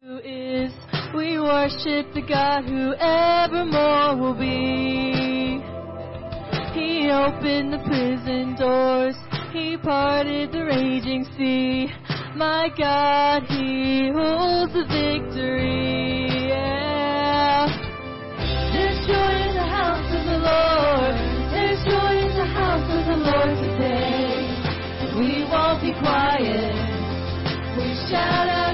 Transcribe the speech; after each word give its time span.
Who 0.00 0.18
is, 0.18 0.70
we 1.12 1.40
worship 1.40 2.14
the 2.14 2.22
God 2.22 2.62
who 2.62 2.94
evermore 2.94 4.14
will 4.14 4.38
be. 4.38 5.58
He 6.72 7.10
opened 7.10 7.72
the 7.72 7.82
prison 7.84 8.54
doors, 8.54 9.16
He 9.52 9.76
parted 9.76 10.52
the 10.52 10.66
raging 10.66 11.26
sea. 11.36 11.90
My 12.36 12.70
God, 12.78 13.42
He 13.48 14.12
holds 14.14 14.72
the 14.72 14.86
victory. 14.86 16.46
Yeah. 16.46 17.66
There's 18.72 19.04
joy 19.04 19.34
in 19.50 19.54
the 19.56 19.66
house 19.66 20.14
of 20.14 20.24
the 20.30 20.38
Lord. 20.46 21.14
There's 21.50 21.82
joy 21.82 22.22
in 22.22 22.38
the 22.38 22.46
house 22.46 22.86
of 22.86 23.02
the 23.04 23.18
Lord 23.18 23.58
today. 23.66 24.46
We 25.18 25.42
won't 25.50 25.82
be 25.82 25.90
quiet. 25.98 26.70
We 27.76 27.94
shout 28.08 28.46
out. 28.46 28.67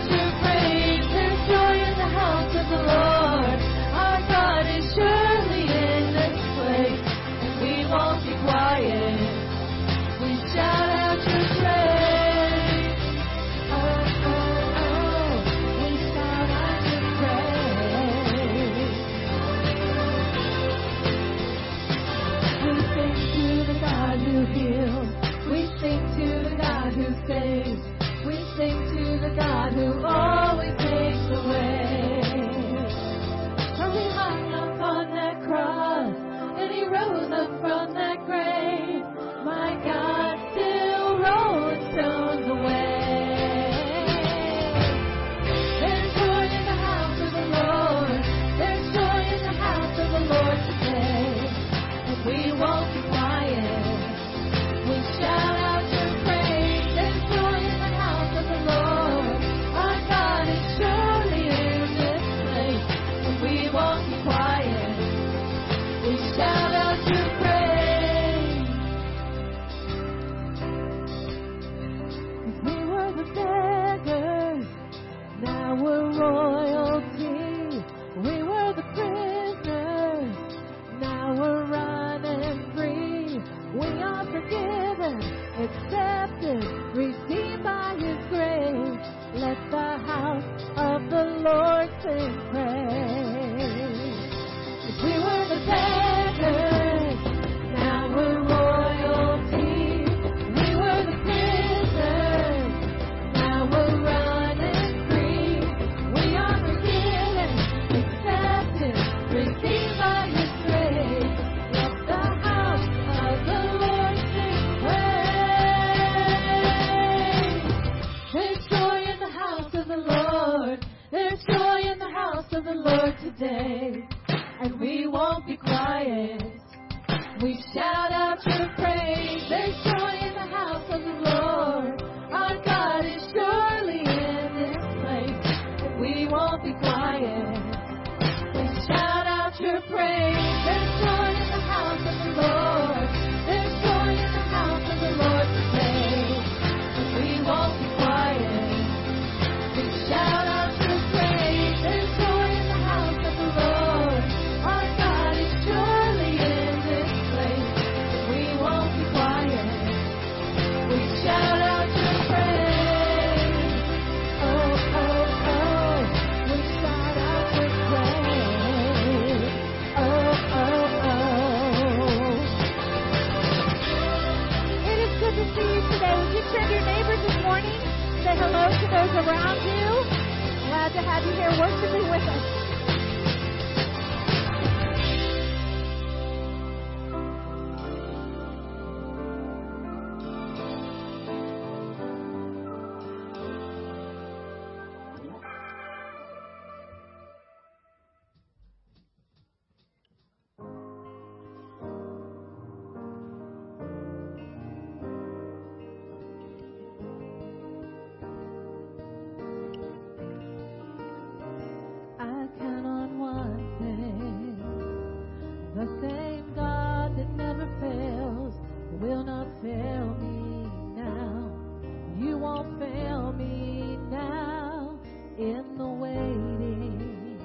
in 225.39 225.77
the 225.77 225.87
waiting. 225.87 227.39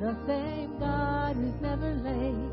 The 0.00 0.16
same 0.26 0.78
God 0.78 1.36
who's 1.36 1.60
never 1.60 1.94
late 1.94 2.52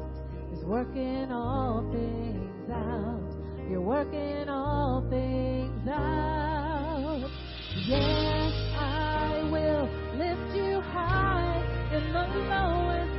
is 0.52 0.66
working 0.66 1.32
all 1.32 1.90
things 1.92 2.70
out. 2.70 3.36
You're 3.70 3.82
working 3.82 4.50
all 4.50 5.06
things 5.10 5.88
out. 5.88 7.30
Yes, 7.88 8.54
I 8.78 9.48
will 9.50 9.90
lift 10.18 10.56
you 10.56 10.82
high 10.82 11.64
in 11.94 12.12
the 12.12 12.28
lowest. 12.50 13.17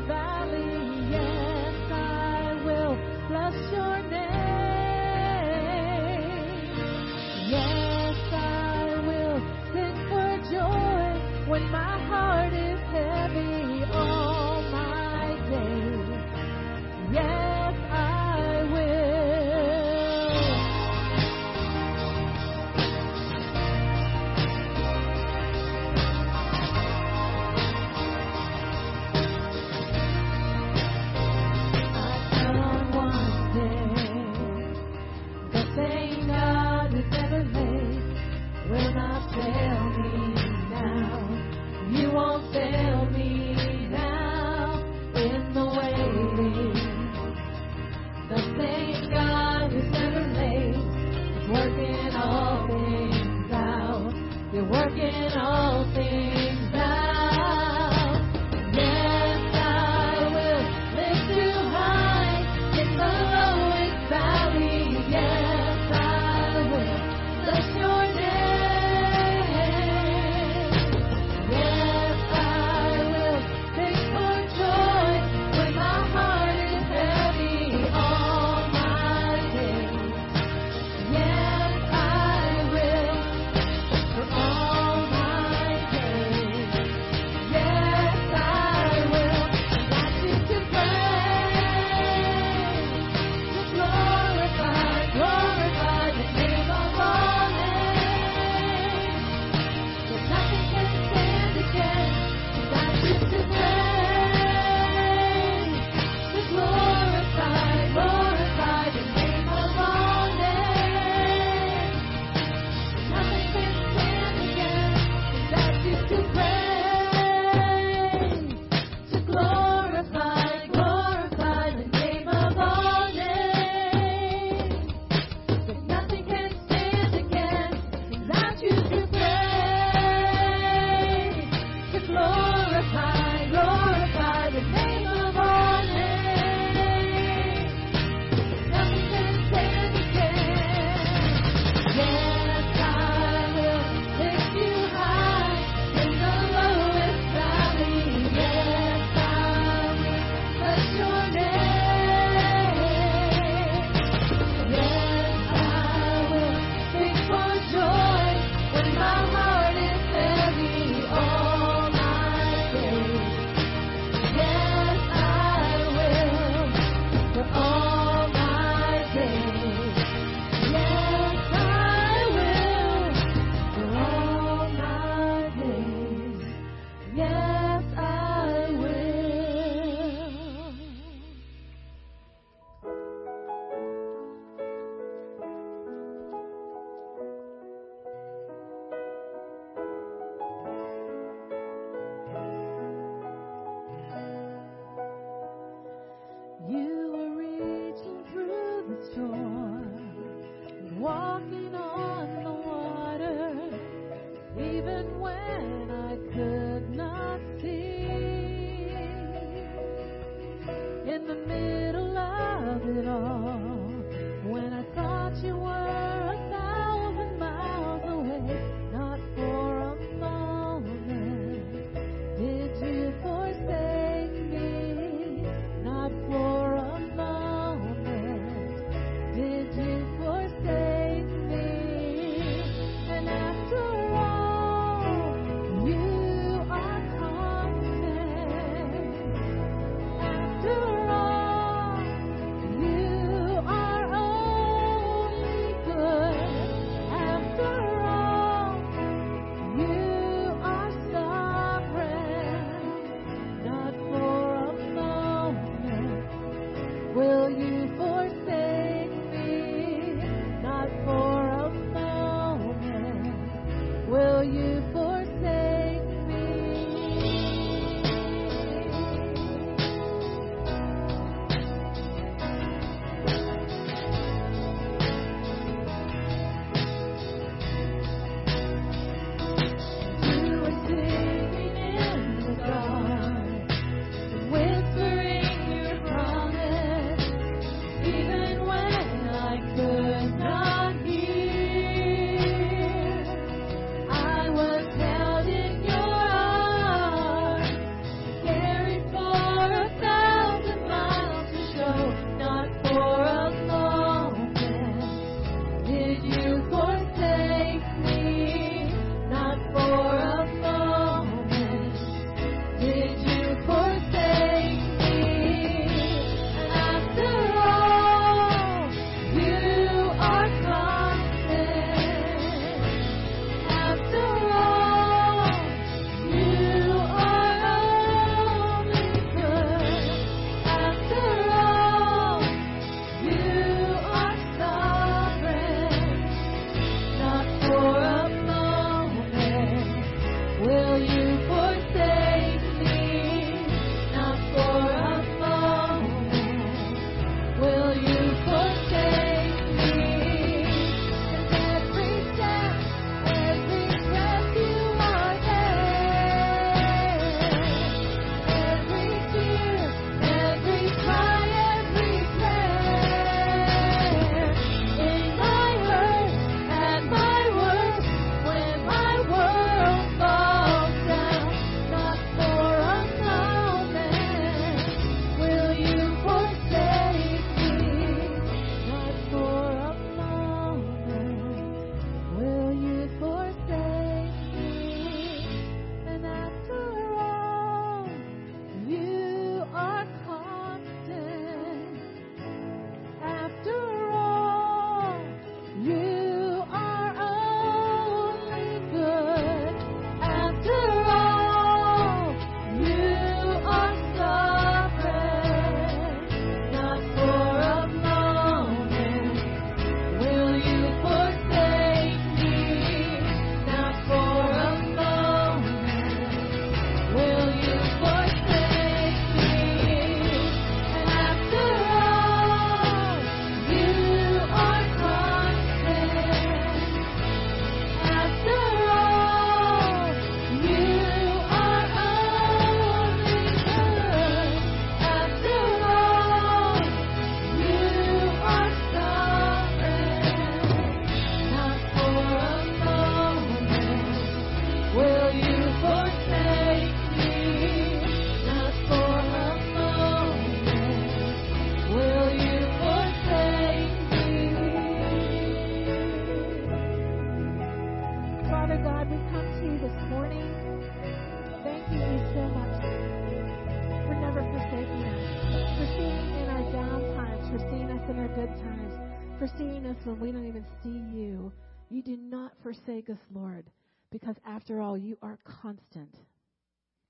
when 470.08 470.20
we 470.20 470.32
don't 470.32 470.46
even 470.46 470.64
see 470.82 471.18
you, 471.18 471.52
you 471.90 472.02
do 472.02 472.16
not 472.16 472.52
forsake 472.62 473.10
us, 473.10 473.18
Lord, 473.30 473.66
because 474.10 474.36
after 474.46 474.80
all, 474.80 474.96
you 474.96 475.18
are 475.20 475.38
constant. 475.44 476.14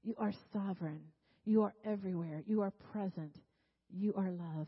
You 0.03 0.17
are 0.19 0.33
sovereign. 0.53 1.03
You 1.45 1.63
are 1.63 1.75
everywhere. 1.85 2.43
You 2.47 2.63
are 2.63 2.73
present. 2.93 3.37
You 3.89 4.15
are 4.17 4.31
love. 4.31 4.67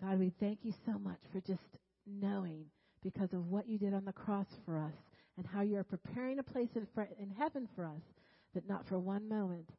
God, 0.00 0.18
we 0.18 0.32
thank 0.40 0.58
you 0.64 0.72
so 0.84 0.98
much 0.98 1.20
for 1.32 1.40
just 1.40 1.62
knowing 2.06 2.64
because 3.04 3.32
of 3.32 3.46
what 3.46 3.68
you 3.68 3.78
did 3.78 3.94
on 3.94 4.04
the 4.04 4.12
cross 4.12 4.46
for 4.66 4.76
us 4.76 4.94
and 5.36 5.46
how 5.46 5.60
you 5.60 5.76
are 5.76 5.84
preparing 5.84 6.40
a 6.40 6.42
place 6.42 6.70
in, 6.74 6.88
fr- 6.92 7.02
in 7.20 7.30
heaven 7.30 7.68
for 7.76 7.84
us 7.86 8.02
that 8.54 8.68
not 8.68 8.84
for 8.88 8.98
one 8.98 9.28
moment 9.28 9.70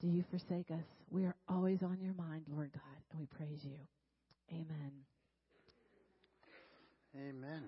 do 0.00 0.08
you 0.08 0.24
forsake 0.30 0.70
us. 0.70 0.86
We 1.10 1.24
are 1.26 1.36
always 1.48 1.82
on 1.82 1.98
your 2.00 2.14
mind, 2.14 2.46
Lord 2.48 2.72
God, 2.72 3.02
and 3.12 3.20
we 3.20 3.26
praise 3.26 3.60
you. 3.62 3.76
Amen. 4.50 5.13
Amen. 7.16 7.62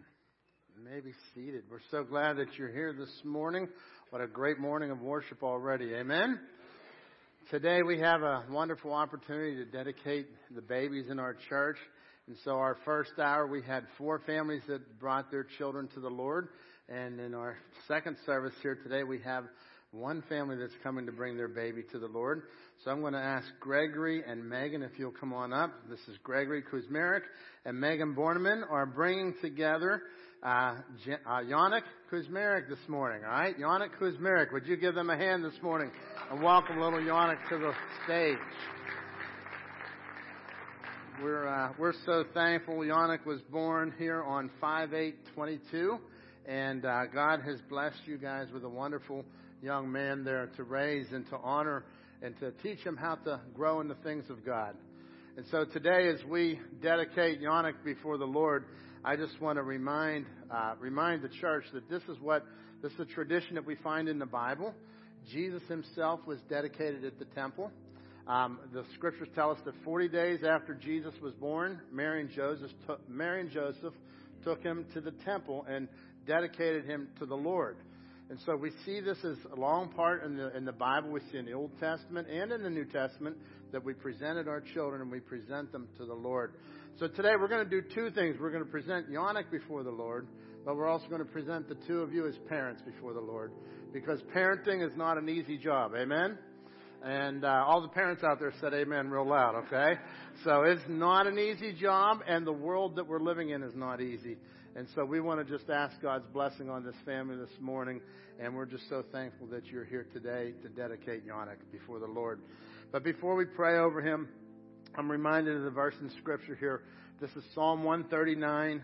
You 0.74 0.84
may 0.84 0.98
be 0.98 1.12
seated. 1.32 1.62
We're 1.70 1.78
so 1.92 2.02
glad 2.02 2.36
that 2.38 2.58
you're 2.58 2.72
here 2.72 2.92
this 2.92 3.20
morning. 3.22 3.68
What 4.10 4.20
a 4.20 4.26
great 4.26 4.58
morning 4.58 4.90
of 4.90 5.00
worship 5.00 5.44
already. 5.44 5.94
Amen. 5.94 6.40
Today 7.48 7.82
we 7.82 8.00
have 8.00 8.22
a 8.22 8.42
wonderful 8.50 8.92
opportunity 8.92 9.54
to 9.54 9.64
dedicate 9.64 10.26
the 10.52 10.62
babies 10.62 11.06
in 11.10 11.20
our 11.20 11.36
church. 11.48 11.76
And 12.26 12.36
so 12.42 12.56
our 12.56 12.76
first 12.84 13.12
hour 13.20 13.46
we 13.46 13.62
had 13.62 13.84
four 13.96 14.18
families 14.26 14.62
that 14.66 14.98
brought 14.98 15.30
their 15.30 15.46
children 15.58 15.86
to 15.94 16.00
the 16.00 16.10
Lord. 16.10 16.48
And 16.88 17.20
in 17.20 17.32
our 17.32 17.56
second 17.86 18.16
service 18.26 18.54
here 18.62 18.74
today 18.74 19.04
we 19.04 19.20
have 19.20 19.44
one 19.96 20.22
family 20.28 20.56
that's 20.56 20.74
coming 20.82 21.06
to 21.06 21.12
bring 21.12 21.36
their 21.36 21.48
baby 21.48 21.82
to 21.90 21.98
the 21.98 22.06
Lord. 22.06 22.42
So 22.84 22.90
I'm 22.90 23.00
going 23.00 23.14
to 23.14 23.18
ask 23.18 23.46
Gregory 23.60 24.22
and 24.26 24.46
Megan 24.46 24.82
if 24.82 24.92
you'll 24.98 25.10
come 25.10 25.32
on 25.32 25.52
up. 25.52 25.72
This 25.88 26.00
is 26.08 26.18
Gregory 26.22 26.62
Kuzmarek 26.62 27.22
and 27.64 27.80
Megan 27.80 28.14
Borneman 28.14 28.62
are 28.70 28.84
bringing 28.84 29.34
together 29.40 30.02
uh, 30.42 30.46
uh, 30.46 31.40
Yannick 31.40 31.82
Kuzmarek 32.12 32.68
this 32.68 32.78
morning. 32.88 33.22
All 33.24 33.30
right, 33.30 33.58
Yannick 33.58 33.96
Kuzmarek, 33.98 34.52
would 34.52 34.66
you 34.66 34.76
give 34.76 34.94
them 34.94 35.08
a 35.08 35.16
hand 35.16 35.42
this 35.42 35.60
morning? 35.62 35.90
and 36.30 36.42
welcome 36.42 36.78
little 36.78 37.00
Yannick 37.00 37.38
to 37.48 37.58
the 37.58 37.72
stage. 38.04 38.36
We're 41.22 41.48
uh, 41.48 41.72
we're 41.78 41.94
so 42.04 42.24
thankful. 42.34 42.74
Yannick 42.76 43.24
was 43.24 43.40
born 43.50 43.94
here 43.98 44.22
on 44.22 44.50
5/8/22, 44.62 45.98
and 46.46 46.84
uh, 46.84 47.06
God 47.06 47.40
has 47.40 47.60
blessed 47.70 48.00
you 48.04 48.18
guys 48.18 48.48
with 48.52 48.64
a 48.64 48.68
wonderful 48.68 49.24
young 49.62 49.90
man 49.90 50.24
there 50.24 50.50
to 50.56 50.64
raise 50.64 51.06
and 51.12 51.28
to 51.30 51.36
honor 51.36 51.84
and 52.22 52.38
to 52.40 52.52
teach 52.62 52.78
him 52.80 52.96
how 52.96 53.16
to 53.16 53.40
grow 53.54 53.80
in 53.80 53.88
the 53.88 53.94
things 53.96 54.24
of 54.30 54.44
God. 54.44 54.74
And 55.36 55.44
so 55.50 55.64
today, 55.64 56.08
as 56.08 56.24
we 56.24 56.58
dedicate 56.82 57.42
Yannick 57.42 57.84
before 57.84 58.16
the 58.16 58.24
Lord, 58.24 58.64
I 59.04 59.16
just 59.16 59.40
want 59.40 59.56
to 59.56 59.62
remind 59.62 60.26
uh, 60.50 60.74
remind 60.80 61.22
the 61.22 61.28
church 61.28 61.64
that 61.74 61.88
this 61.90 62.02
is 62.08 62.16
what 62.20 62.44
this 62.82 62.92
is 62.92 63.00
a 63.00 63.04
tradition 63.04 63.54
that 63.54 63.66
we 63.66 63.76
find 63.76 64.08
in 64.08 64.18
the 64.18 64.26
Bible. 64.26 64.74
Jesus 65.30 65.62
himself 65.68 66.20
was 66.26 66.38
dedicated 66.48 67.04
at 67.04 67.18
the 67.18 67.24
temple. 67.26 67.70
Um, 68.26 68.58
the 68.72 68.84
scriptures 68.94 69.28
tell 69.34 69.50
us 69.50 69.58
that 69.64 69.74
40 69.84 70.08
days 70.08 70.40
after 70.42 70.74
Jesus 70.74 71.14
was 71.22 71.32
born, 71.34 71.80
Mary 71.92 72.20
and 72.20 72.30
Joseph 72.30 72.70
took, 72.86 73.08
Mary 73.08 73.40
and 73.40 73.50
Joseph 73.50 73.94
took 74.42 74.62
him 74.62 74.84
to 74.94 75.00
the 75.00 75.12
temple 75.24 75.64
and 75.68 75.86
dedicated 76.26 76.84
him 76.84 77.08
to 77.18 77.26
the 77.26 77.36
Lord. 77.36 77.76
And 78.28 78.40
so 78.44 78.56
we 78.56 78.70
see 78.84 79.00
this 79.00 79.18
as 79.24 79.36
a 79.52 79.60
long 79.60 79.88
part 79.88 80.24
in 80.24 80.36
the, 80.36 80.56
in 80.56 80.64
the 80.64 80.72
Bible. 80.72 81.10
We 81.10 81.20
see 81.30 81.38
in 81.38 81.46
the 81.46 81.52
Old 81.52 81.70
Testament 81.78 82.26
and 82.28 82.50
in 82.50 82.62
the 82.62 82.70
New 82.70 82.84
Testament 82.84 83.36
that 83.72 83.84
we 83.84 83.92
presented 83.92 84.48
our 84.48 84.60
children 84.74 85.00
and 85.00 85.10
we 85.10 85.20
present 85.20 85.70
them 85.70 85.86
to 85.98 86.06
the 86.06 86.14
Lord. 86.14 86.54
So 86.98 87.06
today 87.06 87.34
we're 87.38 87.48
going 87.48 87.68
to 87.68 87.70
do 87.70 87.86
two 87.94 88.10
things. 88.10 88.36
We're 88.40 88.50
going 88.50 88.64
to 88.64 88.70
present 88.70 89.10
Yannick 89.10 89.50
before 89.50 89.84
the 89.84 89.90
Lord, 89.90 90.26
but 90.64 90.76
we're 90.76 90.88
also 90.88 91.06
going 91.08 91.24
to 91.24 91.30
present 91.30 91.68
the 91.68 91.76
two 91.86 92.00
of 92.00 92.12
you 92.12 92.26
as 92.26 92.34
parents 92.48 92.82
before 92.82 93.12
the 93.12 93.20
Lord 93.20 93.52
because 93.92 94.20
parenting 94.34 94.84
is 94.84 94.96
not 94.96 95.18
an 95.18 95.28
easy 95.28 95.56
job. 95.56 95.92
Amen? 95.96 96.36
And 97.02 97.44
uh, 97.44 97.64
all 97.66 97.82
the 97.82 97.88
parents 97.88 98.24
out 98.24 98.40
there 98.40 98.52
said 98.60 98.74
amen 98.74 99.08
real 99.10 99.28
loud, 99.28 99.54
okay? 99.66 100.00
So 100.44 100.62
it's 100.62 100.82
not 100.88 101.26
an 101.26 101.38
easy 101.38 101.72
job, 101.72 102.18
and 102.26 102.46
the 102.46 102.52
world 102.52 102.96
that 102.96 103.06
we're 103.06 103.20
living 103.20 103.50
in 103.50 103.62
is 103.62 103.74
not 103.76 104.00
easy. 104.00 104.38
And 104.76 104.86
so 104.94 105.06
we 105.06 105.20
want 105.20 105.40
to 105.40 105.58
just 105.58 105.70
ask 105.70 105.98
God's 106.02 106.26
blessing 106.34 106.68
on 106.68 106.84
this 106.84 106.94
family 107.06 107.34
this 107.36 107.48
morning, 107.62 107.98
and 108.38 108.54
we're 108.54 108.66
just 108.66 108.86
so 108.90 109.02
thankful 109.10 109.46
that 109.46 109.64
you're 109.68 109.86
here 109.86 110.06
today 110.12 110.52
to 110.60 110.68
dedicate 110.68 111.26
Yannick 111.26 111.56
before 111.72 111.98
the 111.98 112.06
Lord. 112.06 112.40
But 112.92 113.02
before 113.02 113.36
we 113.36 113.46
pray 113.46 113.78
over 113.78 114.02
him, 114.02 114.28
I'm 114.94 115.10
reminded 115.10 115.56
of 115.56 115.62
the 115.62 115.70
verse 115.70 115.94
in 116.02 116.10
Scripture 116.18 116.54
here. 116.60 116.82
This 117.22 117.30
is 117.30 117.42
Psalm 117.54 117.84
139. 117.84 118.82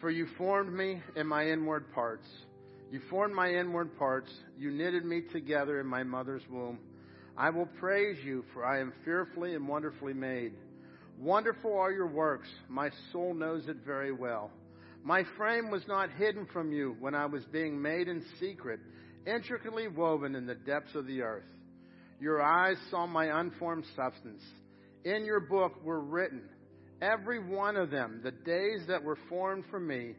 For 0.00 0.10
you 0.10 0.26
formed 0.36 0.72
me 0.72 1.00
in 1.14 1.28
my 1.28 1.46
inward 1.46 1.92
parts. 1.92 2.26
You 2.90 3.00
formed 3.08 3.32
my 3.32 3.48
inward 3.48 3.96
parts. 3.96 4.32
You 4.58 4.72
knitted 4.72 5.04
me 5.04 5.22
together 5.32 5.78
in 5.78 5.86
my 5.86 6.02
mother's 6.02 6.42
womb. 6.50 6.80
I 7.36 7.50
will 7.50 7.66
praise 7.78 8.18
you, 8.24 8.44
for 8.52 8.66
I 8.66 8.80
am 8.80 8.92
fearfully 9.04 9.54
and 9.54 9.68
wonderfully 9.68 10.14
made. 10.14 10.54
Wonderful 11.16 11.78
are 11.78 11.92
your 11.92 12.08
works. 12.08 12.48
My 12.68 12.90
soul 13.12 13.34
knows 13.34 13.68
it 13.68 13.76
very 13.86 14.10
well. 14.10 14.50
My 15.02 15.22
frame 15.36 15.70
was 15.70 15.82
not 15.88 16.10
hidden 16.12 16.46
from 16.52 16.72
you 16.72 16.96
when 17.00 17.14
I 17.14 17.26
was 17.26 17.44
being 17.46 17.80
made 17.80 18.08
in 18.08 18.24
secret, 18.40 18.80
intricately 19.26 19.88
woven 19.88 20.34
in 20.34 20.46
the 20.46 20.54
depths 20.54 20.94
of 20.94 21.06
the 21.06 21.22
earth. 21.22 21.48
Your 22.20 22.42
eyes 22.42 22.76
saw 22.90 23.06
my 23.06 23.40
unformed 23.40 23.84
substance. 23.94 24.42
In 25.04 25.24
your 25.24 25.40
book 25.40 25.84
were 25.84 26.00
written, 26.00 26.42
every 27.00 27.38
one 27.38 27.76
of 27.76 27.90
them, 27.90 28.20
the 28.22 28.32
days 28.32 28.86
that 28.88 29.02
were 29.02 29.18
formed 29.28 29.64
for 29.70 29.78
me, 29.78 30.14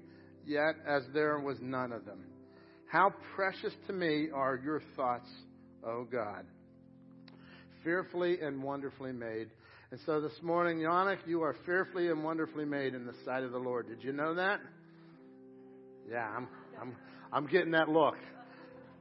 yet 0.45 0.75
as 0.87 1.03
there 1.13 1.39
was 1.39 1.57
none 1.61 1.91
of 1.91 2.05
them. 2.05 2.25
How 2.89 3.13
precious 3.35 3.73
to 3.87 3.93
me 3.93 4.29
are 4.33 4.59
your 4.63 4.81
thoughts, 4.95 5.29
O 5.85 6.05
God. 6.05 6.45
Fearfully 7.83 8.39
and 8.41 8.63
wonderfully 8.63 9.11
made. 9.11 9.49
And 9.91 9.99
so 10.05 10.21
this 10.21 10.33
morning, 10.43 10.77
Yannick, 10.79 11.17
you 11.25 11.41
are 11.41 11.55
fearfully 11.65 12.09
and 12.09 12.23
wonderfully 12.23 12.65
made 12.65 12.93
in 12.93 13.05
the 13.05 13.13
sight 13.25 13.43
of 13.43 13.51
the 13.51 13.57
Lord. 13.57 13.87
Did 13.87 14.03
you 14.03 14.13
know 14.13 14.35
that? 14.35 14.59
Yeah, 16.09 16.27
I'm, 16.27 16.47
I'm, 16.79 16.95
I'm 17.33 17.47
getting 17.47 17.71
that 17.71 17.89
look. 17.89 18.15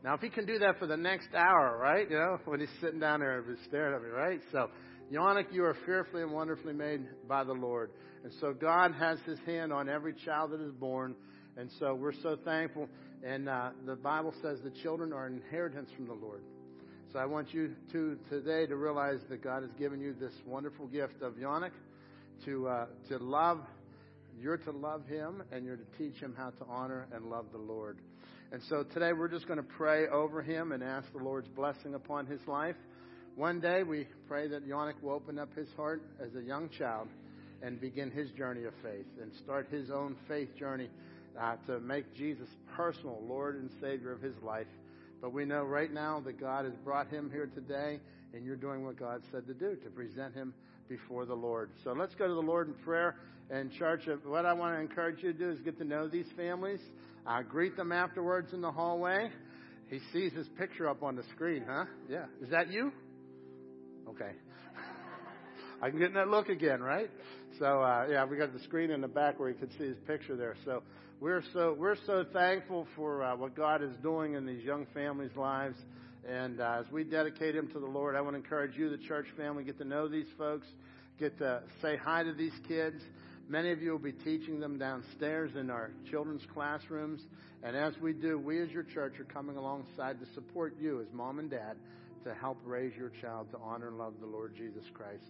Now, 0.03 0.14
if 0.14 0.20
he 0.20 0.31
can 0.31 0.46
do 0.46 0.59
that 0.61 0.79
for 0.79 0.87
the 0.87 0.96
next 0.96 1.29
hour, 1.35 1.79
right? 1.79 2.09
You 2.11 2.16
know, 2.16 2.38
when 2.46 2.61
he's 2.61 2.70
sitting 2.81 3.01
down 3.01 3.20
there 3.20 3.38
and 3.38 3.59
staring 3.66 3.94
at 3.94 4.03
me, 4.03 4.09
right? 4.09 4.40
So, 4.51 4.70
Yannick, 5.12 5.53
you 5.53 5.64
are 5.64 5.77
fearfully 5.85 6.22
and 6.22 6.33
wonderfully 6.33 6.72
made 6.72 7.03
by 7.29 7.44
the 7.44 7.53
Lord. 7.53 7.90
And 8.24 8.33
so 8.40 8.55
God 8.55 8.94
has 8.98 9.18
his 9.27 9.38
hand 9.44 9.72
on 9.72 9.88
every 9.88 10.14
child 10.24 10.53
that 10.53 10.61
is 10.61 10.72
born. 10.72 11.14
And 11.57 11.70
so 11.79 11.94
we're 11.94 12.14
so 12.22 12.37
thankful 12.44 12.88
and 13.24 13.48
uh, 13.48 13.70
the 13.87 13.96
Bible 13.96 14.33
says 14.42 14.59
the 14.62 14.70
children 14.83 15.12
are 15.12 15.27
an 15.27 15.42
inheritance 15.42 15.90
from 15.96 16.07
the 16.07 16.14
Lord. 16.14 16.42
So 17.12 17.18
I 17.18 17.25
want 17.25 17.55
you 17.55 17.71
to 17.92 18.18
today 18.29 18.66
to 18.66 18.77
realize 18.77 19.21
that 19.31 19.42
God 19.42 19.62
has 19.62 19.73
given 19.79 19.99
you 19.99 20.14
this 20.21 20.33
wonderful 20.47 20.87
gift 20.88 21.23
of 21.23 21.37
Yannick 21.37 21.71
to 22.44 22.68
uh, 22.68 22.87
to 23.09 23.16
love. 23.16 23.61
You're 24.38 24.59
to 24.59 24.73
love 24.73 25.07
him, 25.07 25.42
and 25.51 25.64
you're 25.64 25.79
to 25.79 25.87
teach 25.97 26.21
him 26.21 26.35
how 26.37 26.51
to 26.51 26.66
honor 26.68 27.07
and 27.14 27.31
love 27.31 27.47
the 27.51 27.59
Lord. 27.59 27.97
And 28.53 28.61
so 28.68 28.83
today 28.83 29.14
we're 29.14 29.29
just 29.29 29.47
going 29.47 29.57
to 29.57 29.62
pray 29.62 30.07
over 30.09 30.42
him 30.42 30.73
and 30.73 30.83
ask 30.83 31.11
the 31.12 31.25
Lord's 31.25 31.49
blessing 31.49 31.94
upon 31.94 32.27
his 32.27 32.40
life. 32.47 32.77
One 33.37 33.59
day 33.59 33.85
we 33.85 34.07
pray 34.29 34.47
that 34.49 34.68
Yannick 34.68 35.03
will 35.03 35.12
open 35.12 35.38
up 35.38 35.55
his 35.57 35.68
heart 35.77 36.03
as 36.21 36.35
a 36.35 36.42
young 36.42 36.68
child 36.79 37.09
and 37.62 37.81
begin 37.81 38.11
his 38.11 38.31
journey 38.33 38.64
of 38.64 38.75
faith 38.83 39.07
and 39.21 39.33
start 39.42 39.68
his 39.71 39.90
own 39.90 40.14
faith 40.29 40.55
journey 40.59 40.90
uh, 41.40 41.57
to 41.68 41.81
make 41.81 42.14
Jesus 42.14 42.49
personal 42.77 43.18
Lord 43.27 43.57
and 43.57 43.71
Savior 43.81 44.12
of 44.12 44.21
his 44.21 44.35
life. 44.42 44.66
But 45.21 45.33
we 45.33 45.45
know 45.45 45.65
right 45.65 45.93
now 45.93 46.21
that 46.25 46.41
God 46.41 46.65
has 46.65 46.75
brought 46.85 47.09
him 47.09 47.31
here 47.31 47.51
today, 47.55 48.01
and 48.33 48.45
you're 48.45 48.57
doing 48.57 48.85
what 48.85 48.99
God 48.99 49.23
said 49.33 49.47
to 49.47 49.55
do, 49.55 49.77
to 49.77 49.91
present 49.91 50.35
him 50.35 50.55
before 50.89 51.27
the 51.27 51.35
Lord. 51.35 51.71
So 51.85 51.93
let's 51.93 52.15
go 52.15 52.27
to 52.27 52.35
the 52.35 52.41
Lord 52.41 52.69
in 52.69 52.75
prayer. 52.75 53.17
And 53.51 53.73
church, 53.73 54.03
what 54.25 54.45
I 54.45 54.53
want 54.53 54.77
to 54.77 54.81
encourage 54.81 55.23
you 55.23 55.33
to 55.33 55.39
do 55.39 55.51
is 55.51 55.59
get 55.61 55.79
to 55.79 55.85
know 55.85 56.09
these 56.09 56.27
families. 56.37 56.81
Uh, 57.27 57.43
greet 57.43 57.77
them 57.77 57.93
afterwards 57.93 58.53
in 58.53 58.61
the 58.61 58.71
hallway. 58.71 59.31
He 59.89 60.01
sees 60.13 60.33
his 60.33 60.47
picture 60.59 60.89
up 60.89 61.03
on 61.03 61.17
the 61.17 61.23
screen, 61.35 61.65
huh? 61.67 61.85
Yeah. 62.09 62.27
Is 62.43 62.51
that 62.51 62.71
you? 62.71 62.93
Okay. 64.09 64.33
I 65.83 65.91
can 65.91 65.99
get 65.99 66.09
in 66.09 66.15
that 66.15 66.29
look 66.29 66.49
again, 66.49 66.81
right? 66.81 67.11
So 67.59 67.83
uh, 67.83 68.07
yeah, 68.11 68.25
we 68.25 68.37
got 68.37 68.53
the 68.53 68.61
screen 68.61 68.91
in 68.91 69.01
the 69.01 69.09
back 69.09 69.41
where 69.41 69.49
you 69.49 69.55
can 69.55 69.71
see 69.79 69.85
his 69.85 69.99
picture 70.07 70.37
there. 70.37 70.57
So 70.65 70.83
we're 71.21 71.43
so 71.53 71.75
we're 71.77 71.97
so 72.07 72.25
thankful 72.33 72.87
for 72.95 73.25
uh, 73.25 73.35
what 73.35 73.57
God 73.57 73.83
is 73.83 73.91
doing 74.03 74.35
in 74.35 74.47
these 74.47 74.63
young 74.63 74.87
families' 74.95 75.35
lives. 75.37 75.77
And 76.29 76.61
uh, 76.61 76.83
as 76.85 76.93
we 76.93 77.03
dedicate 77.03 77.57
them 77.57 77.69
to 77.73 77.81
the 77.81 77.87
Lord, 77.87 78.15
I 78.15 78.21
want 78.21 78.35
to 78.35 78.43
encourage 78.43 78.77
you, 78.77 78.89
the 78.89 78.99
church 78.99 79.27
family, 79.37 79.65
get 79.65 79.79
to 79.79 79.85
know 79.85 80.07
these 80.07 80.27
folks, 80.37 80.67
get 81.19 81.37
to 81.39 81.63
say 81.83 81.97
hi 81.97 82.23
to 82.23 82.33
these 82.33 82.53
kids. 82.69 83.03
Many 83.49 83.73
of 83.73 83.81
you 83.83 83.91
will 83.91 83.99
be 83.99 84.13
teaching 84.13 84.61
them 84.61 84.79
downstairs 84.79 85.53
in 85.59 85.71
our 85.71 85.91
children's 86.11 86.43
classrooms. 86.53 87.23
And 87.65 87.75
as 87.75 87.95
we 88.01 88.13
do, 88.13 88.39
we 88.39 88.61
as 88.63 88.69
your 88.69 88.85
church 88.85 89.19
are 89.19 89.25
coming 89.25 89.57
alongside 89.57 90.21
to 90.21 90.27
support 90.35 90.75
you 90.79 91.01
as 91.01 91.07
mom 91.13 91.39
and 91.39 91.51
dad 91.51 91.77
to 92.25 92.35
help 92.35 92.59
raise 92.65 92.95
your 92.95 93.11
child 93.21 93.51
to 93.53 93.59
honor 93.59 93.89
and 93.89 93.99
love 93.99 94.15
the 94.21 94.27
Lord 94.27 94.55
Jesus 94.55 94.85
Christ 94.93 95.25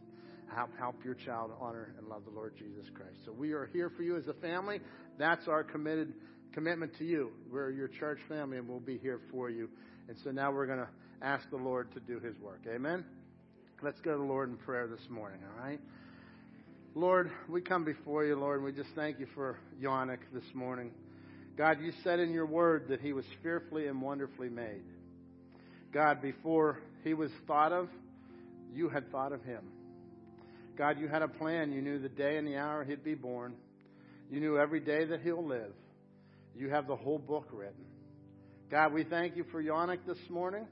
help, 0.54 0.70
help 0.78 0.96
your 1.04 1.14
child 1.14 1.50
honor 1.60 1.94
and 1.98 2.08
love 2.08 2.22
the 2.24 2.30
Lord 2.30 2.54
Jesus 2.56 2.90
Christ. 2.94 3.16
So 3.24 3.32
we 3.32 3.52
are 3.52 3.66
here 3.72 3.90
for 3.90 4.02
you 4.02 4.16
as 4.16 4.26
a 4.28 4.34
family. 4.34 4.80
That's 5.18 5.48
our 5.48 5.62
committed 5.62 6.12
commitment 6.52 6.96
to 6.98 7.04
you. 7.04 7.30
We're 7.50 7.70
your 7.70 7.88
church 7.88 8.18
family 8.28 8.58
and 8.58 8.68
we'll 8.68 8.80
be 8.80 8.98
here 8.98 9.20
for 9.30 9.50
you. 9.50 9.68
And 10.08 10.16
so 10.24 10.30
now 10.30 10.50
we're 10.50 10.66
going 10.66 10.78
to 10.78 10.88
ask 11.22 11.48
the 11.50 11.56
Lord 11.56 11.92
to 11.92 12.00
do 12.00 12.18
his 12.20 12.38
work. 12.38 12.60
Amen. 12.68 13.04
Let's 13.82 14.00
go 14.00 14.12
to 14.12 14.18
the 14.18 14.24
Lord 14.24 14.50
in 14.50 14.56
prayer 14.56 14.88
this 14.88 15.08
morning, 15.08 15.40
all 15.44 15.64
right? 15.64 15.80
Lord, 16.94 17.30
we 17.48 17.60
come 17.60 17.84
before 17.84 18.24
you, 18.24 18.34
Lord, 18.34 18.56
and 18.56 18.64
we 18.64 18.72
just 18.72 18.90
thank 18.96 19.20
you 19.20 19.26
for 19.34 19.58
Yannick 19.80 20.18
this 20.32 20.42
morning. 20.54 20.90
God, 21.56 21.78
you 21.80 21.92
said 22.02 22.18
in 22.18 22.32
your 22.32 22.46
word 22.46 22.86
that 22.88 23.00
he 23.00 23.12
was 23.12 23.24
fearfully 23.42 23.86
and 23.86 24.02
wonderfully 24.02 24.48
made. 24.48 24.82
God, 25.92 26.20
before 26.20 26.80
he 27.04 27.14
was 27.14 27.30
thought 27.46 27.72
of, 27.72 27.88
you 28.72 28.88
had 28.88 29.10
thought 29.12 29.32
of 29.32 29.42
him. 29.44 29.62
God, 30.78 31.00
you 31.00 31.08
had 31.08 31.22
a 31.22 31.28
plan. 31.28 31.72
You 31.72 31.82
knew 31.82 31.98
the 31.98 32.08
day 32.08 32.36
and 32.36 32.46
the 32.46 32.56
hour 32.56 32.84
he'd 32.84 33.02
be 33.02 33.16
born. 33.16 33.54
You 34.30 34.38
knew 34.38 34.58
every 34.58 34.78
day 34.78 35.04
that 35.06 35.22
he'll 35.22 35.44
live. 35.44 35.72
You 36.54 36.70
have 36.70 36.86
the 36.86 36.94
whole 36.94 37.18
book 37.18 37.48
written. 37.52 37.84
God, 38.70 38.92
we 38.92 39.02
thank 39.02 39.36
you 39.36 39.44
for 39.50 39.60
Yannick 39.60 40.06
this 40.06 40.18
morning, 40.30 40.66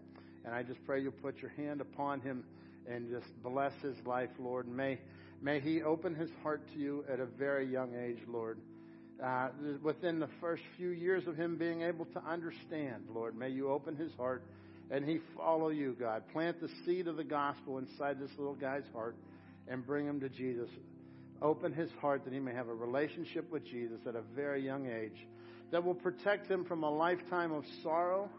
and 0.45 0.55
I 0.55 0.63
just 0.63 0.79
pray 0.87 1.03
you'll 1.03 1.11
put 1.11 1.39
your 1.39 1.51
hand 1.51 1.81
upon 1.81 2.21
him 2.21 2.45
and 2.89 3.11
just 3.11 3.27
bless 3.43 3.73
his 3.83 3.97
life, 4.07 4.29
Lord. 4.39 4.69
May, 4.69 5.01
may 5.43 5.59
he 5.59 5.83
open 5.83 6.15
his 6.15 6.31
heart 6.41 6.63
to 6.75 6.79
you 6.79 7.05
at 7.13 7.19
a 7.19 7.27
very 7.27 7.67
young 7.67 7.97
age, 7.97 8.19
Lord. 8.29 8.59
Uh, 9.23 9.49
within 9.83 10.21
the 10.21 10.29
first 10.41 10.63
few 10.77 10.91
years 10.91 11.27
of 11.27 11.37
him 11.37 11.57
being 11.57 11.83
able 11.83 12.05
to 12.05 12.23
understand, 12.25 13.07
Lord, 13.13 13.37
may 13.37 13.49
you 13.49 13.71
open 13.71 13.97
his 13.97 14.13
heart 14.17 14.45
and 14.89 15.05
he 15.05 15.19
follow 15.37 15.71
you, 15.71 15.97
God. 15.99 16.23
Plant 16.33 16.61
the 16.61 16.69
seed 16.85 17.09
of 17.09 17.17
the 17.17 17.25
gospel 17.25 17.79
inside 17.79 18.21
this 18.21 18.31
little 18.39 18.55
guy's 18.55 18.85
heart 18.93 19.17
and 19.69 19.87
bring 19.87 20.07
him 20.07 20.21
to 20.21 20.29
Jesus. 20.29 20.69
Open 21.43 21.73
his 21.73 21.91
heart 22.01 22.25
that 22.25 22.33
he 22.33 22.41
may 22.41 22.55
have 22.55 22.69
a 22.69 22.75
relationship 22.75 23.51
with 23.51 23.65
Jesus 23.65 24.01
at 24.07 24.15
a 24.15 24.23
very 24.35 24.65
young 24.65 24.87
age 24.87 25.27
that 25.71 25.85
will 25.85 25.95
protect 25.95 26.51
him 26.51 26.65
from 26.65 26.83
a 26.83 26.91
lifetime 26.91 27.53
of 27.53 27.65
sorrow 27.83 28.31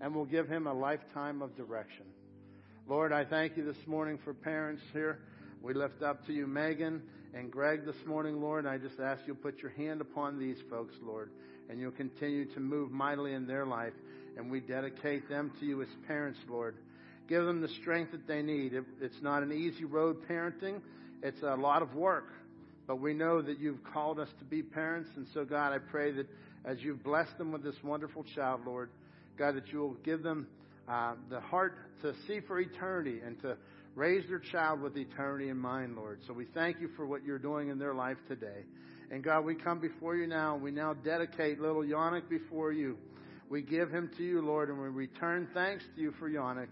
and 0.00 0.14
will 0.14 0.24
give 0.24 0.48
him 0.48 0.66
a 0.66 0.74
lifetime 0.74 1.40
of 1.40 1.56
direction. 1.56 2.04
Lord, 2.88 3.12
I 3.12 3.24
thank 3.24 3.56
you 3.56 3.64
this 3.64 3.86
morning 3.86 4.18
for 4.24 4.34
parents 4.34 4.82
here. 4.92 5.20
We 5.62 5.74
lift 5.74 6.02
up 6.02 6.26
to 6.26 6.32
you 6.32 6.46
Megan 6.46 7.02
and 7.34 7.50
Greg 7.50 7.86
this 7.86 7.96
morning, 8.04 8.40
Lord. 8.40 8.66
I 8.66 8.78
just 8.78 8.98
ask 9.00 9.22
you 9.26 9.34
put 9.34 9.60
your 9.60 9.70
hand 9.70 10.00
upon 10.00 10.38
these 10.38 10.56
folks, 10.68 10.94
Lord, 11.00 11.30
and 11.70 11.80
you'll 11.80 11.92
continue 11.92 12.52
to 12.52 12.60
move 12.60 12.90
mightily 12.90 13.32
in 13.32 13.46
their 13.46 13.64
life. 13.64 13.92
And 14.36 14.50
we 14.50 14.60
dedicate 14.60 15.28
them 15.28 15.52
to 15.60 15.66
you 15.66 15.80
as 15.82 15.88
parents, 16.08 16.40
Lord. 16.48 16.76
Give 17.32 17.46
them 17.46 17.62
the 17.62 17.68
strength 17.80 18.12
that 18.12 18.26
they 18.26 18.42
need. 18.42 18.74
It's 19.00 19.22
not 19.22 19.42
an 19.42 19.52
easy 19.52 19.86
road 19.86 20.18
parenting. 20.28 20.82
It's 21.22 21.40
a 21.42 21.56
lot 21.56 21.80
of 21.80 21.94
work. 21.94 22.26
But 22.86 23.00
we 23.00 23.14
know 23.14 23.40
that 23.40 23.58
you've 23.58 23.82
called 23.90 24.20
us 24.20 24.28
to 24.38 24.44
be 24.44 24.62
parents. 24.62 25.08
And 25.16 25.26
so, 25.32 25.42
God, 25.42 25.72
I 25.72 25.78
pray 25.78 26.12
that 26.12 26.26
as 26.66 26.82
you've 26.82 27.02
blessed 27.02 27.38
them 27.38 27.50
with 27.50 27.64
this 27.64 27.76
wonderful 27.82 28.26
child, 28.34 28.66
Lord, 28.66 28.90
God, 29.38 29.56
that 29.56 29.72
you 29.72 29.78
will 29.78 29.96
give 30.04 30.22
them 30.22 30.46
uh, 30.86 31.14
the 31.30 31.40
heart 31.40 31.78
to 32.02 32.12
see 32.28 32.40
for 32.46 32.60
eternity 32.60 33.20
and 33.24 33.40
to 33.40 33.56
raise 33.94 34.28
their 34.28 34.38
child 34.38 34.82
with 34.82 34.94
eternity 34.98 35.48
in 35.48 35.56
mind, 35.56 35.96
Lord. 35.96 36.18
So 36.26 36.34
we 36.34 36.44
thank 36.52 36.82
you 36.82 36.90
for 36.96 37.06
what 37.06 37.24
you're 37.24 37.38
doing 37.38 37.70
in 37.70 37.78
their 37.78 37.94
life 37.94 38.18
today. 38.28 38.66
And 39.10 39.24
God, 39.24 39.46
we 39.46 39.54
come 39.54 39.80
before 39.80 40.16
you 40.16 40.26
now. 40.26 40.58
We 40.58 40.70
now 40.70 40.92
dedicate 40.92 41.62
little 41.62 41.82
Yannick 41.82 42.28
before 42.28 42.72
you. 42.72 42.98
We 43.48 43.62
give 43.62 43.90
him 43.90 44.10
to 44.18 44.22
you, 44.22 44.42
Lord, 44.42 44.68
and 44.68 44.78
we 44.78 44.88
return 44.88 45.48
thanks 45.54 45.82
to 45.96 46.02
you 46.02 46.12
for 46.18 46.28
Yannick. 46.28 46.68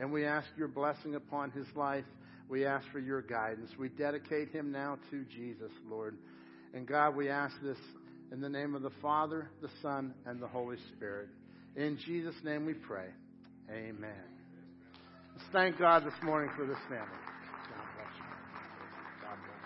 And 0.00 0.10
we 0.10 0.24
ask 0.24 0.48
your 0.56 0.66
blessing 0.66 1.14
upon 1.14 1.50
his 1.50 1.66
life. 1.76 2.06
We 2.48 2.64
ask 2.64 2.84
for 2.90 2.98
your 2.98 3.20
guidance. 3.20 3.70
We 3.78 3.90
dedicate 3.90 4.48
him 4.48 4.72
now 4.72 4.98
to 5.10 5.24
Jesus, 5.24 5.70
Lord. 5.88 6.16
And 6.72 6.88
God, 6.88 7.14
we 7.14 7.28
ask 7.28 7.54
this 7.62 7.76
in 8.32 8.40
the 8.40 8.48
name 8.48 8.74
of 8.74 8.82
the 8.82 8.90
Father, 9.02 9.50
the 9.60 9.68
Son, 9.82 10.14
and 10.24 10.40
the 10.40 10.48
Holy 10.48 10.78
Spirit. 10.96 11.28
In 11.76 11.98
Jesus' 12.06 12.34
name 12.42 12.64
we 12.64 12.72
pray. 12.74 13.06
Amen. 13.70 14.24
Let's 15.36 15.48
thank 15.52 15.78
God 15.78 16.04
this 16.04 16.14
morning 16.24 16.50
for 16.56 16.66
this 16.66 16.78
family. 16.88 17.06
God 17.68 17.84
bless 17.94 18.16
you. 18.16 18.24
God 19.22 19.36
bless. 19.44 19.60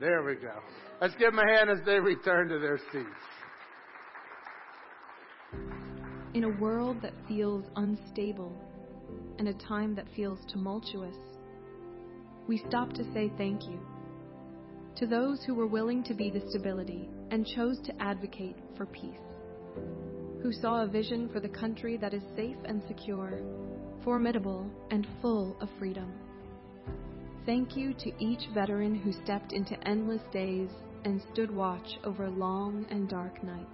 There 0.00 0.22
we 0.24 0.34
go. 0.36 0.54
Let's 1.00 1.14
give 1.16 1.30
them 1.30 1.38
a 1.38 1.46
hand 1.56 1.70
as 1.70 1.84
they 1.84 2.00
return 2.00 2.48
to 2.48 2.58
their 2.58 2.78
seats. 2.90 3.33
In 6.34 6.44
a 6.44 6.60
world 6.60 7.00
that 7.02 7.14
feels 7.28 7.64
unstable 7.76 8.52
and 9.38 9.48
a 9.48 9.54
time 9.54 9.94
that 9.94 10.08
feels 10.16 10.40
tumultuous, 10.50 11.16
we 12.48 12.58
stop 12.68 12.92
to 12.94 13.04
say 13.14 13.30
thank 13.38 13.62
you 13.62 13.78
to 14.96 15.06
those 15.06 15.42
who 15.44 15.54
were 15.54 15.66
willing 15.66 16.02
to 16.04 16.14
be 16.14 16.30
the 16.30 16.42
stability 16.50 17.08
and 17.30 17.46
chose 17.46 17.78
to 17.84 18.02
advocate 18.02 18.56
for 18.76 18.86
peace 18.86 19.14
who 20.44 20.52
saw 20.52 20.82
a 20.82 20.86
vision 20.86 21.26
for 21.32 21.40
the 21.40 21.48
country 21.48 21.96
that 21.96 22.12
is 22.12 22.22
safe 22.36 22.58
and 22.66 22.82
secure, 22.86 23.40
formidable 24.04 24.68
and 24.90 25.06
full 25.22 25.56
of 25.58 25.70
freedom. 25.78 26.12
Thank 27.46 27.76
you 27.76 27.94
to 27.94 28.12
each 28.22 28.46
veteran 28.52 28.94
who 28.94 29.10
stepped 29.24 29.54
into 29.54 29.82
endless 29.88 30.20
days 30.34 30.68
and 31.06 31.22
stood 31.32 31.50
watch 31.50 31.96
over 32.04 32.28
long 32.28 32.84
and 32.90 33.08
dark 33.08 33.42
nights, 33.42 33.70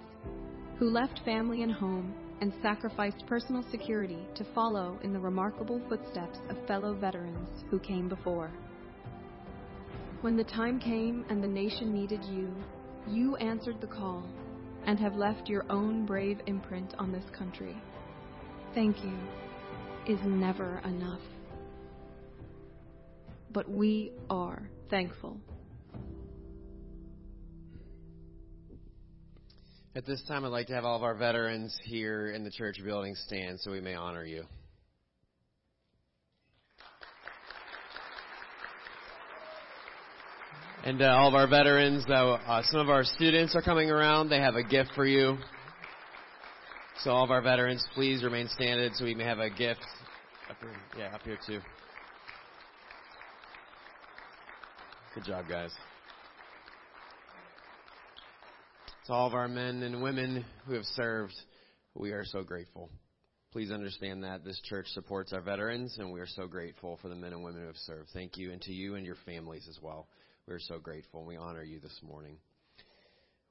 who 0.78 0.90
left 0.90 1.22
family 1.24 1.64
and 1.64 1.72
home 1.72 2.14
and 2.40 2.52
sacrificed 2.62 3.24
personal 3.26 3.64
security 3.70 4.26
to 4.34 4.44
follow 4.54 4.98
in 5.02 5.12
the 5.12 5.18
remarkable 5.18 5.80
footsteps 5.88 6.38
of 6.48 6.66
fellow 6.66 6.94
veterans 6.94 7.64
who 7.70 7.78
came 7.78 8.08
before. 8.08 8.50
When 10.22 10.36
the 10.36 10.44
time 10.44 10.78
came 10.78 11.24
and 11.28 11.42
the 11.42 11.48
nation 11.48 11.92
needed 11.92 12.24
you, 12.24 12.54
you 13.06 13.36
answered 13.36 13.80
the 13.80 13.86
call 13.86 14.24
and 14.86 14.98
have 14.98 15.14
left 15.14 15.48
your 15.48 15.64
own 15.70 16.06
brave 16.06 16.40
imprint 16.46 16.94
on 16.98 17.12
this 17.12 17.24
country. 17.36 17.76
Thank 18.74 19.02
you 19.04 19.18
is 20.06 20.20
never 20.24 20.80
enough. 20.84 21.20
But 23.52 23.68
we 23.68 24.12
are 24.28 24.68
thankful. 24.88 25.38
At 29.96 30.06
this 30.06 30.22
time, 30.28 30.44
I'd 30.44 30.48
like 30.48 30.68
to 30.68 30.72
have 30.74 30.84
all 30.84 30.96
of 30.96 31.02
our 31.02 31.16
veterans 31.16 31.76
here 31.82 32.30
in 32.30 32.44
the 32.44 32.50
church 32.50 32.76
building 32.84 33.16
stand 33.16 33.58
so 33.58 33.72
we 33.72 33.80
may 33.80 33.94
honor 33.94 34.24
you. 34.24 34.44
And 40.84 41.02
uh, 41.02 41.06
all 41.06 41.26
of 41.26 41.34
our 41.34 41.48
veterans, 41.48 42.04
uh, 42.08 42.12
uh, 42.12 42.62
some 42.66 42.78
of 42.78 42.88
our 42.88 43.02
students 43.02 43.56
are 43.56 43.62
coming 43.62 43.90
around. 43.90 44.28
They 44.28 44.38
have 44.38 44.54
a 44.54 44.62
gift 44.62 44.90
for 44.94 45.04
you. 45.04 45.36
So 47.02 47.10
all 47.10 47.24
of 47.24 47.32
our 47.32 47.42
veterans, 47.42 47.84
please 47.92 48.22
remain 48.22 48.46
standing 48.48 48.92
so 48.94 49.04
we 49.04 49.16
may 49.16 49.24
have 49.24 49.40
a 49.40 49.50
gift. 49.50 49.84
Up 50.48 50.56
here, 50.60 50.70
yeah, 50.96 51.14
up 51.14 51.22
here 51.22 51.38
too. 51.44 51.58
Good 55.16 55.24
job, 55.24 55.46
guys. 55.48 55.72
To 59.10 59.16
all 59.16 59.26
of 59.26 59.34
our 59.34 59.48
men 59.48 59.82
and 59.82 60.02
women 60.02 60.44
who 60.66 60.74
have 60.74 60.84
served, 60.94 61.34
we 61.96 62.12
are 62.12 62.24
so 62.24 62.44
grateful. 62.44 62.88
Please 63.50 63.72
understand 63.72 64.22
that 64.22 64.44
this 64.44 64.60
church 64.66 64.86
supports 64.90 65.32
our 65.32 65.40
veterans, 65.40 65.96
and 65.98 66.12
we 66.12 66.20
are 66.20 66.28
so 66.28 66.46
grateful 66.46 66.96
for 67.02 67.08
the 67.08 67.16
men 67.16 67.32
and 67.32 67.42
women 67.42 67.62
who 67.62 67.66
have 67.66 67.76
served. 67.76 68.10
Thank 68.12 68.36
you, 68.36 68.52
and 68.52 68.62
to 68.62 68.72
you 68.72 68.94
and 68.94 69.04
your 69.04 69.16
families 69.26 69.66
as 69.68 69.76
well. 69.82 70.06
We're 70.46 70.60
so 70.60 70.78
grateful 70.78 71.18
and 71.18 71.28
we 71.28 71.36
honor 71.36 71.64
you 71.64 71.80
this 71.80 71.98
morning. 72.08 72.36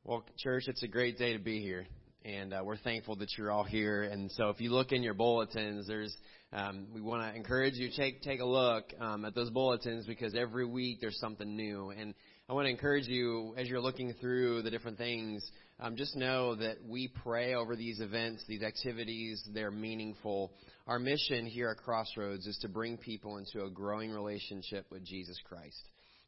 Well, 0.05 0.23
church, 0.37 0.63
it's 0.67 0.83
a 0.83 0.87
great 0.87 1.17
day 1.17 1.33
to 1.33 1.43
be 1.43 1.59
here. 1.59 1.85
And 2.23 2.53
uh, 2.53 2.61
we're 2.63 2.77
thankful 2.77 3.17
that 3.17 3.37
you're 3.37 3.51
all 3.51 3.65
here. 3.65 4.03
And 4.03 4.31
so, 4.31 4.47
if 4.51 4.61
you 4.61 4.71
look 4.71 4.93
in 4.93 5.03
your 5.03 5.13
bulletins, 5.13 5.87
there's 5.87 6.15
um, 6.53 6.87
we 6.93 7.01
want 7.01 7.29
to 7.29 7.37
encourage 7.37 7.73
you 7.75 7.89
take 7.95 8.21
take 8.21 8.39
a 8.39 8.45
look 8.45 8.85
um, 8.99 9.25
at 9.25 9.35
those 9.35 9.49
bulletins 9.49 10.05
because 10.05 10.35
every 10.35 10.65
week 10.65 10.99
there's 11.01 11.19
something 11.19 11.55
new. 11.55 11.89
And 11.89 12.13
I 12.49 12.53
want 12.53 12.65
to 12.65 12.71
encourage 12.71 13.07
you 13.07 13.53
as 13.57 13.67
you're 13.67 13.79
looking 13.79 14.11
through 14.19 14.63
the 14.63 14.71
different 14.71 14.97
things, 14.97 15.47
um, 15.79 15.95
just 15.95 16.15
know 16.15 16.55
that 16.55 16.77
we 16.83 17.07
pray 17.07 17.53
over 17.53 17.75
these 17.75 17.99
events, 17.99 18.43
these 18.47 18.63
activities. 18.63 19.47
They're 19.53 19.69
meaningful. 19.69 20.51
Our 20.87 20.97
mission 20.97 21.45
here 21.45 21.69
at 21.69 21.77
Crossroads 21.77 22.47
is 22.47 22.57
to 22.63 22.67
bring 22.67 22.97
people 22.97 23.37
into 23.37 23.65
a 23.65 23.69
growing 23.69 24.09
relationship 24.09 24.87
with 24.89 25.05
Jesus 25.05 25.37
Christ. 25.47 25.77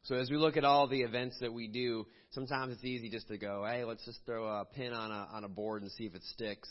So 0.04 0.14
as 0.14 0.30
we 0.30 0.36
look 0.36 0.56
at 0.56 0.64
all 0.64 0.86
the 0.86 1.00
events 1.00 1.38
that 1.40 1.52
we 1.52 1.66
do, 1.66 2.06
sometimes 2.30 2.74
it's 2.74 2.84
easy 2.84 3.10
just 3.10 3.26
to 3.26 3.36
go, 3.36 3.66
hey, 3.68 3.82
let's 3.82 4.04
just 4.04 4.20
throw 4.24 4.46
a 4.46 4.64
pin 4.64 4.92
on 4.92 5.10
a 5.10 5.26
on 5.32 5.42
a 5.42 5.48
board 5.48 5.82
and 5.82 5.90
see 5.90 6.04
if 6.04 6.14
it 6.14 6.22
sticks. 6.34 6.68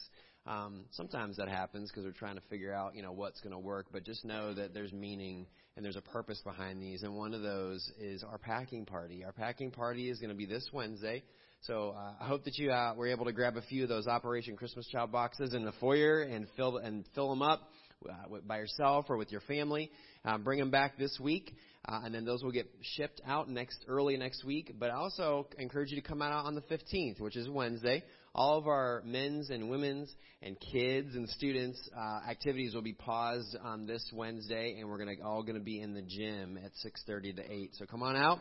Um, 0.47 0.85
sometimes 0.91 1.37
that 1.37 1.47
happens 1.47 1.91
because 1.91 2.03
we're 2.03 2.11
trying 2.11 2.35
to 2.35 2.41
figure 2.49 2.73
out, 2.73 2.95
you 2.95 3.03
know, 3.03 3.11
what's 3.11 3.39
going 3.41 3.53
to 3.53 3.59
work. 3.59 3.87
But 3.91 4.03
just 4.03 4.25
know 4.25 4.53
that 4.53 4.73
there's 4.73 4.91
meaning 4.91 5.45
and 5.75 5.85
there's 5.85 5.95
a 5.95 6.01
purpose 6.01 6.41
behind 6.43 6.81
these. 6.81 7.03
And 7.03 7.15
one 7.15 7.33
of 7.33 7.41
those 7.41 7.89
is 7.99 8.23
our 8.23 8.37
packing 8.37 8.85
party. 8.85 9.23
Our 9.23 9.31
packing 9.31 9.71
party 9.71 10.09
is 10.09 10.19
going 10.19 10.31
to 10.31 10.35
be 10.35 10.45
this 10.45 10.67
Wednesday. 10.73 11.23
So 11.61 11.93
uh, 11.95 12.13
I 12.19 12.25
hope 12.25 12.43
that 12.45 12.57
you 12.57 12.71
uh, 12.71 12.95
were 12.95 13.07
able 13.07 13.25
to 13.25 13.31
grab 13.31 13.55
a 13.55 13.61
few 13.61 13.83
of 13.83 13.89
those 13.89 14.07
Operation 14.07 14.55
Christmas 14.55 14.87
Child 14.87 15.11
boxes 15.11 15.53
in 15.53 15.63
the 15.63 15.73
foyer 15.73 16.21
and 16.21 16.47
fill 16.57 16.77
and 16.77 17.05
fill 17.13 17.29
them 17.29 17.43
up 17.43 17.69
uh, 18.09 18.39
by 18.47 18.57
yourself 18.57 19.05
or 19.09 19.17
with 19.17 19.31
your 19.31 19.41
family. 19.41 19.91
Um, 20.25 20.43
bring 20.43 20.57
them 20.57 20.71
back 20.71 20.97
this 20.97 21.19
week. 21.19 21.55
Uh, 21.87 22.01
and 22.03 22.13
then 22.13 22.25
those 22.25 22.43
will 22.43 22.51
get 22.51 22.67
shipped 22.95 23.21
out 23.25 23.49
next 23.49 23.85
early 23.87 24.15
next 24.17 24.43
week. 24.43 24.73
But 24.79 24.91
I 24.91 24.93
also 24.93 25.47
encourage 25.57 25.91
you 25.91 26.01
to 26.01 26.07
come 26.07 26.21
out 26.21 26.45
on 26.45 26.55
the 26.55 26.61
15th, 26.61 27.19
which 27.19 27.35
is 27.35 27.49
Wednesday. 27.49 28.03
All 28.33 28.57
of 28.57 28.67
our 28.67 29.01
men's 29.05 29.49
and 29.49 29.69
women's 29.69 30.09
and 30.41 30.57
kids 30.71 31.15
and 31.15 31.27
students 31.29 31.77
uh, 31.95 32.29
activities 32.29 32.73
will 32.73 32.81
be 32.81 32.93
paused 32.93 33.57
on 33.61 33.85
this 33.85 34.09
Wednesday, 34.13 34.77
and 34.79 34.89
we're 34.89 34.97
gonna 34.97 35.15
all 35.23 35.43
gonna 35.43 35.59
be 35.59 35.81
in 35.81 35.93
the 35.93 36.01
gym 36.01 36.57
at 36.63 36.71
6:30 36.83 37.35
to 37.35 37.51
8. 37.51 37.75
So 37.75 37.85
come 37.85 38.01
on 38.03 38.15
out. 38.15 38.39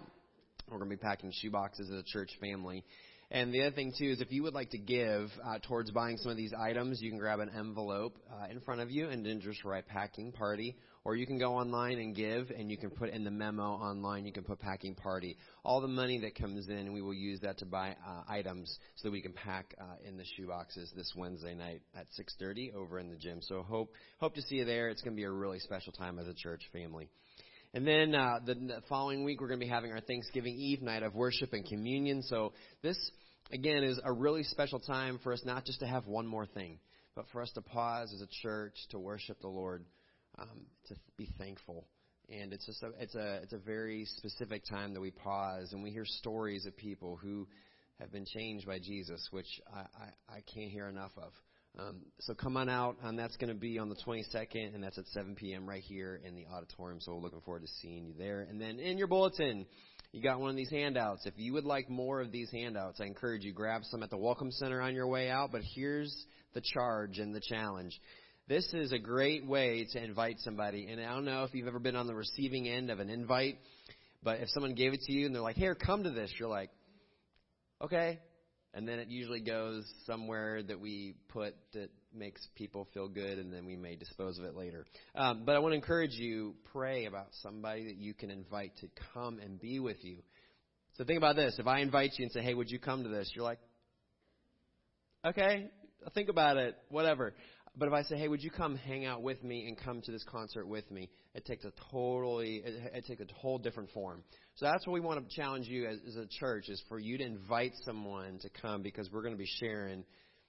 We're 0.70 0.78
gonna 0.78 0.90
be 0.90 0.96
packing 0.96 1.32
shoe 1.32 1.50
boxes 1.50 1.90
as 1.90 1.98
a 1.98 2.04
church 2.04 2.30
family. 2.40 2.84
And 3.32 3.52
the 3.52 3.62
other 3.62 3.74
thing 3.74 3.92
too 3.96 4.10
is 4.10 4.20
if 4.20 4.30
you 4.30 4.44
would 4.44 4.54
like 4.54 4.70
to 4.70 4.78
give 4.78 5.30
uh, 5.44 5.58
towards 5.66 5.90
buying 5.90 6.18
some 6.18 6.30
of 6.30 6.36
these 6.36 6.52
items, 6.52 7.00
you 7.00 7.10
can 7.10 7.18
grab 7.18 7.40
an 7.40 7.50
envelope 7.56 8.16
uh, 8.30 8.46
in 8.48 8.60
front 8.60 8.80
of 8.80 8.90
you 8.90 9.08
and 9.08 9.26
then 9.26 9.40
just 9.40 9.64
write 9.64 9.88
packing 9.88 10.30
party 10.30 10.76
Or 11.02 11.16
you 11.16 11.26
can 11.26 11.38
go 11.38 11.54
online 11.54 11.98
and 11.98 12.14
give, 12.14 12.50
and 12.50 12.70
you 12.70 12.76
can 12.76 12.90
put 12.90 13.08
in 13.08 13.24
the 13.24 13.30
memo 13.30 13.62
online. 13.62 14.26
You 14.26 14.32
can 14.32 14.44
put 14.44 14.58
packing 14.58 14.94
party. 14.94 15.38
All 15.64 15.80
the 15.80 15.88
money 15.88 16.18
that 16.20 16.34
comes 16.34 16.68
in, 16.68 16.92
we 16.92 17.00
will 17.00 17.14
use 17.14 17.40
that 17.40 17.56
to 17.58 17.66
buy 17.66 17.96
uh, 18.06 18.22
items 18.28 18.78
so 18.96 19.08
that 19.08 19.12
we 19.12 19.22
can 19.22 19.32
pack 19.32 19.74
uh, 19.80 19.84
in 20.06 20.18
the 20.18 20.24
shoe 20.36 20.46
boxes 20.46 20.92
this 20.94 21.10
Wednesday 21.16 21.54
night 21.54 21.80
at 21.94 22.06
6:30 22.18 22.74
over 22.74 22.98
in 22.98 23.08
the 23.08 23.16
gym. 23.16 23.40
So 23.40 23.62
hope 23.62 23.94
hope 24.18 24.34
to 24.34 24.42
see 24.42 24.56
you 24.56 24.66
there. 24.66 24.90
It's 24.90 25.00
going 25.00 25.14
to 25.14 25.20
be 25.20 25.24
a 25.24 25.30
really 25.30 25.58
special 25.58 25.92
time 25.92 26.18
as 26.18 26.28
a 26.28 26.34
church 26.34 26.62
family. 26.70 27.08
And 27.72 27.86
then 27.86 28.14
uh, 28.14 28.40
the, 28.44 28.54
the 28.54 28.82
following 28.88 29.24
week, 29.24 29.40
we're 29.40 29.48
going 29.48 29.60
to 29.60 29.64
be 29.64 29.70
having 29.70 29.92
our 29.92 30.00
Thanksgiving 30.00 30.54
Eve 30.54 30.82
night 30.82 31.04
of 31.04 31.14
worship 31.14 31.52
and 31.52 31.64
communion. 31.64 32.22
So 32.24 32.52
this, 32.82 32.98
again, 33.52 33.84
is 33.84 34.00
a 34.04 34.12
really 34.12 34.42
special 34.42 34.80
time 34.80 35.20
for 35.22 35.32
us 35.32 35.42
not 35.44 35.64
just 35.64 35.78
to 35.80 35.86
have 35.86 36.06
one 36.06 36.26
more 36.26 36.46
thing, 36.46 36.80
but 37.14 37.26
for 37.32 37.40
us 37.40 37.50
to 37.52 37.62
pause 37.62 38.12
as 38.12 38.22
a 38.22 38.28
church 38.42 38.74
to 38.90 38.98
worship 38.98 39.40
the 39.40 39.48
Lord 39.48 39.84
um, 40.38 40.66
to 40.88 40.94
be 41.16 41.28
thankful. 41.38 41.86
And 42.28 42.52
it's 42.52 42.66
just 42.66 42.82
a, 42.82 42.90
it's 43.00 43.14
a 43.14 43.40
it's 43.42 43.52
a 43.52 43.58
very 43.58 44.04
specific 44.04 44.62
time 44.68 44.94
that 44.94 45.00
we 45.00 45.10
pause 45.10 45.72
and 45.72 45.82
we 45.82 45.90
hear 45.90 46.04
stories 46.04 46.64
of 46.64 46.76
people 46.76 47.18
who 47.20 47.48
have 47.98 48.12
been 48.12 48.24
changed 48.24 48.66
by 48.66 48.78
Jesus, 48.78 49.26
which 49.30 49.60
I, 49.72 49.80
I, 49.80 50.36
I 50.36 50.40
can't 50.54 50.70
hear 50.70 50.86
enough 50.86 51.12
of. 51.16 51.32
Um, 51.78 52.00
so 52.20 52.34
come 52.34 52.56
on 52.56 52.68
out, 52.68 52.96
and 53.02 53.18
that's 53.18 53.36
going 53.36 53.52
to 53.52 53.58
be 53.58 53.78
on 53.78 53.88
the 53.88 53.96
22nd, 54.04 54.74
and 54.74 54.82
that's 54.82 54.98
at 54.98 55.06
7 55.08 55.36
p.m. 55.36 55.68
right 55.68 55.82
here 55.82 56.20
in 56.24 56.34
the 56.34 56.46
auditorium. 56.52 57.00
So 57.00 57.14
we're 57.14 57.20
looking 57.20 57.42
forward 57.42 57.62
to 57.62 57.68
seeing 57.80 58.06
you 58.06 58.14
there. 58.18 58.40
And 58.40 58.60
then 58.60 58.80
in 58.80 58.98
your 58.98 59.06
bulletin, 59.06 59.66
you 60.12 60.20
got 60.20 60.40
one 60.40 60.50
of 60.50 60.56
these 60.56 60.70
handouts. 60.70 61.26
If 61.26 61.34
you 61.36 61.52
would 61.52 61.64
like 61.64 61.88
more 61.88 62.20
of 62.20 62.32
these 62.32 62.50
handouts, 62.50 63.00
I 63.00 63.04
encourage 63.04 63.44
you 63.44 63.52
grab 63.52 63.82
some 63.84 64.02
at 64.02 64.10
the 64.10 64.16
Welcome 64.16 64.50
Center 64.50 64.80
on 64.80 64.94
your 64.94 65.06
way 65.06 65.30
out. 65.30 65.52
But 65.52 65.62
here's 65.74 66.26
the 66.54 66.62
charge 66.74 67.18
and 67.18 67.34
the 67.34 67.40
challenge. 67.40 68.00
This 68.50 68.68
is 68.74 68.90
a 68.90 68.98
great 68.98 69.46
way 69.46 69.86
to 69.92 70.02
invite 70.02 70.40
somebody. 70.40 70.88
And 70.90 71.00
I 71.00 71.14
don't 71.14 71.24
know 71.24 71.44
if 71.44 71.54
you've 71.54 71.68
ever 71.68 71.78
been 71.78 71.94
on 71.94 72.08
the 72.08 72.16
receiving 72.16 72.66
end 72.66 72.90
of 72.90 72.98
an 72.98 73.08
invite, 73.08 73.58
but 74.24 74.40
if 74.40 74.48
someone 74.48 74.74
gave 74.74 74.92
it 74.92 75.02
to 75.02 75.12
you 75.12 75.26
and 75.26 75.32
they're 75.32 75.40
like, 75.40 75.54
"Here, 75.54 75.76
come 75.76 76.02
to 76.02 76.10
this," 76.10 76.34
you're 76.36 76.48
like, 76.48 76.70
"Okay." 77.80 78.18
And 78.74 78.88
then 78.88 78.98
it 78.98 79.06
usually 79.06 79.38
goes 79.38 79.88
somewhere 80.04 80.64
that 80.64 80.80
we 80.80 81.14
put 81.28 81.54
that 81.74 81.90
makes 82.12 82.44
people 82.56 82.88
feel 82.92 83.06
good, 83.08 83.38
and 83.38 83.52
then 83.52 83.66
we 83.66 83.76
may 83.76 83.94
dispose 83.94 84.36
of 84.36 84.44
it 84.44 84.56
later. 84.56 84.84
Um, 85.14 85.44
but 85.44 85.54
I 85.54 85.60
want 85.60 85.70
to 85.70 85.76
encourage 85.76 86.14
you: 86.14 86.56
pray 86.72 87.04
about 87.04 87.28
somebody 87.42 87.84
that 87.84 87.98
you 87.98 88.14
can 88.14 88.32
invite 88.32 88.76
to 88.78 88.88
come 89.14 89.38
and 89.38 89.60
be 89.60 89.78
with 89.78 90.04
you. 90.04 90.24
So 90.94 91.04
think 91.04 91.18
about 91.18 91.36
this: 91.36 91.56
if 91.60 91.68
I 91.68 91.82
invite 91.82 92.18
you 92.18 92.24
and 92.24 92.32
say, 92.32 92.42
"Hey, 92.42 92.54
would 92.54 92.68
you 92.68 92.80
come 92.80 93.04
to 93.04 93.08
this?" 93.08 93.30
You're 93.32 93.44
like, 93.44 93.60
"Okay, 95.24 95.70
think 96.14 96.28
about 96.28 96.56
it, 96.56 96.76
whatever." 96.88 97.32
But 97.76 97.86
if 97.86 97.94
I 97.94 98.02
say, 98.02 98.16
hey, 98.18 98.28
would 98.28 98.42
you 98.42 98.50
come 98.50 98.76
hang 98.76 99.06
out 99.06 99.22
with 99.22 99.42
me 99.44 99.66
and 99.68 99.78
come 99.78 100.02
to 100.02 100.10
this 100.10 100.24
concert 100.24 100.66
with 100.66 100.90
me, 100.90 101.08
it 101.34 101.44
takes 101.44 101.64
a 101.64 101.72
totally, 101.90 102.62
it, 102.64 102.92
it 102.94 103.06
takes 103.06 103.20
a 103.20 103.34
whole 103.34 103.58
different 103.58 103.90
form. 103.90 104.24
So 104.56 104.66
that's 104.66 104.86
what 104.86 104.92
we 104.92 105.00
want 105.00 105.26
to 105.26 105.36
challenge 105.36 105.68
you 105.68 105.86
as, 105.86 105.98
as 106.06 106.16
a 106.16 106.26
church 106.26 106.68
is 106.68 106.82
for 106.88 106.98
you 106.98 107.16
to 107.18 107.24
invite 107.24 107.72
someone 107.84 108.38
to 108.40 108.50
come 108.60 108.82
because 108.82 109.08
we're 109.12 109.22
going 109.22 109.34
to 109.34 109.38
be 109.38 109.48
sharing 109.60 110.04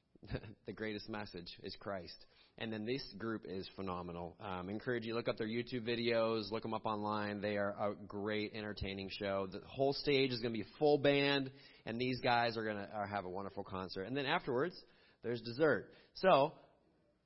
the 0.65 0.73
greatest 0.73 1.09
message 1.09 1.47
is 1.63 1.75
Christ. 1.79 2.25
And 2.57 2.71
then 2.71 2.85
this 2.85 3.01
group 3.17 3.43
is 3.47 3.67
phenomenal. 3.75 4.35
Um, 4.39 4.69
encourage 4.69 5.05
you 5.05 5.15
look 5.15 5.27
up 5.27 5.37
their 5.37 5.47
YouTube 5.47 5.87
videos, 5.87 6.51
look 6.51 6.63
them 6.63 6.73
up 6.73 6.85
online. 6.85 7.41
They 7.41 7.57
are 7.57 7.69
a 7.79 7.93
great, 8.07 8.51
entertaining 8.53 9.09
show. 9.19 9.47
The 9.51 9.61
whole 9.65 9.93
stage 9.93 10.31
is 10.31 10.41
going 10.41 10.53
to 10.53 10.59
be 10.59 10.65
full 10.77 10.97
band, 10.97 11.49
and 11.85 11.99
these 11.99 12.19
guys 12.19 12.57
are 12.57 12.63
going 12.63 12.77
to 12.77 13.07
have 13.09 13.25
a 13.25 13.29
wonderful 13.29 13.63
concert. 13.63 14.03
And 14.03 14.15
then 14.15 14.25
afterwards, 14.25 14.75
there's 15.23 15.41
dessert. 15.41 15.87
So 16.15 16.53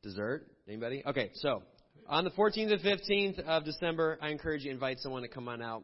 Dessert? 0.06 0.46
Anybody? 0.68 1.02
Okay, 1.04 1.32
so 1.34 1.64
on 2.08 2.26
the 2.26 2.30
14th 2.30 2.72
and 2.72 2.80
15th 2.80 3.40
of 3.40 3.66
December, 3.66 4.20
I 4.22 4.30
encourage 4.30 4.62
you 4.62 4.70
to 4.70 4.74
invite 4.74 5.00
someone 5.00 5.24
to 5.24 5.28
come 5.28 5.48
on 5.48 5.64
out, 5.64 5.84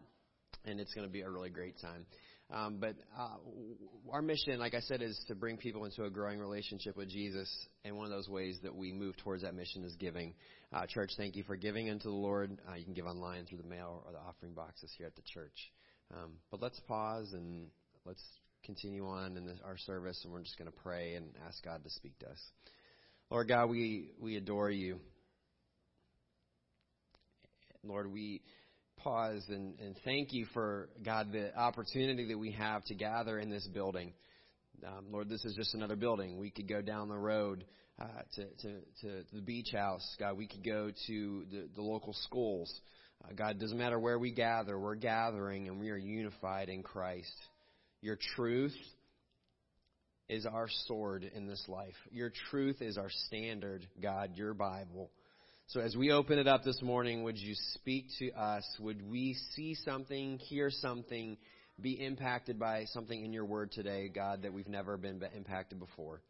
and 0.63 0.79
it's 0.79 0.93
going 0.93 1.07
to 1.07 1.11
be 1.11 1.21
a 1.21 1.29
really 1.29 1.49
great 1.49 1.81
time. 1.81 2.05
Um, 2.53 2.77
but 2.79 2.97
uh, 3.17 3.37
our 4.11 4.21
mission, 4.21 4.59
like 4.59 4.75
I 4.75 4.81
said, 4.81 5.01
is 5.01 5.19
to 5.27 5.33
bring 5.33 5.57
people 5.57 5.85
into 5.85 6.03
a 6.03 6.09
growing 6.11 6.37
relationship 6.37 6.97
with 6.97 7.09
Jesus. 7.09 7.49
And 7.83 7.97
one 7.97 8.05
of 8.05 8.11
those 8.11 8.29
ways 8.29 8.59
that 8.61 8.75
we 8.75 8.93
move 8.93 9.17
towards 9.17 9.41
that 9.41 9.55
mission 9.55 9.83
is 9.83 9.95
giving. 9.95 10.35
Uh, 10.71 10.85
church, 10.87 11.09
thank 11.17 11.35
you 11.35 11.41
for 11.41 11.55
giving 11.55 11.89
unto 11.89 12.03
the 12.03 12.15
Lord. 12.15 12.59
Uh, 12.69 12.75
you 12.75 12.85
can 12.85 12.93
give 12.93 13.07
online 13.07 13.45
through 13.45 13.57
the 13.57 13.67
mail 13.67 14.03
or 14.05 14.11
the 14.11 14.19
offering 14.19 14.53
boxes 14.53 14.93
here 14.95 15.07
at 15.07 15.15
the 15.15 15.23
church. 15.33 15.71
Um, 16.13 16.33
but 16.51 16.61
let's 16.61 16.79
pause 16.81 17.33
and 17.33 17.69
let's 18.05 18.23
continue 18.63 19.07
on 19.07 19.35
in 19.35 19.47
this, 19.47 19.57
our 19.65 19.79
service, 19.79 20.21
and 20.23 20.31
we're 20.31 20.43
just 20.43 20.59
going 20.59 20.71
to 20.71 20.77
pray 20.83 21.15
and 21.15 21.25
ask 21.47 21.63
God 21.63 21.83
to 21.83 21.89
speak 21.89 22.19
to 22.19 22.27
us. 22.27 22.39
Lord 23.31 23.47
God, 23.47 23.69
we, 23.69 24.11
we 24.19 24.35
adore 24.35 24.69
you. 24.69 24.99
Lord, 27.81 28.11
we 28.11 28.41
pause 28.97 29.45
and, 29.47 29.79
and 29.79 29.95
thank 30.03 30.33
you 30.33 30.45
for, 30.53 30.89
God, 31.01 31.31
the 31.31 31.57
opportunity 31.57 32.27
that 32.27 32.37
we 32.37 32.51
have 32.51 32.83
to 32.85 32.93
gather 32.93 33.39
in 33.39 33.49
this 33.49 33.65
building. 33.73 34.11
Um, 34.85 35.05
Lord, 35.11 35.29
this 35.29 35.45
is 35.45 35.55
just 35.55 35.73
another 35.73 35.95
building. 35.95 36.39
We 36.39 36.51
could 36.51 36.67
go 36.67 36.81
down 36.81 37.07
the 37.07 37.17
road 37.17 37.63
uh, 38.01 38.05
to, 38.35 38.43
to, 38.63 38.81
to 38.99 39.23
the 39.31 39.41
beach 39.41 39.69
house. 39.71 40.05
God, 40.19 40.37
we 40.37 40.45
could 40.45 40.65
go 40.65 40.91
to 41.07 41.45
the, 41.49 41.69
the 41.73 41.81
local 41.81 42.13
schools. 42.25 42.69
Uh, 43.23 43.31
God, 43.33 43.51
it 43.51 43.59
doesn't 43.59 43.77
matter 43.77 43.97
where 43.97 44.19
we 44.19 44.33
gather, 44.33 44.77
we're 44.77 44.95
gathering 44.95 45.69
and 45.69 45.79
we 45.79 45.89
are 45.89 45.97
unified 45.97 46.67
in 46.67 46.83
Christ. 46.83 47.31
Your 48.01 48.17
truth 48.35 48.75
is 50.31 50.45
our 50.45 50.69
sword 50.87 51.29
in 51.35 51.45
this 51.45 51.61
life. 51.67 51.93
Your 52.09 52.31
truth 52.49 52.81
is 52.81 52.97
our 52.97 53.09
standard, 53.27 53.85
God, 54.01 54.31
your 54.35 54.53
Bible. 54.53 55.11
So 55.67 55.81
as 55.81 55.97
we 55.97 56.11
open 56.11 56.39
it 56.39 56.47
up 56.47 56.63
this 56.63 56.81
morning, 56.81 57.23
would 57.23 57.37
you 57.37 57.53
speak 57.73 58.05
to 58.19 58.31
us? 58.31 58.63
Would 58.79 59.01
we 59.11 59.35
see 59.53 59.75
something, 59.75 60.37
hear 60.37 60.69
something, 60.71 61.35
be 61.81 62.01
impacted 62.01 62.57
by 62.57 62.85
something 62.93 63.25
in 63.25 63.33
your 63.33 63.43
word 63.43 63.73
today, 63.73 64.07
God, 64.07 64.43
that 64.43 64.53
we've 64.53 64.69
never 64.69 64.95
been 64.95 65.21
impacted 65.35 65.79
before? 65.79 66.21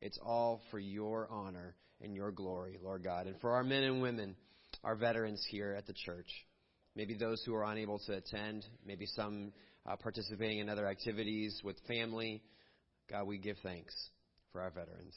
It's 0.00 0.18
all 0.24 0.62
for 0.70 0.78
your 0.78 1.28
honor 1.30 1.74
and 2.00 2.14
your 2.14 2.30
glory, 2.32 2.78
Lord 2.82 3.04
God. 3.04 3.26
And 3.26 3.38
for 3.42 3.50
our 3.50 3.64
men 3.64 3.82
and 3.82 4.00
women, 4.00 4.34
our 4.82 4.96
veterans 4.96 5.46
here 5.50 5.74
at 5.76 5.86
the 5.86 5.92
church, 5.92 6.28
maybe 6.96 7.18
those 7.18 7.42
who 7.44 7.54
are 7.54 7.70
unable 7.70 7.98
to 8.06 8.14
attend, 8.14 8.64
maybe 8.86 9.04
some 9.04 9.52
uh, 9.84 9.96
participating 9.96 10.60
in 10.60 10.70
other 10.70 10.86
activities 10.86 11.60
with 11.62 11.76
family, 11.86 12.40
God, 13.12 13.26
we 13.26 13.36
give 13.36 13.58
thanks 13.62 13.94
for 14.52 14.62
our 14.62 14.70
veterans. 14.70 15.14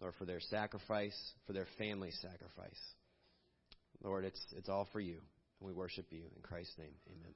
Lord, 0.00 0.14
for 0.18 0.24
their 0.24 0.40
sacrifice, 0.40 1.16
for 1.46 1.52
their 1.52 1.68
family 1.78 2.10
sacrifice. 2.10 2.80
Lord, 4.02 4.24
it's, 4.24 4.40
it's 4.56 4.68
all 4.68 4.88
for 4.92 4.98
you, 4.98 5.20
and 5.60 5.68
we 5.68 5.72
worship 5.72 6.06
you. 6.10 6.22
In 6.34 6.42
Christ's 6.42 6.76
name, 6.78 6.94
amen. 7.06 7.34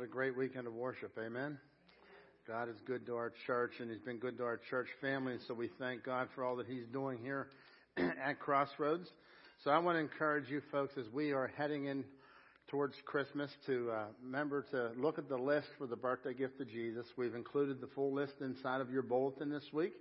Great 0.00 0.36
weekend 0.36 0.66
of 0.66 0.72
worship. 0.72 1.12
Amen. 1.18 1.58
God 2.48 2.68
is 2.70 2.76
good 2.86 3.04
to 3.06 3.14
our 3.14 3.30
church, 3.46 3.72
and 3.78 3.90
He's 3.90 4.00
been 4.00 4.16
good 4.16 4.38
to 4.38 4.44
our 4.44 4.58
church 4.70 4.88
family. 5.02 5.36
So 5.46 5.52
we 5.52 5.68
thank 5.78 6.02
God 6.02 6.28
for 6.34 6.44
all 6.44 6.56
that 6.56 6.66
He's 6.66 6.86
doing 6.92 7.18
here 7.18 7.48
at 7.98 8.40
Crossroads. 8.40 9.08
So 9.62 9.70
I 9.70 9.78
want 9.78 9.96
to 9.96 10.00
encourage 10.00 10.48
you 10.48 10.62
folks 10.72 10.94
as 10.98 11.04
we 11.12 11.32
are 11.32 11.52
heading 11.58 11.86
in 11.86 12.04
towards 12.68 12.94
Christmas 13.04 13.50
to 13.66 13.90
uh, 13.90 14.04
remember 14.24 14.64
to 14.70 14.92
look 14.96 15.18
at 15.18 15.28
the 15.28 15.36
list 15.36 15.68
for 15.76 15.86
the 15.86 15.94
birthday 15.94 16.32
gift 16.32 16.58
of 16.60 16.68
Jesus. 16.68 17.04
We've 17.18 17.34
included 17.34 17.80
the 17.80 17.88
full 17.94 18.14
list 18.14 18.34
inside 18.40 18.80
of 18.80 18.90
your 18.90 19.02
bulletin 19.02 19.50
this 19.50 19.66
week. 19.74 19.92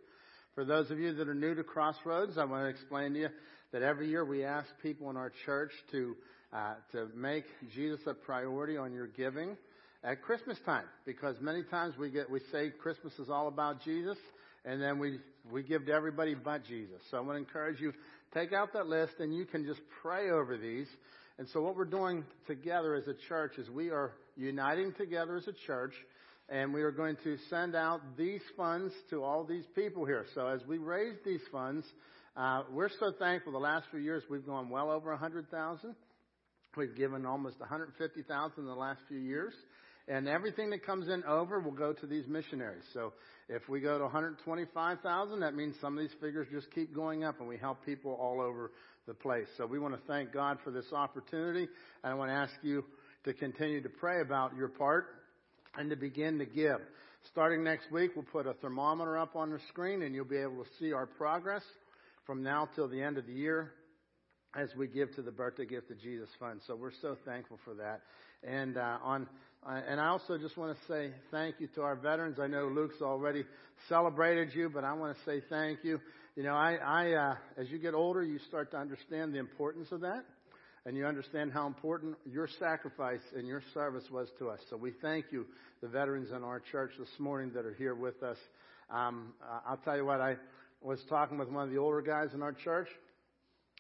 For 0.56 0.64
those 0.64 0.90
of 0.90 1.00
you 1.00 1.14
that 1.16 1.28
are 1.28 1.36
new 1.36 1.54
to 1.54 1.64
Crossroads, 1.64 2.38
I 2.38 2.46
want 2.46 2.64
to 2.64 2.70
explain 2.70 3.14
to 3.14 3.20
you 3.20 3.30
that 3.74 3.82
every 3.82 4.10
year 4.10 4.24
we 4.24 4.46
ask 4.46 4.70
people 4.82 5.10
in 5.10 5.18
our 5.18 5.34
church 5.46 5.72
to 5.92 6.16
uh, 6.54 6.76
to 6.92 7.08
make 7.16 7.46
Jesus 7.74 8.00
a 8.08 8.14
priority 8.14 8.78
on 8.78 8.94
your 8.94 9.08
giving 9.08 9.58
at 10.04 10.22
Christmas 10.22 10.58
time 10.66 10.86
because 11.06 11.36
many 11.42 11.64
times 11.64 11.96
we 11.98 12.10
get 12.10 12.30
we 12.30 12.40
say 12.52 12.70
Christmas 12.70 13.14
is 13.20 13.30
all 13.30 13.48
about 13.48 13.84
Jesus 13.84 14.18
and 14.66 14.82
then 14.82 15.00
we 15.00 15.20
we 15.52 15.64
give 15.64 15.86
to 15.86 15.92
everybody 15.92 16.36
but 16.36 16.66
Jesus. 16.66 17.02
So 17.10 17.18
I 17.18 17.20
want 17.22 17.34
to 17.34 17.38
encourage 17.38 17.80
you 17.80 17.94
take 18.34 18.54
out 18.54 18.74
that 18.74 18.88
list 18.88 19.14
and 19.20 19.36
you 19.36 19.46
can 19.46 19.66
just 19.66 19.82
pray 20.02 20.30
over 20.30 20.58
these. 20.58 20.88
And 21.38 21.48
so 21.50 21.62
what 21.62 21.76
we're 21.76 21.86
doing 21.86 22.24
together 22.48 22.96
as 22.96 23.08
a 23.08 23.16
church 23.28 23.58
is 23.58 23.70
we 23.70 23.90
are 23.90 24.12
uniting 24.36 24.94
together 24.94 25.38
as 25.38 25.48
a 25.48 25.54
church 25.66 25.94
and 26.50 26.74
we 26.74 26.82
are 26.82 26.92
going 26.92 27.16
to 27.24 27.38
send 27.50 27.76
out 27.76 28.02
these 28.18 28.42
funds 28.58 28.94
to 29.10 29.24
all 29.24 29.44
these 29.44 29.66
people 29.74 30.06
here. 30.06 30.26
So 30.36 30.48
as 30.48 30.62
we 30.68 30.78
raise 30.78 31.16
these 31.26 31.42
funds, 31.52 31.86
uh, 32.36 32.64
we're 32.72 32.90
so 33.00 33.12
thankful. 33.18 33.54
The 33.54 33.60
last 33.60 33.86
few 33.90 34.00
years 34.00 34.24
we've 34.30 34.46
gone 34.46 34.70
well 34.70 34.92
over 34.92 35.12
a 35.12 35.18
hundred 35.18 35.50
thousand. 35.50 35.96
We've 36.78 36.96
given 36.96 37.26
almost 37.26 37.60
150,000 37.60 38.54
in 38.58 38.66
the 38.66 38.74
last 38.74 39.02
few 39.10 39.20
years. 39.20 39.54
And 40.08 40.28
everything 40.28 40.72
that 40.72 40.86
comes 40.86 41.08
in 41.08 41.24
over 41.24 41.60
will 41.60 41.72
go 41.72 41.94
to 41.94 42.08
these 42.08 42.28
missionaries. 42.28 42.84
So 42.94 43.14
if 43.50 43.68
we 43.70 43.80
go 43.80 43.98
to 43.98 44.04
125,000, 44.04 45.40
that 45.40 45.56
means 45.56 45.76
some 45.80 45.98
of 45.98 46.04
these 46.04 46.16
figures 46.20 46.48
just 46.52 46.72
keep 46.74 46.94
going 46.94 47.24
up 47.24 47.40
and 47.40 47.48
we 47.48 47.58
help 47.58 47.86
people 47.86 48.14
all 48.14 48.42
over 48.42 48.72
the 49.08 49.14
place. 49.14 49.48
So 49.58 49.66
we 49.66 49.80
want 49.80 49.94
to 49.94 50.02
thank 50.08 50.34
God 50.34 50.58
for 50.64 50.72
this 50.72 50.92
opportunity. 50.92 51.68
And 52.04 52.12
I 52.12 52.16
want 52.16 52.30
to 52.30 52.36
ask 52.36 52.54
you 52.62 52.84
to 53.26 53.34
continue 53.34 53.82
to 53.82 53.90
pray 53.90 54.22
about 54.22 54.56
your 54.56 54.70
part 54.70 55.08
and 55.78 55.90
to 55.90 55.96
begin 55.96 56.40
to 56.40 56.46
give. 56.46 56.80
Starting 57.30 57.64
next 57.64 57.92
week, 57.92 58.12
we'll 58.16 58.26
put 58.26 58.48
a 58.48 58.54
thermometer 58.56 59.18
up 59.18 59.36
on 59.36 59.52
the 59.52 59.60
screen 59.70 60.02
and 60.02 60.16
you'll 60.16 60.26
be 60.26 60.38
able 60.38 60.64
to 60.64 60.70
see 60.80 60.92
our 60.92 61.06
progress 61.06 61.64
from 62.26 62.42
now 62.42 62.68
till 62.76 62.88
the 62.88 63.02
end 63.02 63.18
of 63.18 63.28
the 63.28 63.34
year 63.34 63.72
as 64.56 64.70
we 64.76 64.88
give 64.88 65.14
to 65.16 65.22
the 65.22 65.32
birthday 65.32 65.66
gift 65.66 65.92
of 65.92 66.00
Jesus 66.02 66.28
fund. 66.40 66.60
So 66.68 66.76
we're 66.76 66.92
so 67.02 67.16
thankful 67.26 67.60
for 67.64 67.74
that. 67.76 68.02
And 68.44 68.78
uh, 68.78 68.98
on 69.04 69.28
and 69.68 70.00
I 70.00 70.08
also 70.08 70.38
just 70.38 70.58
want 70.58 70.76
to 70.76 70.88
say 70.92 71.12
thank 71.30 71.56
you 71.60 71.68
to 71.76 71.82
our 71.84 71.96
veterans. 71.96 72.40
I 72.40 72.48
know 72.48 72.68
Luke's 72.68 73.02
already 73.02 73.44
celebrated 73.88 74.56
you, 74.56 74.70
but 74.70 74.84
I 74.84 74.94
want 74.94 75.16
to 75.16 75.24
say 75.24 75.44
thank 75.50 75.84
you. 75.84 76.00
You 76.36 76.44
know, 76.44 76.54
I, 76.54 76.76
I 76.76 77.12
uh, 77.12 77.36
as 77.58 77.70
you 77.70 77.78
get 77.78 77.94
older, 77.94 78.24
you 78.24 78.40
start 78.48 78.72
to 78.72 78.78
understand 78.78 79.34
the 79.34 79.40
importance 79.40 79.92
of 79.92 80.02
that 80.02 80.26
and 80.86 80.98
you 80.98 81.06
understand 81.06 81.52
how 81.52 81.68
important 81.68 82.16
your 82.26 82.48
sacrifice 82.60 83.22
and 83.36 83.48
your 83.48 83.62
service 83.74 84.06
was 84.12 84.30
to 84.40 84.50
us. 84.50 84.60
So 84.70 84.78
we 84.78 84.94
thank 85.02 85.26
you, 85.32 85.46
the 85.82 85.88
veterans 85.88 86.32
in 86.36 86.44
our 86.44 86.60
church 86.60 86.92
this 86.98 87.20
morning 87.20 87.52
that 87.54 87.66
are 87.66 87.76
here 87.76 87.94
with 87.94 88.24
us. 88.24 88.38
Um, 88.90 89.34
I'll 89.68 89.78
tell 89.78 89.96
you 89.96 90.06
what, 90.06 90.22
I 90.22 90.38
was 90.82 91.00
talking 91.08 91.38
with 91.38 91.50
one 91.50 91.68
of 91.68 91.72
the 91.72 91.78
older 91.78 92.02
guys 92.02 92.30
in 92.34 92.42
our 92.42 92.54
church. 92.54 92.88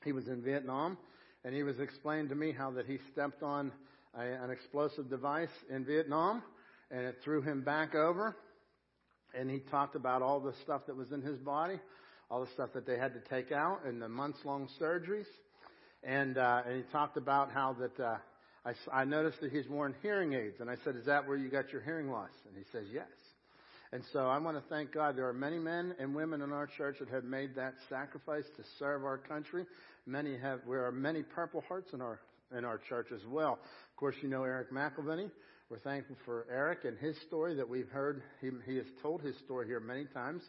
He 0.03 0.11
was 0.11 0.27
in 0.27 0.43
Vietnam, 0.43 0.97
and 1.43 1.55
he 1.55 1.63
was 1.63 1.79
explaining 1.79 2.29
to 2.29 2.35
me 2.35 2.51
how 2.51 2.69
that 2.71 2.85
he 2.85 2.99
stepped 3.11 3.41
on 3.41 3.71
a, 4.17 4.21
an 4.21 4.51
explosive 4.51 5.09
device 5.09 5.49
in 5.69 5.85
Vietnam, 5.85 6.43
and 6.89 7.01
it 7.01 7.17
threw 7.23 7.41
him 7.41 7.61
back 7.61 7.95
over. 7.95 8.35
And 9.33 9.49
he 9.49 9.59
talked 9.59 9.95
about 9.95 10.21
all 10.21 10.39
the 10.39 10.53
stuff 10.63 10.81
that 10.87 10.95
was 10.95 11.11
in 11.11 11.21
his 11.21 11.37
body, 11.37 11.79
all 12.29 12.41
the 12.41 12.51
stuff 12.53 12.69
that 12.73 12.85
they 12.85 12.97
had 12.97 13.13
to 13.13 13.21
take 13.29 13.51
out, 13.51 13.85
and 13.85 14.01
the 14.01 14.09
months-long 14.09 14.67
surgeries 14.79 15.27
and 16.03 16.37
uh, 16.37 16.61
and 16.65 16.77
he 16.77 16.91
talked 16.91 17.17
about 17.17 17.51
how 17.51 17.75
that 17.79 18.03
uh, 18.03 18.17
I, 18.65 19.01
I 19.01 19.05
noticed 19.05 19.41
that 19.41 19.51
he's 19.51 19.67
worn 19.67 19.95
hearing 20.01 20.33
aids, 20.33 20.55
and 20.59 20.69
I 20.69 20.75
said, 20.83 20.95
"Is 20.95 21.05
that 21.05 21.27
where 21.27 21.37
you 21.37 21.49
got 21.49 21.71
your 21.71 21.81
hearing 21.81 22.09
loss?" 22.09 22.31
And 22.47 22.55
he 22.57 22.63
says, 22.71 22.87
"Yes." 22.93 23.07
And 23.93 24.03
so 24.13 24.27
I 24.27 24.37
want 24.37 24.55
to 24.55 24.63
thank 24.69 24.93
God. 24.93 25.17
There 25.17 25.27
are 25.27 25.33
many 25.33 25.59
men 25.59 25.93
and 25.99 26.15
women 26.15 26.41
in 26.41 26.53
our 26.53 26.65
church 26.65 26.95
that 26.99 27.09
have 27.09 27.25
made 27.25 27.55
that 27.55 27.73
sacrifice 27.89 28.45
to 28.55 28.63
serve 28.79 29.03
our 29.03 29.17
country. 29.17 29.65
Many 30.05 30.37
have. 30.37 30.61
There 30.67 30.85
are 30.85 30.91
many 30.91 31.23
Purple 31.23 31.63
Hearts 31.67 31.93
in 31.93 32.01
our 32.01 32.19
in 32.57 32.65
our 32.65 32.77
church 32.77 33.07
as 33.13 33.21
well. 33.27 33.53
Of 33.53 33.95
course, 33.97 34.15
you 34.21 34.29
know 34.29 34.43
Eric 34.43 34.71
McElveny. 34.71 35.29
We're 35.69 35.79
thankful 35.79 36.17
for 36.25 36.45
Eric 36.51 36.79
and 36.83 36.97
his 36.97 37.15
story 37.27 37.55
that 37.55 37.69
we've 37.69 37.87
heard. 37.89 38.23
He, 38.41 38.49
he 38.65 38.75
has 38.75 38.85
told 39.01 39.21
his 39.21 39.37
story 39.45 39.67
here 39.67 39.79
many 39.79 40.05
times. 40.05 40.43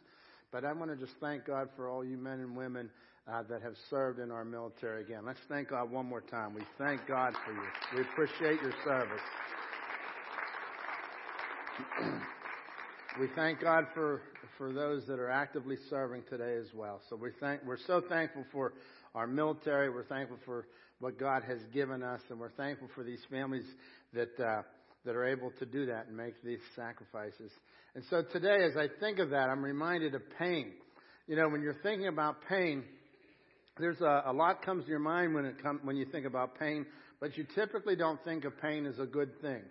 But 0.51 0.65
I 0.65 0.73
want 0.73 0.91
to 0.91 0.97
just 0.97 1.17
thank 1.21 1.47
God 1.47 1.69
for 1.77 1.89
all 1.89 2.05
you 2.05 2.17
men 2.17 2.41
and 2.41 2.57
women 2.57 2.91
uh, 3.31 3.43
that 3.45 3.63
have 3.63 3.75
served 3.89 4.19
in 4.19 4.31
our 4.31 4.45
military 4.45 5.03
again. 5.03 5.25
Let's 5.25 5.39
thank 5.49 5.69
God 5.69 5.91
one 5.91 6.07
more 6.07 6.21
time. 6.23 6.55
We 6.55 6.63
thank 6.77 7.07
God 7.07 7.35
for 7.45 7.53
you. 7.53 7.63
We 7.97 8.03
appreciate 8.03 8.61
your 8.61 8.75
service. 8.85 9.21
we 13.21 13.29
thank 13.35 13.61
God 13.61 13.87
for 13.95 14.23
for 14.59 14.73
those 14.73 15.07
that 15.07 15.19
are 15.19 15.31
actively 15.31 15.77
serving 15.89 16.23
today 16.29 16.57
as 16.57 16.67
well. 16.75 17.01
So 17.09 17.17
we 17.17 17.31
thank 17.41 17.65
we're 17.65 17.79
so 17.87 18.03
thankful 18.09 18.45
for 18.53 18.75
our 19.15 19.27
military. 19.27 19.89
We're 19.89 20.05
thankful 20.05 20.39
for 20.45 20.67
what 21.03 21.19
God 21.19 21.43
has 21.49 21.59
given 21.75 22.01
us, 22.05 22.21
and 22.31 22.39
we're 22.39 22.53
thankful 22.53 22.89
for 22.95 23.03
these 23.03 23.19
families 23.29 23.65
that 24.15 24.39
uh, 24.39 24.63
that 25.05 25.17
are 25.17 25.27
able 25.27 25.51
to 25.59 25.67
do 25.67 25.85
that 25.87 26.07
and 26.07 26.17
make 26.17 26.41
these 26.45 26.61
sacrifices. 26.77 27.51
And 27.97 28.05
so 28.09 28.23
today, 28.33 28.65
as 28.65 28.77
I 28.77 28.87
think 29.01 29.19
of 29.19 29.31
that, 29.31 29.51
I'm 29.51 29.65
reminded 29.65 30.15
of 30.15 30.23
pain. 30.39 30.71
You 31.27 31.35
know, 31.35 31.49
when 31.49 31.61
you're 31.61 31.81
thinking 31.83 32.07
about 32.07 32.37
pain, 32.49 32.85
there's 33.81 34.01
a, 34.01 34.23
a 34.27 34.33
lot 34.33 34.65
comes 34.65 34.85
to 34.85 34.91
your 34.91 35.01
mind 35.01 35.35
when 35.35 35.45
it 35.45 35.61
come, 35.61 35.81
when 35.83 35.97
you 35.97 36.07
think 36.07 36.25
about 36.25 36.57
pain, 36.57 36.87
but 37.21 37.37
you 37.37 37.47
typically 37.53 37.97
don't 37.97 38.23
think 38.25 38.45
of 38.45 38.53
pain 38.63 38.87
as 38.87 39.01
a 39.01 39.07
good 39.07 39.41
thing. 39.41 39.63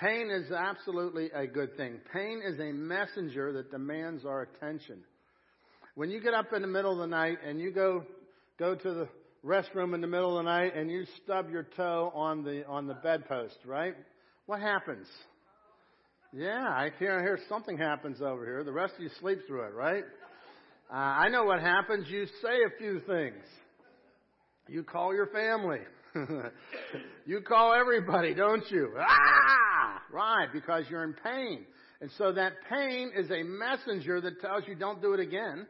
Pain 0.00 0.30
is 0.30 0.52
absolutely 0.52 1.28
a 1.34 1.48
good 1.48 1.76
thing. 1.76 1.98
Pain 2.12 2.40
is 2.46 2.60
a 2.60 2.72
messenger 2.72 3.52
that 3.54 3.72
demands 3.72 4.24
our 4.24 4.42
attention. 4.42 4.98
When 5.96 6.08
you 6.08 6.20
get 6.20 6.34
up 6.34 6.52
in 6.54 6.62
the 6.62 6.68
middle 6.68 6.92
of 6.92 6.98
the 6.98 7.06
night 7.08 7.38
and 7.44 7.58
you 7.58 7.72
go 7.72 8.04
go 8.60 8.76
to 8.76 8.94
the 8.94 9.08
restroom 9.46 9.94
in 9.94 10.00
the 10.00 10.06
middle 10.06 10.36
of 10.36 10.44
the 10.44 10.50
night 10.50 10.74
and 10.74 10.90
you 10.90 11.04
stub 11.22 11.50
your 11.50 11.66
toe 11.76 12.10
on 12.14 12.42
the 12.42 12.66
on 12.66 12.86
the 12.86 12.94
bedpost, 12.94 13.56
right? 13.64 13.94
What 14.46 14.60
happens? 14.60 15.06
Yeah, 16.32 16.66
I 16.68 16.90
hear, 16.98 17.18
I 17.18 17.22
hear 17.22 17.38
something 17.48 17.78
happens 17.78 18.20
over 18.20 18.44
here. 18.44 18.64
The 18.64 18.72
rest 18.72 18.94
of 18.96 19.02
you 19.02 19.10
sleep 19.20 19.38
through 19.46 19.62
it, 19.62 19.74
right? 19.74 20.04
Uh, 20.90 20.94
I 20.94 21.28
know 21.28 21.44
what 21.44 21.60
happens. 21.60 22.06
You 22.08 22.26
say 22.42 22.62
a 22.66 22.78
few 22.78 23.00
things. 23.00 23.42
You 24.68 24.82
call 24.82 25.14
your 25.14 25.28
family. 25.28 25.80
you 27.26 27.40
call 27.40 27.72
everybody, 27.72 28.34
don't 28.34 28.68
you? 28.70 28.92
Ah! 28.98 30.02
Right, 30.12 30.48
because 30.52 30.84
you're 30.90 31.04
in 31.04 31.14
pain. 31.24 31.64
And 32.00 32.10
so 32.18 32.32
that 32.32 32.52
pain 32.68 33.12
is 33.16 33.30
a 33.30 33.42
messenger 33.42 34.20
that 34.20 34.40
tells 34.40 34.64
you 34.66 34.74
don't 34.74 35.00
do 35.00 35.14
it 35.14 35.20
again. 35.20 35.66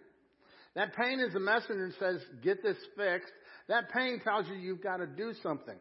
That 0.74 0.94
pain 0.94 1.20
is 1.20 1.34
a 1.34 1.40
messenger 1.40 1.88
that 1.88 1.98
says, 1.98 2.20
get 2.42 2.62
this 2.62 2.76
fixed. 2.96 3.32
That 3.68 3.90
pain 3.90 4.20
tells 4.22 4.46
you 4.48 4.54
you've 4.54 4.82
got 4.82 4.98
to 4.98 5.06
do 5.06 5.32
something. 5.42 5.76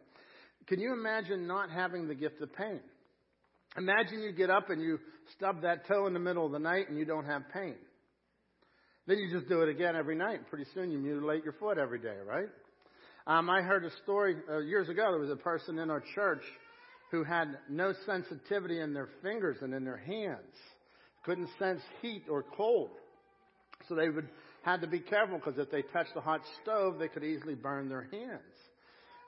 Can 0.68 0.80
you 0.80 0.94
imagine 0.94 1.48
not 1.48 1.70
having 1.70 2.08
the 2.08 2.16
gift 2.16 2.42
of 2.42 2.54
pain? 2.56 2.80
Imagine 3.78 4.22
you 4.22 4.32
get 4.32 4.50
up 4.50 4.70
and 4.70 4.82
you 4.82 5.00
stub 5.36 5.62
that 5.62 5.88
toe 5.88 6.08
in 6.08 6.14
the 6.14 6.20
middle 6.20 6.46
of 6.46 6.52
the 6.52 6.60
night 6.60 6.90
and 6.90 6.98
you 6.98 7.06
don't 7.06 7.26
have 7.26 7.44
pain. 7.54 7.76
Then 9.08 9.20
you 9.20 9.32
just 9.32 9.48
do 9.48 9.62
it 9.62 9.70
again 9.70 9.96
every 9.96 10.16
night. 10.16 10.40
and 10.40 10.48
Pretty 10.48 10.66
soon 10.74 10.92
you 10.92 10.98
mutilate 10.98 11.44
your 11.44 11.54
foot 11.54 11.78
every 11.78 12.00
day, 12.00 12.16
right? 12.26 12.48
Um, 13.28 13.50
I 13.50 13.62
heard 13.62 13.86
a 13.86 13.92
story 14.04 14.38
uh, 14.50 14.60
years 14.60 14.90
ago. 14.90 15.04
There 15.12 15.20
was 15.20 15.30
a 15.30 15.36
person 15.36 15.78
in 15.78 15.90
our 15.92 16.02
church 16.16 16.44
who 17.12 17.24
had 17.24 17.58
no 17.70 17.94
sensitivity 18.06 18.80
in 18.82 18.94
their 18.94 19.10
fingers 19.22 19.58
and 19.62 19.74
in 19.74 19.84
their 19.84 19.98
hands, 19.98 20.56
couldn't 21.24 21.50
sense 21.60 21.82
heat 22.02 22.24
or 22.30 22.44
cold. 22.56 22.90
So 23.88 23.96
they 23.96 24.10
would 24.10 24.30
had 24.66 24.82
to 24.82 24.88
be 24.88 25.00
careful 25.00 25.38
because 25.38 25.60
if 25.60 25.70
they 25.70 25.84
touched 25.94 26.16
a 26.16 26.22
hot 26.22 26.42
stove, 26.64 26.98
they 26.98 27.08
could 27.08 27.24
easily 27.24 27.54
burn 27.54 27.88
their 27.88 28.08
hands. 28.12 28.42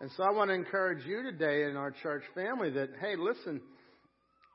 And 0.02 0.10
so 0.18 0.24
I 0.24 0.32
want 0.32 0.50
to 0.50 0.56
encourage 0.56 1.06
you 1.06 1.22
today 1.22 1.64
in 1.70 1.78
our 1.78 1.92
church 1.92 2.24
family 2.34 2.72
that, 2.72 2.90
hey, 3.00 3.16
listen, 3.16 3.62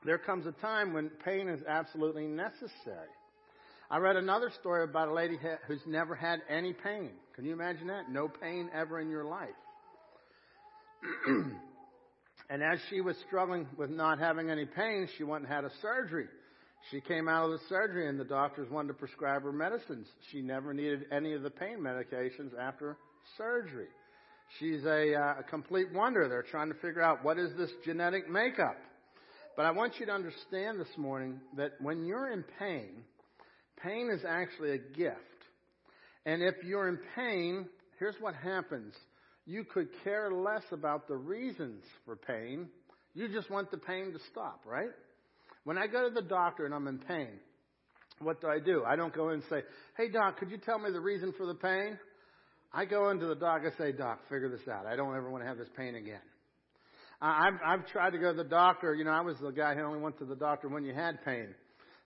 there 0.04 0.18
comes 0.18 0.44
a 0.44 0.52
time 0.60 0.92
when 0.92 1.08
pain 1.24 1.48
is 1.48 1.60
absolutely 1.68 2.26
necessary. 2.26 3.08
I 3.90 3.98
read 3.98 4.16
another 4.16 4.50
story 4.60 4.82
about 4.82 5.08
a 5.08 5.14
lady 5.14 5.38
who's 5.68 5.80
never 5.86 6.16
had 6.16 6.40
any 6.50 6.72
pain. 6.72 7.10
Can 7.36 7.44
you 7.44 7.52
imagine 7.52 7.86
that? 7.86 8.10
No 8.10 8.28
pain 8.28 8.68
ever 8.74 8.98
in 8.98 9.08
your 9.08 9.24
life. 9.24 9.50
and 12.50 12.62
as 12.62 12.80
she 12.90 13.00
was 13.00 13.14
struggling 13.28 13.68
with 13.76 13.90
not 13.90 14.18
having 14.18 14.50
any 14.50 14.64
pain, 14.64 15.08
she 15.16 15.22
went 15.22 15.44
and 15.44 15.52
had 15.52 15.64
a 15.64 15.70
surgery. 15.80 16.26
She 16.90 17.00
came 17.00 17.28
out 17.28 17.46
of 17.46 17.52
the 17.52 17.66
surgery 17.68 18.08
and 18.08 18.18
the 18.18 18.24
doctors 18.24 18.70
wanted 18.70 18.88
to 18.88 18.94
prescribe 18.94 19.42
her 19.42 19.52
medicines. 19.52 20.06
She 20.30 20.42
never 20.42 20.74
needed 20.74 21.06
any 21.12 21.32
of 21.32 21.42
the 21.42 21.50
pain 21.50 21.78
medications 21.78 22.58
after 22.58 22.96
surgery. 23.38 23.88
She's 24.58 24.84
a, 24.84 25.14
uh, 25.14 25.40
a 25.40 25.42
complete 25.48 25.92
wonder. 25.92 26.28
They're 26.28 26.42
trying 26.42 26.68
to 26.68 26.74
figure 26.74 27.00
out 27.00 27.24
what 27.24 27.38
is 27.38 27.50
this 27.56 27.70
genetic 27.84 28.28
makeup. 28.28 28.76
But 29.56 29.66
I 29.66 29.70
want 29.70 29.94
you 29.98 30.06
to 30.06 30.12
understand 30.12 30.80
this 30.80 30.96
morning 30.96 31.40
that 31.56 31.72
when 31.80 32.04
you're 32.04 32.32
in 32.32 32.44
pain, 32.58 33.04
pain 33.82 34.10
is 34.10 34.24
actually 34.28 34.72
a 34.72 34.78
gift. 34.78 35.18
And 36.26 36.42
if 36.42 36.54
you're 36.64 36.88
in 36.88 36.98
pain, 37.16 37.66
here's 37.98 38.14
what 38.20 38.34
happens. 38.34 38.94
You 39.46 39.64
could 39.64 39.88
care 40.04 40.30
less 40.30 40.62
about 40.70 41.08
the 41.08 41.16
reasons 41.16 41.82
for 42.04 42.16
pain. 42.16 42.68
You 43.14 43.28
just 43.28 43.50
want 43.50 43.70
the 43.70 43.78
pain 43.78 44.12
to 44.12 44.18
stop, 44.30 44.62
right? 44.64 44.90
When 45.64 45.78
I 45.78 45.86
go 45.86 46.08
to 46.08 46.14
the 46.14 46.22
doctor 46.22 46.64
and 46.66 46.74
I'm 46.74 46.88
in 46.88 46.98
pain, 46.98 47.28
what 48.18 48.40
do 48.40 48.48
I 48.48 48.58
do? 48.58 48.84
I 48.86 48.96
don't 48.96 49.14
go 49.14 49.28
in 49.28 49.34
and 49.34 49.42
say, 49.48 49.62
Hey 49.96 50.08
doc, 50.08 50.38
could 50.38 50.50
you 50.50 50.58
tell 50.58 50.78
me 50.78 50.90
the 50.92 51.00
reason 51.00 51.32
for 51.36 51.46
the 51.46 51.54
pain? 51.54 51.98
I 52.74 52.84
go 52.84 53.10
into 53.10 53.26
the 53.26 53.34
doc 53.34 53.60
and 53.64 53.72
say, 53.76 53.92
Doc, 53.92 54.20
figure 54.30 54.48
this 54.48 54.66
out. 54.66 54.86
I 54.86 54.96
don't 54.96 55.14
ever 55.14 55.30
want 55.30 55.44
to 55.44 55.48
have 55.48 55.58
this 55.58 55.68
pain 55.76 55.94
again. 55.94 56.22
I've, 57.20 57.54
I've 57.64 57.86
tried 57.86 58.10
to 58.10 58.18
go 58.18 58.32
to 58.32 58.42
the 58.42 58.48
doctor. 58.48 58.94
You 58.94 59.04
know, 59.04 59.12
I 59.12 59.20
was 59.20 59.36
the 59.40 59.52
guy 59.52 59.74
who 59.74 59.82
only 59.82 60.00
went 60.00 60.18
to 60.18 60.24
the 60.24 60.34
doctor 60.34 60.68
when 60.68 60.84
you 60.84 60.94
had 60.94 61.24
pain. 61.24 61.54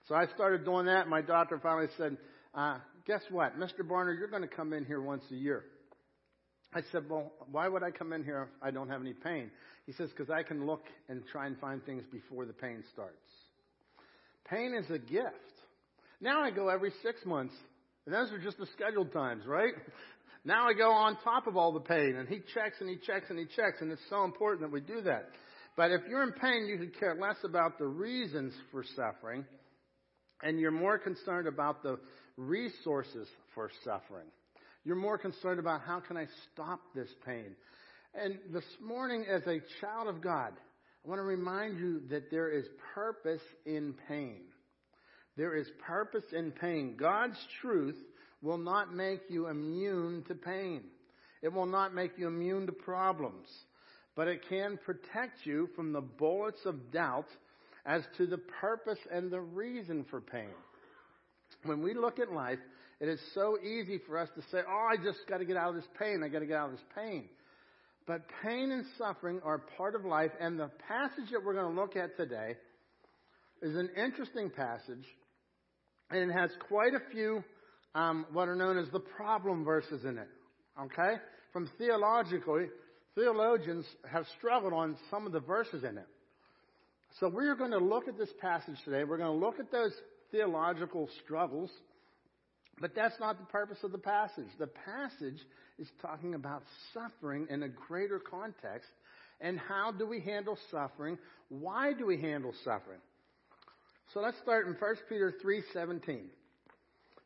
So 0.07 0.15
I 0.15 0.25
started 0.35 0.65
doing 0.65 0.85
that. 0.85 1.01
And 1.01 1.09
My 1.09 1.21
doctor 1.21 1.59
finally 1.63 1.87
said, 1.97 2.17
uh, 2.53 2.77
guess 3.07 3.21
what? 3.31 3.57
Mr. 3.57 3.81
Barner, 3.81 4.17
you're 4.17 4.29
going 4.29 4.47
to 4.47 4.55
come 4.55 4.73
in 4.73 4.85
here 4.85 5.01
once 5.01 5.23
a 5.31 5.35
year. 5.35 5.63
I 6.73 6.81
said, 6.91 7.09
well, 7.09 7.31
why 7.49 7.67
would 7.67 7.81
I 7.81 7.89
come 7.89 8.13
in 8.13 8.23
here 8.23 8.49
if 8.51 8.63
I 8.67 8.71
don't 8.71 8.89
have 8.89 9.01
any 9.01 9.13
pain? 9.13 9.49
He 9.85 9.93
says, 9.93 10.09
because 10.09 10.29
I 10.29 10.43
can 10.43 10.67
look 10.67 10.83
and 11.07 11.23
try 11.31 11.47
and 11.47 11.57
find 11.59 11.83
things 11.85 12.03
before 12.11 12.45
the 12.45 12.53
pain 12.53 12.83
starts. 12.91 13.15
Pain 14.49 14.73
is 14.73 14.89
a 14.89 14.99
gift. 14.99 15.35
Now 16.21 16.41
I 16.41 16.51
go 16.51 16.69
every 16.69 16.91
six 17.03 17.25
months, 17.25 17.53
and 18.05 18.15
those 18.15 18.31
are 18.31 18.39
just 18.39 18.57
the 18.57 18.67
scheduled 18.75 19.11
times, 19.11 19.45
right? 19.45 19.73
Now 20.45 20.69
I 20.69 20.73
go 20.73 20.91
on 20.91 21.17
top 21.25 21.45
of 21.45 21.57
all 21.57 21.73
the 21.73 21.81
pain, 21.81 22.15
and 22.15 22.29
he 22.29 22.39
checks 22.53 22.77
and 22.79 22.89
he 22.89 22.95
checks 22.95 23.25
and 23.29 23.37
he 23.37 23.43
checks, 23.53 23.81
and 23.81 23.91
it's 23.91 24.01
so 24.09 24.23
important 24.23 24.61
that 24.61 24.71
we 24.71 24.79
do 24.79 25.01
that. 25.01 25.27
But 25.75 25.91
if 25.91 26.01
you're 26.07 26.23
in 26.23 26.31
pain, 26.31 26.67
you 26.67 26.77
could 26.77 26.97
care 26.97 27.17
less 27.19 27.35
about 27.43 27.77
the 27.77 27.87
reasons 27.87 28.53
for 28.71 28.85
suffering, 28.95 29.43
and 30.41 30.57
you're 30.57 30.71
more 30.71 30.97
concerned 30.97 31.49
about 31.49 31.83
the 31.83 31.99
resources 32.37 33.27
for 33.53 33.69
suffering. 33.83 34.27
You're 34.85 34.95
more 34.95 35.17
concerned 35.17 35.59
about 35.59 35.81
how 35.81 35.99
can 35.99 36.15
I 36.15 36.27
stop 36.53 36.79
this 36.95 37.09
pain. 37.25 37.53
And 38.13 38.39
this 38.53 38.63
morning, 38.81 39.25
as 39.29 39.41
a 39.41 39.59
child 39.81 40.07
of 40.07 40.21
God, 40.21 40.53
I 41.07 41.09
want 41.09 41.19
to 41.19 41.23
remind 41.23 41.79
you 41.79 42.01
that 42.09 42.29
there 42.29 42.49
is 42.49 42.65
purpose 42.93 43.41
in 43.65 43.95
pain. 44.09 44.41
There 45.37 45.55
is 45.55 45.65
purpose 45.87 46.25
in 46.33 46.51
pain. 46.51 46.97
God's 46.99 47.37
truth 47.61 47.95
will 48.41 48.57
not 48.57 48.93
make 48.93 49.21
you 49.29 49.47
immune 49.47 50.25
to 50.27 50.35
pain. 50.35 50.81
It 51.41 51.53
will 51.53 51.65
not 51.65 51.95
make 51.95 52.17
you 52.17 52.27
immune 52.27 52.65
to 52.65 52.73
problems. 52.73 53.47
But 54.17 54.27
it 54.27 54.41
can 54.49 54.77
protect 54.85 55.45
you 55.45 55.69
from 55.77 55.93
the 55.93 56.01
bullets 56.01 56.59
of 56.65 56.91
doubt 56.91 57.27
as 57.85 58.01
to 58.17 58.27
the 58.27 58.39
purpose 58.59 58.99
and 59.09 59.31
the 59.31 59.39
reason 59.39 60.05
for 60.09 60.19
pain. 60.19 60.49
When 61.63 61.81
we 61.81 61.93
look 61.93 62.19
at 62.19 62.33
life, 62.33 62.59
it 62.99 63.07
is 63.07 63.21
so 63.33 63.57
easy 63.59 64.01
for 64.05 64.17
us 64.17 64.27
to 64.35 64.41
say, 64.51 64.59
oh, 64.67 64.89
I 64.91 64.97
just 65.01 65.19
got 65.29 65.37
to 65.37 65.45
get 65.45 65.55
out 65.55 65.69
of 65.69 65.75
this 65.75 65.89
pain. 65.97 66.21
I 66.21 66.27
got 66.27 66.39
to 66.39 66.45
get 66.45 66.57
out 66.57 66.71
of 66.71 66.75
this 66.75 66.85
pain. 66.93 67.29
But 68.07 68.21
pain 68.41 68.71
and 68.71 68.85
suffering 68.97 69.41
are 69.43 69.59
part 69.77 69.93
of 69.93 70.05
life, 70.05 70.31
and 70.39 70.57
the 70.57 70.71
passage 70.87 71.29
that 71.31 71.43
we're 71.43 71.53
going 71.53 71.75
to 71.75 71.81
look 71.81 71.97
at 71.97 72.15
today 72.15 72.55
is 73.61 73.75
an 73.75 73.89
interesting 73.97 74.49
passage, 74.49 75.05
and 76.09 76.31
it 76.31 76.33
has 76.33 76.49
quite 76.69 76.93
a 76.93 77.11
few 77.11 77.43
um, 77.95 78.25
what 78.31 78.47
are 78.47 78.55
known 78.55 78.77
as 78.77 78.89
the 78.91 78.99
problem 78.99 79.65
verses 79.65 80.05
in 80.05 80.17
it. 80.17 80.29
Okay? 80.79 81.15
From 81.51 81.69
theologically, 81.77 82.67
theologians 83.15 83.85
have 84.09 84.25
struggled 84.37 84.73
on 84.73 84.95
some 85.11 85.25
of 85.25 85.33
the 85.33 85.39
verses 85.41 85.83
in 85.83 85.97
it. 85.97 86.07
So 87.19 87.27
we're 87.27 87.55
going 87.55 87.71
to 87.71 87.79
look 87.79 88.07
at 88.07 88.17
this 88.17 88.29
passage 88.39 88.77
today. 88.85 89.03
We're 89.03 89.17
going 89.17 89.37
to 89.37 89.45
look 89.45 89.59
at 89.59 89.71
those 89.71 89.91
theological 90.31 91.09
struggles, 91.25 91.71
but 92.79 92.93
that's 92.95 93.19
not 93.19 93.39
the 93.39 93.45
purpose 93.45 93.79
of 93.83 93.91
the 93.91 93.97
passage. 93.97 94.47
The 94.59 94.67
passage 94.67 95.39
is 95.79 95.87
talking 96.01 96.35
about 96.35 96.63
suffering 96.93 97.47
in 97.49 97.63
a 97.63 97.69
greater 97.69 98.19
context. 98.19 98.89
And 99.41 99.59
how 99.59 99.91
do 99.91 100.05
we 100.05 100.19
handle 100.19 100.57
suffering? 100.71 101.17
Why 101.49 101.93
do 101.93 102.05
we 102.05 102.19
handle 102.19 102.53
suffering? 102.63 102.99
So 104.13 104.19
let's 104.19 104.37
start 104.39 104.67
in 104.67 104.73
1 104.73 104.95
Peter 105.09 105.31
3:17. 105.43 106.29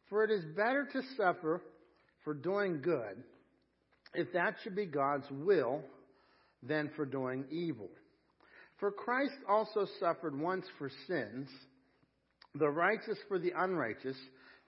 For 0.10 0.24
it 0.24 0.32
is 0.32 0.44
better 0.56 0.86
to 0.92 1.02
suffer 1.16 1.62
for 2.24 2.34
doing 2.34 2.82
good, 2.82 3.24
if 4.14 4.32
that 4.34 4.56
should 4.62 4.76
be 4.76 4.86
God's 4.86 5.30
will, 5.32 5.82
than 6.64 6.90
for 6.96 7.06
doing 7.06 7.46
evil. 7.50 7.90
For 8.80 8.92
Christ 8.92 9.38
also 9.48 9.86
suffered 10.00 10.38
once 10.38 10.66
for 10.78 10.90
sins, 11.08 11.50
the 12.56 12.70
righteous 12.70 13.18
for 13.28 13.40
the 13.40 13.52
unrighteous, 13.56 14.18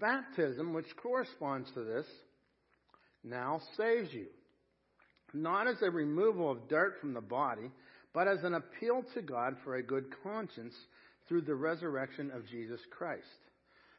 Baptism, 0.00 0.72
which 0.72 0.96
corresponds 1.02 1.70
to 1.72 1.84
this, 1.84 2.06
now 3.22 3.60
saves 3.76 4.12
you, 4.12 4.26
not 5.32 5.66
as 5.66 5.80
a 5.82 5.90
removal 5.90 6.50
of 6.50 6.68
dirt 6.68 6.94
from 7.00 7.14
the 7.14 7.20
body, 7.20 7.70
but 8.12 8.28
as 8.28 8.44
an 8.44 8.54
appeal 8.54 9.02
to 9.14 9.22
God 9.22 9.56
for 9.64 9.76
a 9.76 9.82
good 9.82 10.06
conscience 10.22 10.74
through 11.28 11.42
the 11.42 11.54
resurrection 11.54 12.30
of 12.30 12.46
Jesus 12.48 12.80
Christ, 12.90 13.22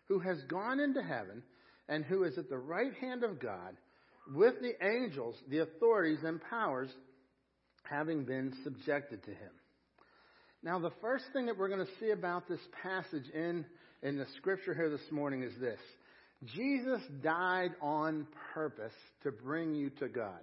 who 0.08 0.20
has 0.20 0.42
gone 0.44 0.80
into 0.80 1.02
heaven 1.02 1.44
and 1.90 2.06
who 2.06 2.24
is 2.24 2.38
at 2.38 2.50
the 2.50 2.58
right 2.58 2.94
hand 3.02 3.24
of 3.24 3.40
God 3.40 3.76
with 4.34 4.56
the 4.62 4.74
angels, 4.86 5.36
the 5.50 5.60
authorities, 5.60 6.24
and 6.24 6.42
powers 6.50 6.90
having 7.84 8.24
been 8.24 8.54
subjected 8.64 9.24
to 9.24 9.32
him. 9.32 9.52
Now, 10.64 10.80
the 10.80 10.92
first 11.02 11.26
thing 11.32 11.46
that 11.46 11.58
we're 11.58 11.70
going 11.70 11.86
to 11.86 12.00
see 12.00 12.10
about 12.10 12.48
this 12.48 12.60
passage 12.82 13.30
in, 13.34 13.66
in 14.04 14.18
the 14.18 14.26
scripture 14.38 14.74
here 14.74 14.90
this 14.90 15.12
morning 15.12 15.44
is 15.44 15.54
this 15.60 15.80
Jesus 16.56 17.02
died 17.24 17.72
on 17.82 18.28
purpose 18.54 18.94
to 19.24 19.32
bring 19.32 19.74
you 19.74 19.90
to 20.00 20.08
God. 20.08 20.40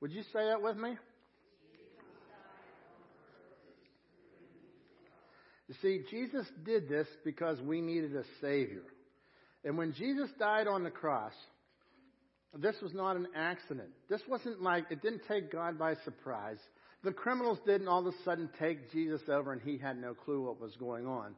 Would 0.00 0.12
you 0.12 0.22
say 0.32 0.46
that 0.46 0.62
with 0.62 0.76
me? 0.76 0.96
You 5.68 5.74
see, 5.80 6.02
Jesus 6.10 6.46
did 6.64 6.88
this 6.88 7.06
because 7.24 7.60
we 7.60 7.80
needed 7.80 8.14
a 8.14 8.24
Savior. 8.40 8.82
And 9.64 9.78
when 9.78 9.94
Jesus 9.94 10.28
died 10.38 10.66
on 10.66 10.84
the 10.84 10.90
cross, 10.90 11.32
this 12.58 12.76
was 12.82 12.92
not 12.92 13.16
an 13.16 13.28
accident. 13.34 13.88
This 14.10 14.20
wasn't 14.28 14.62
like, 14.62 14.84
it 14.90 15.00
didn't 15.00 15.22
take 15.26 15.50
God 15.50 15.78
by 15.78 15.94
surprise. 16.04 16.58
The 17.02 17.12
criminals 17.12 17.58
didn't 17.66 17.88
all 17.88 18.06
of 18.06 18.14
a 18.14 18.24
sudden 18.24 18.50
take 18.58 18.92
Jesus 18.92 19.22
over 19.28 19.52
and 19.52 19.62
he 19.62 19.78
had 19.78 19.98
no 19.98 20.14
clue 20.14 20.42
what 20.42 20.60
was 20.60 20.76
going 20.76 21.06
on. 21.06 21.34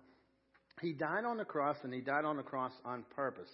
He 0.81 0.93
died 0.93 1.25
on 1.25 1.39
the 1.39 1.45
cross 1.45 1.77
and 1.83 1.93
he 1.93 2.01
died 2.01 2.25
on 2.25 2.37
the 2.37 2.43
cross 2.43 2.73
on 2.85 3.05
purpose. 3.15 3.49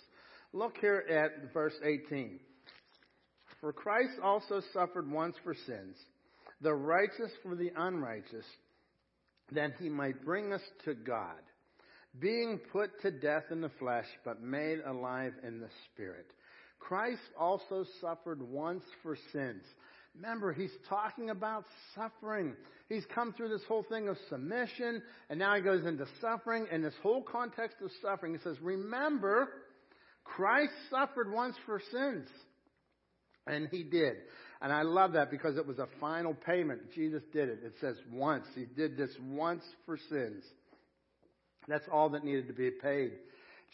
Look 0.53 0.77
here 0.81 1.05
at 1.09 1.53
verse 1.53 1.75
18. 1.85 2.41
For 3.61 3.73
Christ 3.73 4.19
also 4.23 4.61
suffered 4.73 5.11
once 5.11 5.37
for 5.45 5.55
sins, 5.55 5.97
the 6.61 6.75
righteous 6.75 7.31
for 7.43 7.55
the 7.55 7.71
unrighteous, 7.77 8.45
that 9.53 9.73
he 9.79 9.89
might 9.89 10.25
bring 10.25 10.53
us 10.53 10.63
to 10.85 10.95
God 10.95 11.39
being 12.21 12.61
put 12.73 13.01
to 13.03 13.11
death 13.11 13.45
in 13.51 13.61
the 13.61 13.71
flesh, 13.79 14.07
but 14.25 14.43
made 14.43 14.81
alive 14.87 15.33
in 15.47 15.61
the 15.61 15.69
spirit. 15.87 16.27
Christ 16.79 17.23
also 17.39 17.85
suffered 18.01 18.43
once 18.43 18.85
for 19.03 19.17
sins. 19.33 19.65
Remember, 20.15 20.53
he's 20.53 20.73
talking 20.89 21.31
about 21.31 21.65
suffering. 21.95 22.55
He's 22.89 23.05
come 23.15 23.33
through 23.33 23.49
this 23.49 23.63
whole 23.67 23.83
thing 23.83 24.09
of 24.09 24.17
submission, 24.29 25.03
and 25.31 25.39
now 25.39 25.55
he 25.55 25.63
goes 25.63 25.87
into 25.87 26.07
suffering, 26.21 26.67
and 26.71 26.85
this 26.85 26.95
whole 27.03 27.23
context 27.23 27.79
of 27.83 27.91
suffering, 28.03 28.35
he 28.35 28.41
says, 28.43 28.57
remember, 28.61 29.49
Christ 30.25 30.73
suffered 30.91 31.33
once 31.33 31.57
for 31.65 31.81
sins. 31.91 32.29
And 33.47 33.69
he 33.71 33.83
did. 33.83 34.17
And 34.61 34.73
I 34.73 34.83
love 34.83 35.15
that 35.15 35.31
because 35.31 35.57
it 35.57 35.67
was 35.67 35.79
a 35.79 35.89
final 35.99 36.35
payment. 36.35 36.93
Jesus 36.95 37.23
did 37.33 37.49
it. 37.49 37.61
It 37.65 37.73
says 37.81 37.97
once. 38.13 38.47
He 38.55 38.67
did 38.67 38.97
this 38.97 39.11
once 39.21 39.65
for 39.85 39.99
sins. 40.09 40.45
That's 41.67 41.85
all 41.93 42.11
that 42.11 42.25
needed 42.25 42.47
to 42.49 42.53
be 42.53 42.71
paid. 42.71 43.13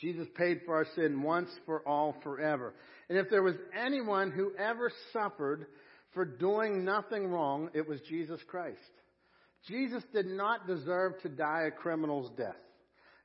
Jesus 0.00 0.26
paid 0.36 0.60
for 0.64 0.76
our 0.76 0.86
sin 0.94 1.22
once 1.22 1.50
for 1.66 1.86
all 1.86 2.16
forever. 2.22 2.72
And 3.08 3.18
if 3.18 3.28
there 3.28 3.42
was 3.42 3.56
anyone 3.76 4.30
who 4.30 4.52
ever 4.56 4.90
suffered 5.12 5.66
for 6.12 6.24
doing 6.24 6.84
nothing 6.84 7.26
wrong, 7.28 7.70
it 7.74 7.86
was 7.86 8.00
Jesus 8.08 8.40
Christ. 8.48 8.78
Jesus 9.66 10.02
did 10.12 10.26
not 10.26 10.66
deserve 10.66 11.20
to 11.22 11.28
die 11.28 11.64
a 11.68 11.70
criminal's 11.70 12.30
death. 12.36 12.56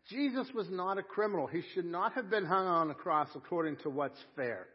Jesus 0.10 0.48
was 0.54 0.70
not 0.70 0.98
a 0.98 1.04
criminal. 1.04 1.48
He 1.48 1.62
should 1.74 1.86
not 1.86 2.14
have 2.14 2.30
been 2.30 2.46
hung 2.46 2.68
on 2.68 2.92
a 2.92 2.96
cross 2.96 3.30
according 3.36 3.78
to 3.78 3.90
what's 3.90 4.20
fair. 4.36 4.68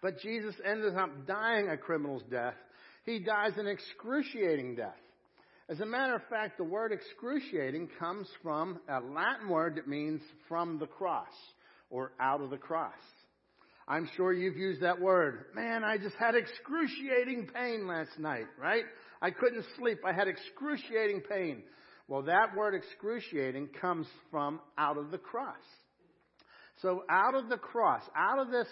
But 0.00 0.20
Jesus 0.20 0.54
ended 0.64 0.96
up 0.96 1.26
dying 1.26 1.68
a 1.68 1.76
criminal's 1.76 2.22
death. 2.30 2.54
He 3.04 3.18
dies 3.18 3.52
an 3.56 3.66
excruciating 3.66 4.76
death. 4.76 4.94
As 5.68 5.80
a 5.80 5.86
matter 5.86 6.14
of 6.14 6.22
fact, 6.30 6.58
the 6.58 6.64
word 6.64 6.92
excruciating 6.92 7.88
comes 7.98 8.28
from 8.42 8.78
a 8.88 9.00
Latin 9.00 9.48
word 9.48 9.76
that 9.76 9.88
means 9.88 10.20
from 10.48 10.78
the 10.78 10.86
cross 10.86 11.26
or 11.90 12.12
out 12.20 12.40
of 12.40 12.50
the 12.50 12.56
cross. 12.56 12.92
I'm 13.88 14.08
sure 14.16 14.32
you've 14.32 14.56
used 14.56 14.82
that 14.82 15.00
word. 15.00 15.46
Man, 15.54 15.84
I 15.84 15.96
just 15.96 16.16
had 16.16 16.34
excruciating 16.34 17.48
pain 17.54 17.86
last 17.86 18.18
night, 18.18 18.46
right? 18.60 18.82
I 19.22 19.30
couldn't 19.30 19.64
sleep. 19.78 19.98
I 20.04 20.12
had 20.12 20.26
excruciating 20.26 21.22
pain. 21.28 21.62
Well, 22.08 22.22
that 22.22 22.56
word 22.56 22.74
excruciating 22.74 23.68
comes 23.80 24.06
from 24.30 24.60
out 24.76 24.98
of 24.98 25.10
the 25.10 25.18
cross. 25.18 25.54
So 26.82 27.04
out 27.08 27.34
of 27.34 27.48
the 27.48 27.56
cross, 27.56 28.02
out 28.16 28.38
of 28.38 28.50
this 28.50 28.66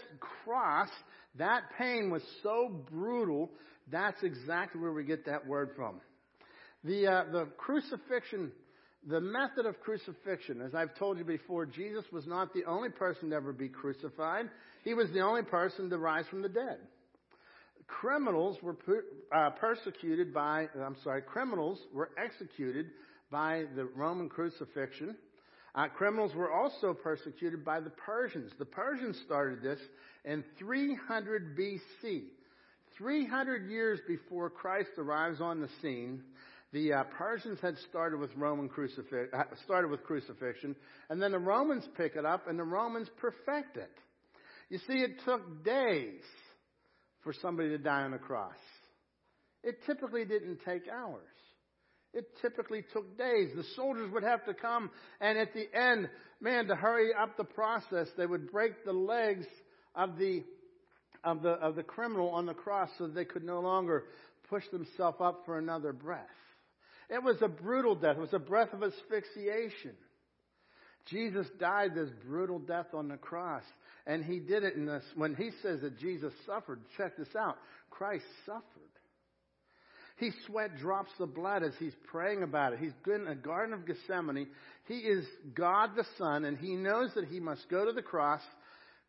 cross, 0.44 0.88
that 1.36 1.62
pain 1.78 2.10
was 2.10 2.22
so 2.42 2.84
brutal, 2.90 3.50
that's 3.90 4.22
exactly 4.22 4.80
where 4.80 4.92
we 4.92 5.04
get 5.04 5.26
that 5.26 5.46
word 5.46 5.70
from. 5.76 6.00
The, 6.82 7.06
uh, 7.06 7.24
the 7.32 7.48
crucifixion, 7.56 8.52
the 9.06 9.20
method 9.20 9.66
of 9.66 9.80
crucifixion, 9.80 10.60
as 10.62 10.74
I've 10.74 10.94
told 10.94 11.18
you 11.18 11.24
before, 11.24 11.66
Jesus 11.66 12.04
was 12.12 12.26
not 12.26 12.54
the 12.54 12.64
only 12.64 12.88
person 12.88 13.30
to 13.30 13.36
ever 13.36 13.52
be 13.52 13.68
crucified. 13.68 14.48
He 14.82 14.94
was 14.94 15.10
the 15.10 15.20
only 15.20 15.42
person 15.42 15.90
to 15.90 15.98
rise 15.98 16.24
from 16.28 16.42
the 16.42 16.48
dead. 16.48 16.78
Criminals 17.86 18.56
were 18.62 18.76
uh, 19.34 19.50
persecuted 19.50 20.32
by, 20.32 20.68
I'm 20.80 20.96
sorry, 21.04 21.20
criminals 21.20 21.78
were 21.92 22.10
executed 22.22 22.86
by 23.30 23.64
the 23.76 23.84
Roman 23.84 24.28
crucifixion. 24.28 25.16
Uh, 25.74 25.88
criminals 25.88 26.34
were 26.34 26.52
also 26.52 26.94
persecuted 26.94 27.64
by 27.64 27.80
the 27.80 27.90
Persians. 27.90 28.52
The 28.58 28.64
Persians 28.64 29.20
started 29.26 29.62
this 29.62 29.80
in 30.24 30.44
300 30.58 31.58
BC. 31.58 32.22
300 32.96 33.68
years 33.68 33.98
before 34.06 34.48
Christ 34.48 34.90
arrives 34.98 35.40
on 35.40 35.60
the 35.60 35.68
scene, 35.82 36.22
the 36.74 36.92
uh, 36.92 37.04
Persians 37.16 37.60
had 37.60 37.76
started 37.88 38.18
with 38.18 38.30
Roman 38.36 38.68
crucifix, 38.68 39.32
uh, 39.32 39.44
started 39.64 39.92
with 39.92 40.02
crucifixion, 40.02 40.74
and 41.08 41.22
then 41.22 41.30
the 41.30 41.38
Romans 41.38 41.84
pick 41.96 42.16
it 42.16 42.26
up, 42.26 42.48
and 42.48 42.58
the 42.58 42.64
Romans 42.64 43.08
perfect 43.20 43.76
it. 43.76 43.92
You 44.68 44.78
see, 44.78 44.94
it 44.94 45.20
took 45.24 45.64
days 45.64 46.20
for 47.22 47.32
somebody 47.32 47.68
to 47.68 47.78
die 47.78 48.02
on 48.02 48.12
a 48.12 48.18
cross. 48.18 48.56
It 49.62 49.78
typically 49.86 50.24
didn't 50.24 50.58
take 50.66 50.88
hours. 50.88 51.22
It 52.12 52.26
typically 52.42 52.84
took 52.92 53.16
days. 53.16 53.50
The 53.54 53.64
soldiers 53.76 54.10
would 54.12 54.24
have 54.24 54.44
to 54.46 54.52
come, 54.52 54.90
and 55.20 55.38
at 55.38 55.54
the 55.54 55.72
end, 55.72 56.08
man, 56.40 56.66
to 56.66 56.74
hurry 56.74 57.10
up 57.14 57.36
the 57.36 57.44
process, 57.44 58.08
they 58.16 58.26
would 58.26 58.50
break 58.50 58.84
the 58.84 58.92
legs 58.92 59.46
of 59.94 60.18
the 60.18 60.42
of 61.22 61.40
the 61.40 61.50
of 61.50 61.76
the 61.76 61.84
criminal 61.84 62.30
on 62.30 62.46
the 62.46 62.52
cross 62.52 62.90
so 62.98 63.06
they 63.06 63.24
could 63.24 63.44
no 63.44 63.60
longer 63.60 64.04
push 64.50 64.64
themselves 64.72 65.18
up 65.20 65.42
for 65.46 65.56
another 65.56 65.92
breath. 65.92 66.26
It 67.10 67.22
was 67.22 67.36
a 67.42 67.48
brutal 67.48 67.94
death. 67.94 68.16
It 68.16 68.20
was 68.20 68.32
a 68.32 68.38
breath 68.38 68.72
of 68.72 68.82
asphyxiation. 68.82 69.94
Jesus 71.06 71.46
died 71.60 71.94
this 71.94 72.08
brutal 72.26 72.58
death 72.58 72.86
on 72.94 73.08
the 73.08 73.16
cross, 73.16 73.62
and 74.06 74.24
he 74.24 74.38
did 74.40 74.64
it 74.64 74.74
in 74.74 74.86
this. 74.86 75.04
When 75.14 75.34
he 75.34 75.50
says 75.62 75.82
that 75.82 75.98
Jesus 75.98 76.32
suffered, 76.46 76.80
check 76.96 77.16
this 77.16 77.34
out: 77.38 77.58
Christ 77.90 78.24
suffered. 78.46 78.62
He 80.16 80.30
sweat 80.46 80.78
drops 80.78 81.10
of 81.18 81.34
blood 81.34 81.62
as 81.62 81.72
he's 81.78 81.94
praying 82.06 82.42
about 82.42 82.72
it. 82.72 82.78
He's 82.78 82.92
in 83.06 83.24
the 83.24 83.34
Garden 83.34 83.74
of 83.74 83.84
Gethsemane. 83.84 84.46
He 84.86 84.98
is 84.98 85.26
God 85.54 85.90
the 85.96 86.06
Son, 86.18 86.44
and 86.44 86.56
he 86.56 86.76
knows 86.76 87.10
that 87.14 87.26
he 87.26 87.40
must 87.40 87.68
go 87.68 87.84
to 87.84 87.92
the 87.92 88.02
cross 88.02 88.40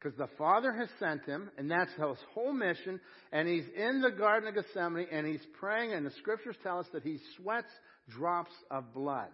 because 0.06 0.18
the 0.20 0.38
Father 0.38 0.72
has 0.72 0.88
sent 1.00 1.26
him, 1.26 1.50
and 1.58 1.70
that's 1.70 1.90
his 1.94 2.18
whole 2.36 2.54
mission. 2.54 3.00
And 3.32 3.48
he's 3.48 3.66
in 3.76 4.02
the 4.02 4.12
Garden 4.12 4.48
of 4.48 4.54
Gethsemane, 4.54 5.08
and 5.12 5.26
he's 5.26 5.46
praying, 5.60 5.94
and 5.94 6.06
the 6.06 6.12
scriptures 6.20 6.56
tell 6.62 6.78
us 6.78 6.86
that 6.94 7.02
he 7.02 7.18
sweats 7.36 7.72
drops 8.08 8.52
of 8.70 8.94
blood. 8.94 9.30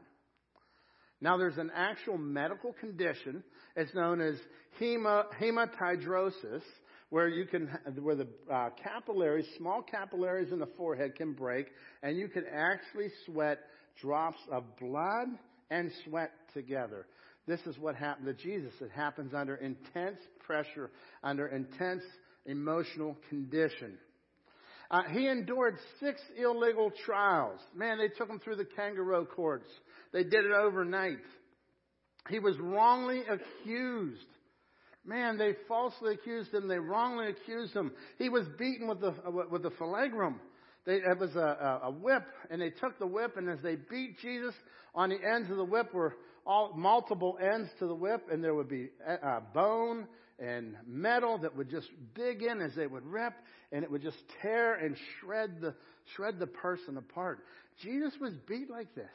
Now, 1.19 1.35
there's 1.35 1.57
an 1.57 1.71
actual 1.75 2.17
medical 2.17 2.71
condition. 2.71 3.43
It's 3.75 3.93
known 3.93 4.21
as 4.21 4.35
hematidrosis, 4.79 6.63
where 7.09 7.27
you 7.27 7.45
can, 7.47 7.69
where 7.99 8.15
the 8.15 8.27
uh, 8.49 8.69
capillaries, 8.81 9.47
small 9.57 9.81
capillaries 9.81 10.53
in 10.53 10.59
the 10.59 10.69
forehead 10.77 11.15
can 11.15 11.33
break, 11.33 11.65
and 12.01 12.17
you 12.17 12.29
can 12.29 12.45
actually 12.49 13.09
sweat 13.25 13.59
drops 14.01 14.39
of 14.49 14.63
blood 14.79 15.27
and 15.69 15.91
sweat 16.05 16.31
together. 16.53 17.07
This 17.47 17.59
is 17.65 17.77
what 17.77 17.95
happened 17.95 18.27
to 18.27 18.33
Jesus. 18.33 18.73
It 18.81 18.91
happens 18.91 19.33
under 19.33 19.55
intense 19.55 20.19
pressure, 20.45 20.91
under 21.23 21.47
intense 21.47 22.03
emotional 22.45 23.17
condition. 23.29 23.97
Uh, 24.89 25.03
he 25.09 25.27
endured 25.27 25.77
six 25.99 26.21
illegal 26.37 26.91
trials. 27.05 27.59
Man, 27.75 27.97
they 27.97 28.09
took 28.09 28.29
him 28.29 28.39
through 28.39 28.57
the 28.57 28.65
kangaroo 28.65 29.25
courts. 29.25 29.67
They 30.11 30.23
did 30.23 30.45
it 30.45 30.51
overnight. 30.51 31.19
He 32.29 32.39
was 32.39 32.57
wrongly 32.59 33.21
accused. 33.21 34.27
Man, 35.05 35.37
they 35.37 35.53
falsely 35.67 36.13
accused 36.13 36.53
him. 36.53 36.67
They 36.67 36.77
wrongly 36.77 37.29
accused 37.29 37.73
him. 37.73 37.91
He 38.19 38.29
was 38.29 38.45
beaten 38.59 38.87
with 38.87 38.99
the 38.99 39.15
with 39.49 39.63
the 39.63 39.71
flagrum. 39.71 40.35
They, 40.85 40.95
it 40.95 41.19
was 41.19 41.35
a, 41.35 41.81
a, 41.83 41.91
whip, 41.91 42.25
and 42.49 42.59
they 42.59 42.71
took 42.71 42.97
the 42.97 43.05
whip, 43.05 43.37
and 43.37 43.47
as 43.49 43.59
they 43.61 43.75
beat 43.75 44.19
Jesus, 44.19 44.55
on 44.95 45.09
the 45.09 45.15
ends 45.15 45.49
of 45.51 45.57
the 45.57 45.63
whip 45.63 45.93
were 45.93 46.15
all 46.45 46.73
multiple 46.75 47.37
ends 47.41 47.69
to 47.79 47.87
the 47.87 47.95
whip, 47.95 48.27
and 48.31 48.43
there 48.43 48.53
would 48.53 48.69
be 48.69 48.89
uh, 49.07 49.39
bone 49.53 50.07
and 50.39 50.75
metal 50.87 51.37
that 51.39 51.55
would 51.55 51.69
just 51.69 51.87
dig 52.15 52.41
in 52.41 52.61
as 52.61 52.73
they 52.75 52.87
would 52.87 53.05
rip, 53.05 53.33
and 53.71 53.83
it 53.83 53.91
would 53.91 54.01
just 54.01 54.17
tear 54.41 54.73
and 54.73 54.95
shred 55.19 55.61
the 55.61 55.75
shred 56.15 56.39
the 56.39 56.47
person 56.47 56.97
apart. 56.97 57.39
Jesus 57.81 58.13
was 58.19 58.33
beat 58.47 58.69
like 58.69 58.93
this. 58.95 59.05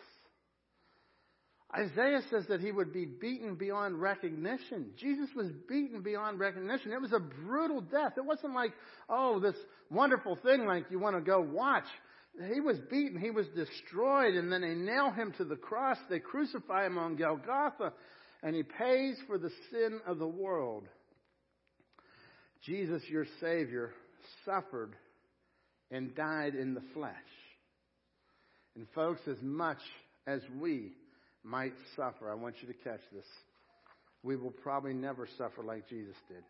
Isaiah 1.74 2.20
says 2.30 2.44
that 2.48 2.60
he 2.60 2.70
would 2.70 2.92
be 2.92 3.04
beaten 3.04 3.56
beyond 3.56 4.00
recognition. 4.00 4.92
Jesus 4.96 5.28
was 5.34 5.48
beaten 5.68 6.00
beyond 6.00 6.38
recognition. 6.38 6.92
It 6.92 7.00
was 7.00 7.12
a 7.12 7.18
brutal 7.18 7.80
death. 7.80 8.12
It 8.16 8.24
wasn't 8.24 8.54
like, 8.54 8.72
oh, 9.08 9.40
this 9.40 9.56
wonderful 9.90 10.36
thing 10.36 10.64
like 10.64 10.86
you 10.90 11.00
want 11.00 11.16
to 11.16 11.22
go 11.22 11.40
watch. 11.40 11.84
He 12.52 12.60
was 12.60 12.78
beaten. 12.90 13.20
He 13.20 13.30
was 13.30 13.46
destroyed. 13.48 14.34
And 14.34 14.52
then 14.52 14.62
they 14.62 14.74
nail 14.74 15.10
him 15.10 15.32
to 15.38 15.44
the 15.44 15.56
cross. 15.56 15.98
They 16.08 16.18
crucify 16.18 16.86
him 16.86 16.98
on 16.98 17.16
Golgotha. 17.16 17.92
And 18.42 18.54
he 18.54 18.62
pays 18.62 19.16
for 19.26 19.38
the 19.38 19.50
sin 19.70 20.00
of 20.06 20.18
the 20.18 20.26
world. 20.26 20.86
Jesus, 22.64 23.02
your 23.08 23.26
Savior, 23.40 23.92
suffered 24.44 24.94
and 25.90 26.14
died 26.14 26.54
in 26.54 26.74
the 26.74 26.82
flesh. 26.94 27.14
And 28.74 28.86
folks, 28.94 29.20
as 29.26 29.40
much 29.40 29.78
as 30.26 30.40
we 30.60 30.92
might 31.46 31.72
suffer. 31.94 32.30
I 32.30 32.34
want 32.34 32.56
you 32.60 32.68
to 32.68 32.74
catch 32.74 33.00
this. 33.12 33.24
We 34.22 34.36
will 34.36 34.50
probably 34.50 34.94
never 34.94 35.28
suffer 35.38 35.62
like 35.62 35.88
Jesus 35.88 36.16
did. 36.28 36.42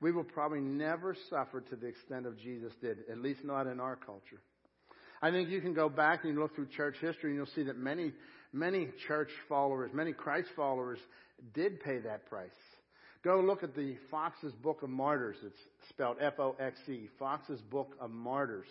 We 0.00 0.10
will 0.10 0.24
probably 0.24 0.60
never 0.60 1.14
suffer 1.30 1.60
to 1.60 1.76
the 1.76 1.86
extent 1.86 2.26
of 2.26 2.38
Jesus 2.38 2.72
did, 2.80 2.98
at 3.10 3.18
least 3.18 3.44
not 3.44 3.66
in 3.66 3.78
our 3.78 3.96
culture. 3.96 4.40
I 5.22 5.30
think 5.30 5.48
you 5.48 5.60
can 5.60 5.72
go 5.72 5.88
back 5.88 6.24
and 6.24 6.36
look 6.36 6.56
through 6.56 6.66
church 6.76 6.96
history 7.00 7.30
and 7.30 7.36
you'll 7.36 7.54
see 7.54 7.62
that 7.62 7.78
many, 7.78 8.12
many 8.52 8.88
church 9.06 9.30
followers, 9.48 9.92
many 9.94 10.12
Christ 10.12 10.48
followers 10.56 10.98
did 11.54 11.80
pay 11.80 12.00
that 12.00 12.26
price. 12.28 12.50
Go 13.22 13.40
look 13.40 13.62
at 13.62 13.76
the 13.76 13.96
Foxe's 14.10 14.52
Book 14.54 14.82
of 14.82 14.90
Martyrs. 14.90 15.36
It's 15.44 15.60
spelled 15.88 16.16
F-O-X-E, 16.20 17.08
Foxe's 17.20 17.60
Book 17.60 17.92
of 18.00 18.10
Martyrs. 18.10 18.66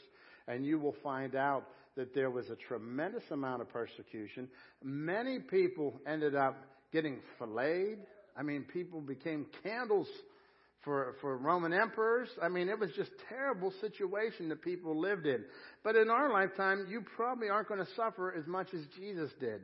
And 0.49 0.65
you 0.65 0.77
will 0.77 0.95
find 1.01 1.35
out 1.35 1.69
that 1.95 2.13
there 2.13 2.29
was 2.29 2.49
a 2.49 2.55
tremendous 2.55 3.23
amount 3.31 3.61
of 3.61 3.69
persecution. 3.69 4.49
Many 4.83 5.39
people 5.39 6.01
ended 6.05 6.35
up 6.35 6.57
getting 6.91 7.19
filleted. 7.39 7.99
I 8.35 8.43
mean, 8.43 8.63
people 8.63 8.99
became 8.99 9.45
candles 9.63 10.07
for, 10.83 11.15
for 11.21 11.37
Roman 11.37 11.73
emperors. 11.73 12.29
I 12.41 12.49
mean, 12.49 12.69
it 12.69 12.79
was 12.79 12.89
just 12.95 13.11
terrible 13.29 13.73
situation 13.81 14.49
that 14.49 14.61
people 14.61 14.99
lived 14.99 15.25
in. 15.25 15.43
But 15.83 15.95
in 15.95 16.09
our 16.09 16.31
lifetime, 16.31 16.87
you 16.89 17.03
probably 17.15 17.49
aren't 17.49 17.67
going 17.67 17.85
to 17.85 17.95
suffer 17.95 18.33
as 18.37 18.47
much 18.47 18.67
as 18.73 18.81
Jesus 18.97 19.31
did. 19.39 19.61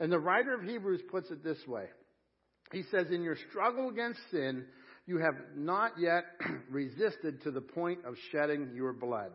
And 0.00 0.12
the 0.12 0.18
writer 0.18 0.54
of 0.54 0.62
Hebrews 0.62 1.00
puts 1.10 1.30
it 1.30 1.42
this 1.42 1.58
way. 1.66 1.86
He 2.72 2.82
says, 2.90 3.06
in 3.10 3.22
your 3.22 3.36
struggle 3.48 3.88
against 3.88 4.20
sin, 4.30 4.66
you 5.06 5.18
have 5.18 5.34
not 5.56 5.92
yet 5.98 6.24
resisted 6.70 7.42
to 7.42 7.50
the 7.50 7.62
point 7.62 8.00
of 8.04 8.14
shedding 8.30 8.72
your 8.74 8.92
blood. 8.92 9.32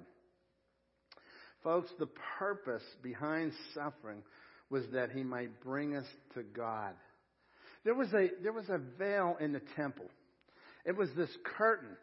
Folks, 1.63 1.89
the 1.97 2.09
purpose 2.37 2.83
behind 3.01 3.53
suffering 3.73 4.21
was 4.69 4.83
that 4.93 5.11
he 5.11 5.23
might 5.23 5.61
bring 5.61 5.95
us 5.95 6.05
to 6.35 6.43
God. 6.43 6.93
There 7.83 7.95
was 7.95 8.09
a, 8.13 8.27
there 8.41 8.53
was 8.53 8.69
a 8.69 8.79
veil 8.97 9.35
in 9.39 9.53
the 9.53 9.61
temple. 9.75 10.05
It 10.85 10.97
was 10.97 11.09
this 11.15 11.29
curtain. 11.57 11.95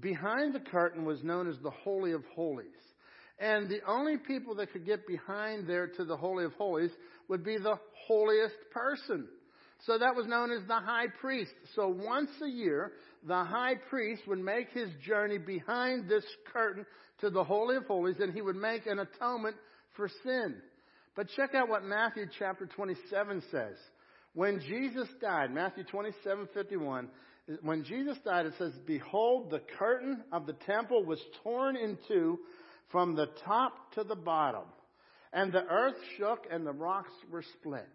Behind 0.00 0.54
the 0.54 0.60
curtain 0.60 1.04
was 1.04 1.22
known 1.22 1.48
as 1.48 1.56
the 1.62 1.70
Holy 1.70 2.12
of 2.12 2.24
Holies. 2.34 2.66
And 3.38 3.68
the 3.68 3.80
only 3.86 4.16
people 4.16 4.54
that 4.56 4.72
could 4.72 4.86
get 4.86 5.06
behind 5.06 5.66
there 5.66 5.88
to 5.88 6.04
the 6.04 6.16
Holy 6.16 6.44
of 6.44 6.52
Holies 6.54 6.92
would 7.28 7.44
be 7.44 7.58
the 7.58 7.78
holiest 8.06 8.54
person. 8.72 9.26
So 9.86 9.98
that 9.98 10.14
was 10.14 10.26
known 10.26 10.50
as 10.50 10.66
the 10.66 10.78
high 10.78 11.08
priest. 11.20 11.50
So 11.74 11.88
once 11.88 12.30
a 12.42 12.48
year, 12.48 12.92
the 13.26 13.44
high 13.44 13.74
priest 13.90 14.22
would 14.26 14.38
make 14.38 14.70
his 14.70 14.88
journey 15.06 15.38
behind 15.38 16.08
this 16.08 16.24
curtain 16.52 16.86
to 17.20 17.30
the 17.30 17.44
Holy 17.44 17.76
of 17.76 17.84
Holies 17.86 18.16
and 18.20 18.32
he 18.32 18.40
would 18.40 18.56
make 18.56 18.86
an 18.86 19.00
atonement 19.00 19.56
for 19.94 20.08
sin. 20.22 20.56
But 21.16 21.28
check 21.36 21.54
out 21.54 21.68
what 21.68 21.84
Matthew 21.84 22.26
chapter 22.38 22.66
27 22.66 23.42
says. 23.50 23.76
When 24.32 24.60
Jesus 24.60 25.08
died, 25.20 25.52
Matthew 25.52 25.84
27, 25.84 26.48
51, 26.54 27.08
when 27.62 27.84
Jesus 27.84 28.16
died, 28.24 28.46
it 28.46 28.54
says, 28.58 28.72
Behold, 28.86 29.50
the 29.50 29.60
curtain 29.78 30.22
of 30.32 30.46
the 30.46 30.54
temple 30.54 31.04
was 31.04 31.20
torn 31.42 31.76
in 31.76 31.98
two 32.08 32.38
from 32.90 33.14
the 33.14 33.28
top 33.44 33.92
to 33.94 34.04
the 34.04 34.16
bottom, 34.16 34.64
and 35.32 35.52
the 35.52 35.64
earth 35.64 35.96
shook 36.16 36.46
and 36.50 36.66
the 36.66 36.72
rocks 36.72 37.12
were 37.30 37.44
split. 37.60 37.88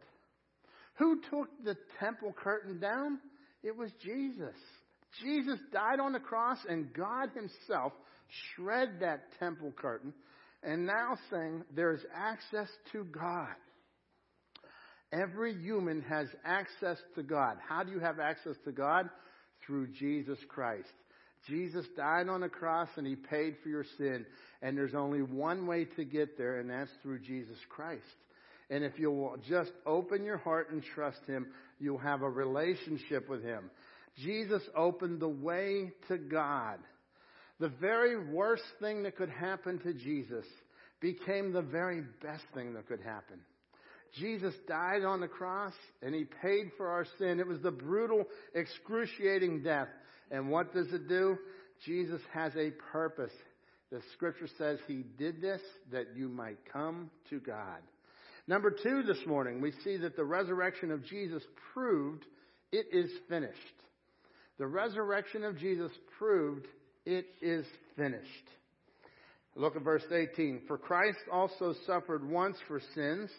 Who 0.96 1.22
took 1.30 1.48
the 1.64 1.78
temple 2.00 2.34
curtain 2.34 2.80
down? 2.80 3.20
It 3.64 3.76
was 3.76 3.90
Jesus. 4.04 4.56
Jesus 5.24 5.60
died 5.74 6.00
on 6.00 6.14
the 6.14 6.20
cross, 6.20 6.60
and 6.68 6.94
God 6.94 7.30
Himself 7.34 7.94
shred 8.56 9.00
that 9.00 9.22
temple 9.40 9.74
curtain, 9.76 10.14
and 10.62 10.86
now 10.86 11.18
saying 11.32 11.64
there's 11.76 12.02
access 12.14 12.68
to 12.92 13.04
God. 13.06 13.56
Every 15.12 15.56
human 15.56 16.02
has 16.02 16.28
access 16.46 16.98
to 17.16 17.24
God. 17.24 17.58
How 17.68 17.84
do 17.84 17.92
you 17.92 18.00
have 18.00 18.20
access 18.20 18.56
to 18.66 18.72
God? 18.72 19.10
Through 19.70 19.90
Jesus 20.00 20.40
Christ. 20.48 20.90
Jesus 21.48 21.86
died 21.96 22.28
on 22.28 22.42
the 22.42 22.50
cross 22.50 22.90
and 22.98 23.06
he 23.06 23.16
paid 23.16 23.56
for 23.62 23.70
your 23.70 23.86
sin. 24.00 24.26
And 24.64 24.76
there's 24.76 24.96
only 24.96 25.22
one 25.22 25.68
way 25.68 25.86
to 25.96 26.04
get 26.04 26.40
there, 26.40 26.60
and 26.60 26.72
that's 26.72 26.90
through 27.04 27.20
Jesus 27.20 27.58
Christ. 27.70 28.02
And 28.72 28.84
if 28.84 28.94
you'll 28.98 29.38
just 29.48 29.72
open 29.86 30.26
your 30.26 30.38
heart 30.38 30.72
and 30.72 30.84
trust 30.96 31.20
him, 31.28 31.50
you'll 31.80 32.00
have 32.00 32.24
a 32.24 32.30
relationship 32.30 33.30
with 33.30 33.44
him. 33.44 33.70
Jesus 34.18 34.64
opened 34.76 35.20
the 35.20 35.30
way 35.30 35.92
to 36.08 36.18
God. 36.18 36.80
The 37.60 37.70
very 37.70 38.18
worst 38.18 38.64
thing 38.82 39.04
that 39.04 39.16
could 39.16 39.30
happen 39.30 39.78
to 39.82 39.94
Jesus 39.94 40.46
became 41.00 41.54
the 41.54 41.62
very 41.62 42.02
best 42.24 42.44
thing 42.56 42.74
that 42.74 42.88
could 42.88 43.02
happen. 43.02 43.40
Jesus 44.18 44.54
died 44.68 45.04
on 45.04 45.20
the 45.20 45.28
cross 45.28 45.74
and 46.02 46.14
he 46.16 46.26
paid 46.26 46.72
for 46.78 46.88
our 46.88 47.06
sin. 47.18 47.40
It 47.40 47.48
was 47.48 47.62
the 47.62 47.72
brutal, 47.72 48.26
excruciating 48.54 49.64
death. 49.64 49.88
And 50.32 50.50
what 50.50 50.74
does 50.74 50.92
it 50.92 51.08
do? 51.08 51.38
Jesus 51.86 52.22
has 52.34 52.54
a 52.56 52.72
purpose. 52.92 53.32
The 53.92 54.02
scripture 54.14 54.50
says 54.58 54.80
he 54.88 55.04
did 55.18 55.42
this 55.42 55.62
that 55.92 56.16
you 56.16 56.30
might 56.30 56.58
come 56.72 57.10
to 57.30 57.40
God. 57.40 57.80
Number 58.48 58.72
two 58.72 59.04
this 59.04 59.26
morning, 59.28 59.62
we 59.62 59.72
see 59.84 59.98
that 59.98 60.16
the 60.16 60.24
resurrection 60.24 60.92
of 60.92 61.06
Jesus 61.06 61.44
proved 61.74 62.26
it 62.72 62.88
is 62.92 63.12
finished. 63.28 63.56
The 64.58 64.68
resurrection 64.68 65.44
of 65.44 65.58
Jesus 65.58 65.92
proved 66.18 66.68
it 67.06 67.26
is 67.42 67.66
finished. 67.96 68.26
Look 69.56 69.76
at 69.76 69.84
verse 69.84 70.04
18. 70.12 70.64
For 70.68 70.78
Christ 70.78 71.20
also 71.32 71.74
suffered 71.86 72.28
once 72.28 72.58
for 72.68 72.82
sins 72.94 73.30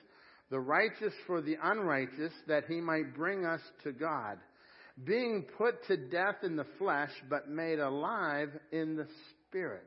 the 0.50 0.60
righteous 0.60 1.14
for 1.26 1.40
the 1.40 1.56
unrighteous, 1.62 2.32
that 2.48 2.64
he 2.68 2.80
might 2.80 3.14
bring 3.14 3.44
us 3.44 3.60
to 3.84 3.92
God, 3.92 4.38
being 5.04 5.46
put 5.56 5.86
to 5.86 5.96
death 5.96 6.36
in 6.42 6.56
the 6.56 6.66
flesh, 6.78 7.10
but 7.28 7.48
made 7.48 7.78
alive 7.78 8.50
in 8.72 8.96
the 8.96 9.06
spirits. 9.48 9.84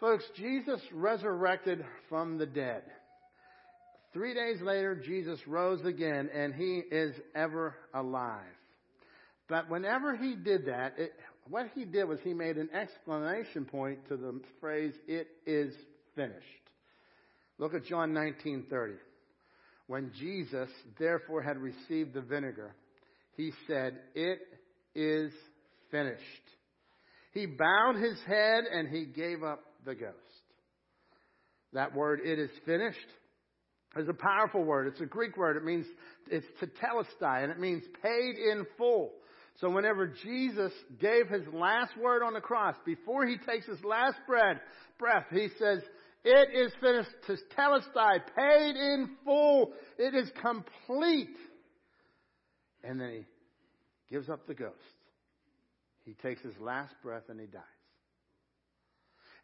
Folks, 0.00 0.24
Jesus 0.36 0.80
resurrected 0.92 1.84
from 2.08 2.38
the 2.38 2.46
dead. 2.46 2.82
Three 4.14 4.34
days 4.34 4.60
later, 4.62 4.96
Jesus 4.96 5.38
rose 5.46 5.84
again, 5.84 6.30
and 6.34 6.54
he 6.54 6.82
is 6.90 7.14
ever 7.34 7.76
alive. 7.92 8.40
But 9.48 9.68
whenever 9.68 10.16
he 10.16 10.34
did 10.34 10.66
that, 10.66 10.94
it, 10.96 11.12
what 11.48 11.66
he 11.74 11.84
did 11.84 12.04
was 12.04 12.18
he 12.24 12.32
made 12.32 12.56
an 12.56 12.70
exclamation 12.72 13.66
point 13.66 14.08
to 14.08 14.16
the 14.16 14.40
phrase, 14.60 14.94
it 15.06 15.28
is 15.46 15.74
finished. 16.16 16.46
Look 17.58 17.74
at 17.74 17.84
John 17.84 18.12
19:30. 18.12 18.96
When 19.90 20.12
Jesus 20.20 20.68
therefore 21.00 21.42
had 21.42 21.58
received 21.58 22.14
the 22.14 22.20
vinegar, 22.20 22.76
he 23.36 23.50
said, 23.66 23.98
It 24.14 24.38
is 24.94 25.32
finished. 25.90 26.22
He 27.32 27.46
bowed 27.46 27.96
his 27.96 28.16
head 28.24 28.62
and 28.72 28.88
he 28.88 29.04
gave 29.04 29.42
up 29.42 29.64
the 29.84 29.96
ghost. 29.96 30.14
That 31.72 31.92
word, 31.92 32.20
it 32.24 32.38
is 32.38 32.50
finished, 32.64 32.98
is 33.96 34.08
a 34.08 34.14
powerful 34.14 34.62
word. 34.62 34.86
It's 34.86 35.00
a 35.00 35.06
Greek 35.06 35.36
word. 35.36 35.56
It 35.56 35.64
means, 35.64 35.86
it's 36.30 36.46
tetelestai, 36.62 37.42
and 37.42 37.50
it 37.50 37.58
means 37.58 37.82
paid 38.00 38.36
in 38.36 38.66
full. 38.78 39.10
So 39.60 39.70
whenever 39.70 40.06
Jesus 40.06 40.70
gave 41.00 41.26
his 41.28 41.52
last 41.52 41.96
word 42.00 42.22
on 42.22 42.34
the 42.34 42.40
cross, 42.40 42.76
before 42.86 43.26
he 43.26 43.38
takes 43.38 43.66
his 43.66 43.82
last 43.82 44.18
breath, 44.28 44.58
breath, 45.00 45.26
he 45.32 45.48
says, 45.58 45.82
it 46.24 46.48
is 46.54 46.72
finished. 46.80 47.10
Tetelestai, 47.26 48.20
paid 48.36 48.76
in 48.76 49.10
full. 49.24 49.72
It 49.98 50.14
is 50.14 50.30
complete. 50.40 51.36
And 52.84 53.00
then 53.00 53.10
he 53.10 54.14
gives 54.14 54.28
up 54.28 54.46
the 54.46 54.54
ghost. 54.54 54.76
He 56.04 56.14
takes 56.14 56.42
his 56.42 56.58
last 56.60 56.94
breath 57.02 57.24
and 57.28 57.40
he 57.40 57.46
dies. 57.46 57.62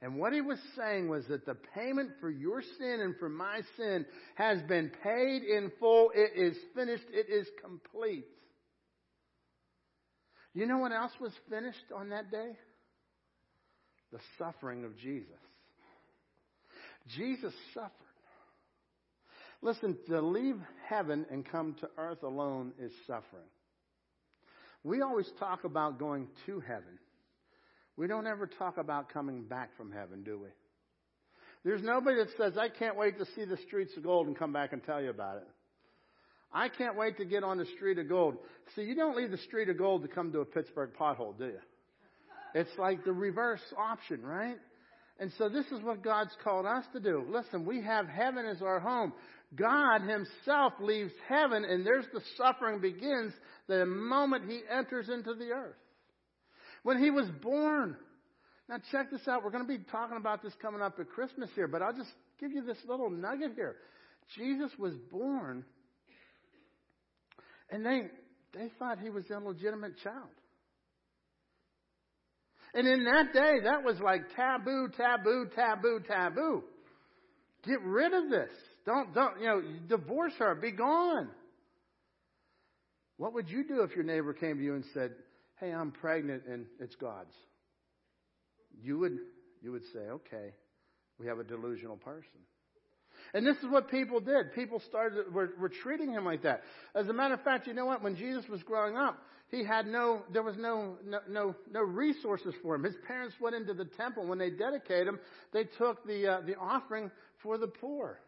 And 0.02 0.18
what 0.18 0.34
he 0.34 0.42
was 0.42 0.58
saying 0.76 1.08
was 1.08 1.24
that 1.28 1.46
the 1.46 1.56
payment 1.74 2.10
for 2.20 2.30
your 2.30 2.62
sin 2.78 3.00
and 3.00 3.16
for 3.16 3.30
my 3.30 3.62
sin 3.78 4.04
has 4.34 4.60
been 4.62 4.90
paid 5.02 5.42
in 5.42 5.72
full. 5.80 6.10
It 6.14 6.32
is 6.36 6.56
finished. 6.74 7.06
It 7.10 7.32
is 7.32 7.46
complete. 7.62 8.26
You 10.52 10.66
know 10.66 10.78
what 10.78 10.92
else 10.92 11.12
was 11.20 11.32
finished 11.48 11.92
on 11.94 12.10
that 12.10 12.30
day? 12.30 12.52
The 14.12 14.20
suffering 14.38 14.84
of 14.84 14.96
Jesus. 14.98 15.30
Jesus 17.14 17.52
suffered. 17.74 17.90
Listen, 19.62 19.96
to 20.08 20.20
leave 20.20 20.56
heaven 20.88 21.26
and 21.30 21.44
come 21.44 21.74
to 21.80 21.88
earth 21.98 22.22
alone 22.22 22.72
is 22.78 22.92
suffering. 23.06 23.48
We 24.84 25.00
always 25.00 25.28
talk 25.38 25.64
about 25.64 25.98
going 25.98 26.28
to 26.46 26.60
heaven. 26.60 26.98
We 27.96 28.06
don't 28.06 28.26
ever 28.26 28.46
talk 28.46 28.76
about 28.78 29.08
coming 29.08 29.42
back 29.42 29.76
from 29.76 29.90
heaven, 29.90 30.22
do 30.22 30.38
we? 30.38 30.48
There's 31.64 31.82
nobody 31.82 32.18
that 32.18 32.28
says, 32.36 32.56
I 32.56 32.68
can't 32.68 32.96
wait 32.96 33.18
to 33.18 33.26
see 33.34 33.44
the 33.44 33.56
streets 33.66 33.96
of 33.96 34.04
gold 34.04 34.28
and 34.28 34.38
come 34.38 34.52
back 34.52 34.72
and 34.72 34.84
tell 34.84 35.02
you 35.02 35.10
about 35.10 35.38
it. 35.38 35.48
I 36.52 36.68
can't 36.68 36.96
wait 36.96 37.16
to 37.18 37.24
get 37.24 37.42
on 37.42 37.58
the 37.58 37.66
street 37.76 37.98
of 37.98 38.08
gold. 38.08 38.36
See, 38.76 38.82
you 38.82 38.94
don't 38.94 39.16
leave 39.16 39.30
the 39.30 39.38
street 39.38 39.68
of 39.68 39.76
gold 39.76 40.02
to 40.02 40.08
come 40.08 40.30
to 40.32 40.40
a 40.40 40.44
Pittsburgh 40.44 40.90
pothole, 40.98 41.36
do 41.36 41.46
you? 41.46 41.58
It's 42.54 42.70
like 42.78 43.04
the 43.04 43.12
reverse 43.12 43.60
option, 43.76 44.22
right? 44.22 44.56
And 45.18 45.32
so 45.38 45.48
this 45.48 45.66
is 45.66 45.82
what 45.82 46.02
God's 46.02 46.36
called 46.44 46.66
us 46.66 46.84
to 46.92 47.00
do. 47.00 47.24
Listen, 47.30 47.64
we 47.64 47.82
have 47.82 48.06
heaven 48.06 48.44
as 48.44 48.60
our 48.60 48.78
home. 48.78 49.12
God 49.54 50.02
himself 50.02 50.74
leaves 50.80 51.12
heaven 51.28 51.64
and 51.64 51.86
there's 51.86 52.04
the 52.12 52.20
suffering 52.36 52.80
begins 52.80 53.32
the 53.66 53.86
moment 53.86 54.50
he 54.50 54.60
enters 54.70 55.08
into 55.08 55.34
the 55.34 55.50
earth. 55.52 55.76
When 56.82 57.02
he 57.02 57.10
was 57.10 57.26
born. 57.42 57.96
Now 58.68 58.76
check 58.90 59.10
this 59.10 59.26
out. 59.28 59.44
We're 59.44 59.52
going 59.52 59.66
to 59.66 59.78
be 59.78 59.84
talking 59.90 60.16
about 60.16 60.42
this 60.42 60.52
coming 60.60 60.82
up 60.82 60.98
at 60.98 61.08
Christmas 61.08 61.48
here, 61.54 61.68
but 61.68 61.82
I'll 61.82 61.96
just 61.96 62.10
give 62.40 62.52
you 62.52 62.64
this 62.64 62.78
little 62.86 63.08
nugget 63.08 63.52
here. 63.54 63.76
Jesus 64.36 64.70
was 64.78 64.92
born 65.10 65.64
and 67.70 67.84
they, 67.84 68.02
they 68.52 68.70
thought 68.78 68.98
he 68.98 69.10
was 69.10 69.24
an 69.30 69.42
illegitimate 69.42 69.94
child. 70.02 70.28
And 72.76 72.86
in 72.86 73.04
that 73.04 73.32
day, 73.32 73.60
that 73.64 73.82
was 73.82 73.98
like 74.00 74.20
taboo, 74.36 74.88
taboo, 74.94 75.48
taboo, 75.56 76.00
taboo. 76.06 76.62
Get 77.66 77.80
rid 77.82 78.12
of 78.12 78.28
this. 78.28 78.50
Don't, 78.84 79.14
don't, 79.14 79.40
you 79.40 79.46
know, 79.46 79.62
divorce 79.88 80.34
her. 80.38 80.54
Be 80.54 80.72
gone. 80.72 81.30
What 83.16 83.32
would 83.32 83.48
you 83.48 83.66
do 83.66 83.80
if 83.80 83.96
your 83.96 84.04
neighbor 84.04 84.34
came 84.34 84.58
to 84.58 84.62
you 84.62 84.74
and 84.74 84.84
said, 84.92 85.12
Hey, 85.58 85.72
I'm 85.72 85.90
pregnant 85.90 86.42
and 86.46 86.66
it's 86.78 86.94
God's? 86.96 87.32
You 88.82 88.98
would, 88.98 89.16
you 89.62 89.72
would 89.72 89.84
say, 89.94 90.00
Okay, 90.00 90.52
we 91.18 91.26
have 91.28 91.38
a 91.38 91.44
delusional 91.44 91.96
person. 91.96 92.40
And 93.32 93.46
this 93.46 93.56
is 93.56 93.64
what 93.70 93.90
people 93.90 94.20
did. 94.20 94.52
People 94.54 94.80
started, 94.86 95.32
were, 95.32 95.52
were 95.58 95.70
treating 95.70 96.12
him 96.12 96.26
like 96.26 96.42
that. 96.42 96.60
As 96.94 97.08
a 97.08 97.14
matter 97.14 97.32
of 97.32 97.42
fact, 97.42 97.66
you 97.66 97.72
know 97.72 97.86
what? 97.86 98.02
When 98.02 98.16
Jesus 98.16 98.46
was 98.50 98.62
growing 98.62 98.96
up, 98.98 99.18
he 99.50 99.62
had 99.62 99.86
no, 99.86 100.22
there 100.32 100.42
was 100.42 100.56
no, 100.56 100.96
no, 101.04 101.20
no, 101.28 101.54
no 101.72 101.82
resources 101.82 102.54
for 102.62 102.74
him. 102.74 102.82
His 102.82 102.96
parents 103.06 103.36
went 103.40 103.54
into 103.54 103.74
the 103.74 103.84
temple. 103.84 104.26
When 104.26 104.38
they 104.38 104.50
dedicated 104.50 105.06
him, 105.06 105.20
they 105.52 105.64
took 105.64 106.04
the, 106.06 106.26
uh, 106.26 106.40
the 106.40 106.56
offering 106.56 107.10
for 107.42 107.56
the 107.56 107.68
poor. 107.68 108.18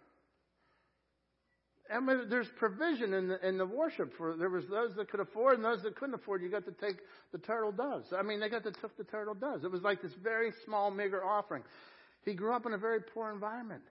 Mean, 1.90 2.28
there's 2.28 2.48
provision 2.58 3.14
in 3.14 3.28
the, 3.28 3.48
in 3.48 3.56
the 3.56 3.64
worship 3.66 4.12
for, 4.16 4.36
there 4.36 4.50
was 4.50 4.66
those 4.68 4.94
that 4.96 5.10
could 5.10 5.20
afford 5.20 5.56
and 5.56 5.64
those 5.64 5.82
that 5.82 5.96
couldn't 5.96 6.14
afford. 6.14 6.42
You 6.42 6.50
got 6.50 6.66
to 6.66 6.72
take 6.72 6.96
the 7.32 7.38
turtle 7.38 7.72
doves. 7.72 8.08
I 8.16 8.22
mean, 8.22 8.40
they 8.40 8.50
got 8.50 8.62
to 8.64 8.72
took 8.72 8.96
the 8.96 9.04
turtle 9.04 9.34
doves. 9.34 9.64
It 9.64 9.70
was 9.70 9.82
like 9.82 10.02
this 10.02 10.12
very 10.22 10.52
small, 10.66 10.90
meager 10.90 11.24
offering. 11.24 11.62
He 12.24 12.34
grew 12.34 12.52
up 12.52 12.66
in 12.66 12.74
a 12.74 12.78
very 12.78 13.00
poor 13.00 13.32
environment. 13.32 13.82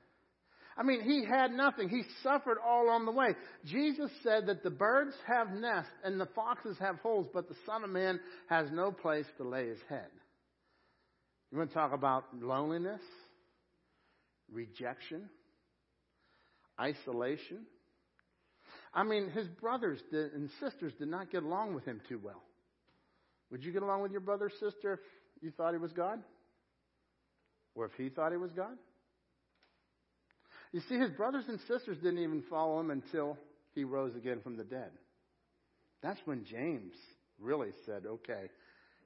I 0.78 0.84
mean, 0.84 1.02
he 1.02 1.26
had 1.26 1.52
nothing. 1.52 1.90
He 1.90 2.04
suffered 2.22 2.60
all 2.64 2.90
on 2.90 3.06
the 3.06 3.12
way. 3.12 3.30
Jesus 3.66 4.12
said 4.22 4.46
that 4.46 4.64
the 4.64 4.70
birds 4.70 5.16
have 5.26 5.50
nests 5.52 5.92
and 6.04 6.20
the 6.20 6.28
foxes 6.28 6.78
have 6.80 6.98
holes, 6.98 7.28
but 7.34 7.50
the 7.50 7.56
Son 7.66 7.84
of 7.84 7.90
Man 7.90 8.20
has 8.48 8.68
no 8.72 8.92
place 8.92 9.26
to 9.38 9.44
lay 9.44 9.68
his 9.70 9.80
head. 9.90 10.10
You 11.52 11.58
want 11.58 11.72
to 11.72 11.74
talk 11.74 11.94
about 11.94 12.26
loneliness, 12.40 13.02
rejection, 14.52 15.30
isolation? 16.80 17.66
I 18.94 19.04
mean, 19.04 19.30
his 19.30 19.48
brothers 19.48 20.00
and 20.12 20.50
sisters 20.60 20.94
did 21.00 21.08
not 21.08 21.32
get 21.32 21.42
along 21.44 21.74
with 21.74 21.86
him 21.86 22.02
too 22.08 22.20
well. 22.24 22.44
Would 23.50 23.64
you 23.64 23.72
get 23.72 23.82
along 23.82 24.04
with 24.04 24.12
your 24.12 24.22
brother 24.22 24.46
or 24.46 24.72
sister 24.72 24.94
if 24.94 25.00
you 25.42 25.52
thought 25.52 25.74
he 25.74 25.80
was 25.80 25.94
God? 25.94 26.20
Or 27.74 27.86
if 27.86 27.92
he 27.98 28.10
thought 28.10 28.32
he 28.32 28.38
was 28.38 28.52
God? 28.52 28.76
You 30.72 30.82
see, 30.90 30.98
his 30.98 31.12
brothers 31.12 31.46
and 31.48 31.60
sisters 31.62 31.98
didn't 31.98 32.20
even 32.20 32.44
follow 32.50 32.80
him 32.80 32.92
until 32.92 33.38
he 33.74 33.84
rose 33.84 34.16
again 34.16 34.42
from 34.44 34.58
the 34.58 34.64
dead. 34.64 34.92
That's 36.04 36.20
when 36.26 36.46
James 36.46 36.94
really 37.40 37.72
said, 37.86 38.04
okay, 38.06 38.50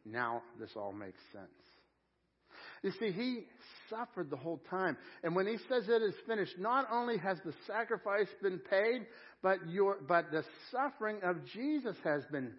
now 0.05 0.41
this 0.59 0.71
all 0.75 0.91
makes 0.91 1.19
sense. 1.31 1.45
You 2.83 2.91
see, 2.99 3.11
he 3.11 3.43
suffered 3.89 4.29
the 4.29 4.37
whole 4.37 4.59
time. 4.69 4.97
And 5.23 5.35
when 5.35 5.45
he 5.45 5.57
says 5.69 5.87
it 5.87 6.01
is 6.01 6.15
finished, 6.27 6.57
not 6.57 6.87
only 6.91 7.17
has 7.17 7.37
the 7.45 7.53
sacrifice 7.67 8.27
been 8.41 8.59
paid, 8.59 9.05
but 9.43 9.57
your, 9.69 9.97
but 10.07 10.31
the 10.31 10.43
suffering 10.71 11.19
of 11.23 11.37
Jesus 11.53 11.95
has 12.03 12.23
been 12.31 12.53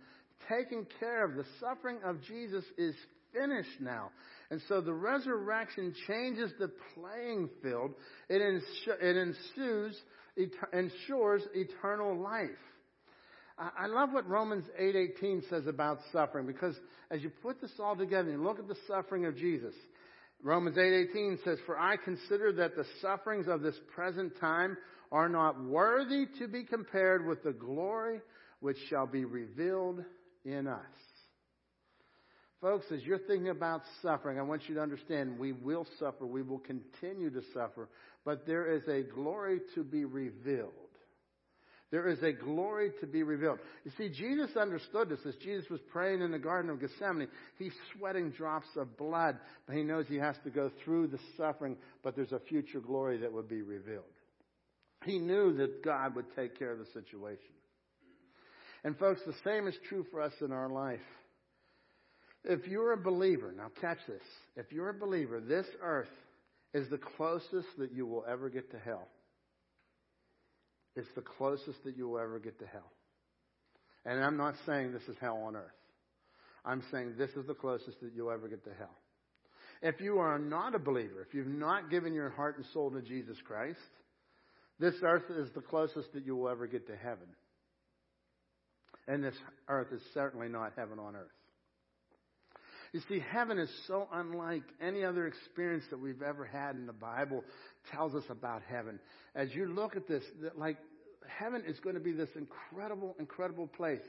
taken 0.49 0.87
care 1.01 1.25
of. 1.25 1.35
The 1.35 1.45
suffering 1.61 1.99
of 2.05 2.23
Jesus 2.23 2.65
is 2.79 2.95
finished 3.33 3.81
now. 3.81 4.11
And 4.53 4.61
so 4.69 4.83
the 4.83 4.93
resurrection 4.93 5.95
changes 6.07 6.53
the 6.59 6.71
playing 6.95 7.49
field. 7.63 7.93
It, 8.29 8.43
ens- 8.43 8.99
it 9.01 9.17
ensues, 9.17 9.99
et- 10.39 10.79
ensures 10.79 11.41
eternal 11.55 12.21
life. 12.21 12.51
I 13.57 13.87
love 13.87 14.13
what 14.13 14.29
Romans 14.29 14.67
8:18 14.79 15.49
says 15.49 15.67
about 15.67 16.01
suffering 16.13 16.47
because 16.47 16.79
as 17.11 17.23
you 17.23 17.31
put 17.31 17.63
this 17.63 17.73
all 17.81 17.97
together 17.97 18.29
and 18.31 18.45
look 18.45 18.59
at 18.59 18.69
the 18.69 18.77
suffering 18.87 19.25
of 19.25 19.37
Jesus, 19.37 19.75
Romans 20.43 20.77
8:18 20.77 21.39
says, 21.45 21.59
"For 21.65 21.79
I 21.79 21.97
consider 21.97 22.53
that 22.53 22.77
the 22.77 22.85
sufferings 23.01 23.49
of 23.49 23.63
this 23.63 23.79
present 23.95 24.37
time 24.37 24.77
are 25.11 25.31
not 25.31 25.63
worthy 25.63 26.27
to 26.41 26.47
be 26.47 26.65
compared 26.65 27.25
with 27.25 27.43
the 27.43 27.55
glory 27.55 28.21
which 28.61 28.79
shall 28.91 29.07
be 29.07 29.25
revealed 29.25 30.05
in 30.45 30.67
us." 30.67 31.12
Folks, 32.63 32.87
as 32.93 33.03
you're 33.03 33.19
thinking 33.19 33.49
about 33.49 33.83
suffering, 34.03 34.39
I 34.39 34.43
want 34.43 34.69
you 34.69 34.77
to 34.77 34.81
understand 34.81 35.37
we 35.37 35.51
will 35.51 35.85
suffer, 35.99 36.25
we 36.25 36.43
will 36.43 36.61
continue 36.61 37.29
to 37.29 37.43
suffer, 37.53 37.89
but 38.25 38.47
there 38.47 38.73
is 38.73 38.87
a 38.87 39.03
glory 39.03 39.59
to 39.75 39.83
be 39.83 40.05
revealed. 40.05 40.71
There 41.91 42.09
is 42.09 42.23
a 42.23 42.33
glory 42.33 42.93
to 43.01 43.07
be 43.07 43.25
revealed. 43.25 43.59
You 43.85 43.91
see, 43.99 44.09
Jesus 44.09 44.57
understood 44.57 45.09
this 45.09 45.19
as 45.27 45.35
Jesus 45.43 45.69
was 45.69 45.81
praying 45.91 46.23
in 46.23 46.31
the 46.31 46.39
Garden 46.39 46.71
of 46.71 46.81
Gethsemane. 46.81 47.27
He's 47.59 47.75
sweating 47.99 48.31
drops 48.31 48.69
of 48.77 48.97
blood, 48.97 49.39
but 49.67 49.75
he 49.75 49.83
knows 49.83 50.07
he 50.07 50.17
has 50.17 50.37
to 50.45 50.51
go 50.51 50.71
through 50.85 51.09
the 51.09 51.19
suffering, 51.37 51.77
but 52.05 52.15
there's 52.15 52.33
a 52.33 52.41
future 52.49 52.81
glory 52.81 53.19
that 53.19 53.33
would 53.33 53.49
be 53.49 53.63
revealed. 53.63 54.05
He 55.05 55.19
knew 55.19 55.53
that 55.57 55.85
God 55.85 56.15
would 56.15 56.27
take 56.37 56.57
care 56.57 56.71
of 56.71 56.79
the 56.79 56.87
situation. 56.95 57.43
And 58.85 58.97
folks, 58.97 59.21
the 59.27 59.35
same 59.45 59.67
is 59.67 59.75
true 59.89 60.07
for 60.13 60.23
us 60.23 60.33
in 60.41 60.53
our 60.53 60.69
life. 60.69 61.01
If 62.45 62.67
you're 62.67 62.93
a 62.93 62.97
believer, 62.97 63.53
now 63.57 63.71
catch 63.81 63.99
this. 64.09 64.23
If 64.57 64.73
you're 64.73 64.89
a 64.89 64.95
believer, 64.95 65.41
this 65.41 65.67
earth 65.81 66.11
is 66.75 66.89
the 66.91 66.99
closest 66.99 67.69
that 67.79 67.93
you 67.93 68.07
will 68.07 68.25
ever 68.29 68.49
get 68.49 68.71
to 68.73 68.79
hell. 68.79 69.07
It's 70.97 71.09
the 71.15 71.23
closest 71.23 71.85
that 71.85 71.97
you 71.97 72.09
will 72.09 72.19
ever 72.19 72.39
get 72.39 72.59
to 72.59 72.67
hell. 72.67 72.91
And 74.05 74.23
I'm 74.23 74.37
not 74.37 74.55
saying 74.67 74.93
this 74.93 75.09
is 75.09 75.17
hell 75.21 75.41
on 75.47 75.57
earth. 75.57 75.71
I'm 76.65 76.83
saying 76.91 77.15
this 77.17 77.31
is 77.31 77.47
the 77.47 77.55
closest 77.55 78.01
that 78.01 78.13
you'll 78.15 78.31
ever 78.31 78.49
get 78.49 78.65
to 78.65 78.71
hell. 78.79 78.97
If 79.81 80.01
you 80.01 80.19
are 80.19 80.39
not 80.39 80.75
a 80.75 80.79
believer, 80.79 81.27
if 81.27 81.35
you've 81.35 81.47
not 81.47 81.91
given 81.91 82.15
your 82.15 82.31
heart 82.31 82.57
and 82.57 82.67
soul 82.73 82.91
to 82.91 83.03
Jesus 83.03 83.37
Christ, 83.45 83.79
this 84.79 84.95
earth 85.03 85.25
is 85.31 85.49
the 85.55 85.61
closest 85.61 86.13
that 86.13 86.25
you 86.25 86.37
will 86.37 86.49
ever 86.49 86.67
get 86.67 86.87
to 86.89 86.97
heaven. 86.97 87.27
And 89.09 89.25
this 89.25 89.35
earth 89.69 89.89
is 89.93 90.03
certainly 90.15 90.49
not 90.49 90.73
heaven 90.77 90.99
on 90.99 91.17
earth. 91.17 91.31
You 92.93 93.01
see, 93.09 93.21
heaven 93.21 93.59
is 93.59 93.71
so 93.87 94.07
unlike 94.13 94.65
any 94.81 95.03
other 95.03 95.27
experience 95.27 95.85
that 95.91 95.99
we've 95.99 96.21
ever 96.21 96.45
had 96.45 96.77
in 96.77 96.87
the 96.87 96.93
Bible 96.93 97.43
tells 97.91 98.15
us 98.15 98.25
about 98.29 98.63
heaven. 98.69 98.99
As 99.35 99.55
you 99.55 99.67
look 99.67 99.97
at 99.97 100.07
this, 100.07 100.23
like 100.57 100.77
heaven 101.27 101.63
is 101.67 101.81
going 101.81 101.95
to 101.95 102.01
be 102.01 102.13
this 102.13 102.29
incredible, 102.37 103.17
incredible 103.19 103.67
place. 103.67 104.03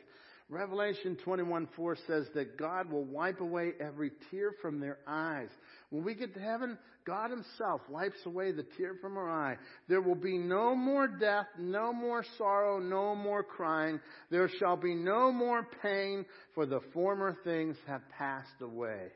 Revelation 0.50 1.18
21 1.24 1.70
4 1.76 1.98
says 2.06 2.28
that 2.36 2.58
God 2.58 2.92
will 2.92 3.06
wipe 3.06 3.40
away 3.40 3.72
every 3.80 4.12
tear 4.30 4.52
from 4.62 4.82
their 4.82 4.98
eyes. 5.08 5.50
When 5.90 6.04
we 6.04 6.14
get 6.14 6.34
to 6.34 6.42
heaven, 6.42 6.78
God 7.06 7.32
Himself 7.32 7.82
wipes 7.89 8.20
away 8.26 8.51
the 8.51 8.66
tear 8.78 8.95
from 9.01 9.16
her 9.16 9.30
eye. 9.30 9.58
There 9.88 10.01
will 10.01 10.16
be 10.16 10.38
no 10.38 10.76
more 10.76 11.08
death, 11.08 11.47
no 11.60 11.93
more 11.93 12.24
sorrow, 12.38 12.80
no 12.80 13.16
more 13.16 13.43
crying. 13.43 13.99
There 14.32 14.49
shall 14.60 14.78
be 14.78 14.95
no 14.95 15.32
more 15.32 15.68
pain, 15.82 16.26
for 16.56 16.66
the 16.66 16.82
former 16.93 17.38
things 17.43 17.76
have 17.88 18.01
passed 18.18 18.62
away. 18.62 19.08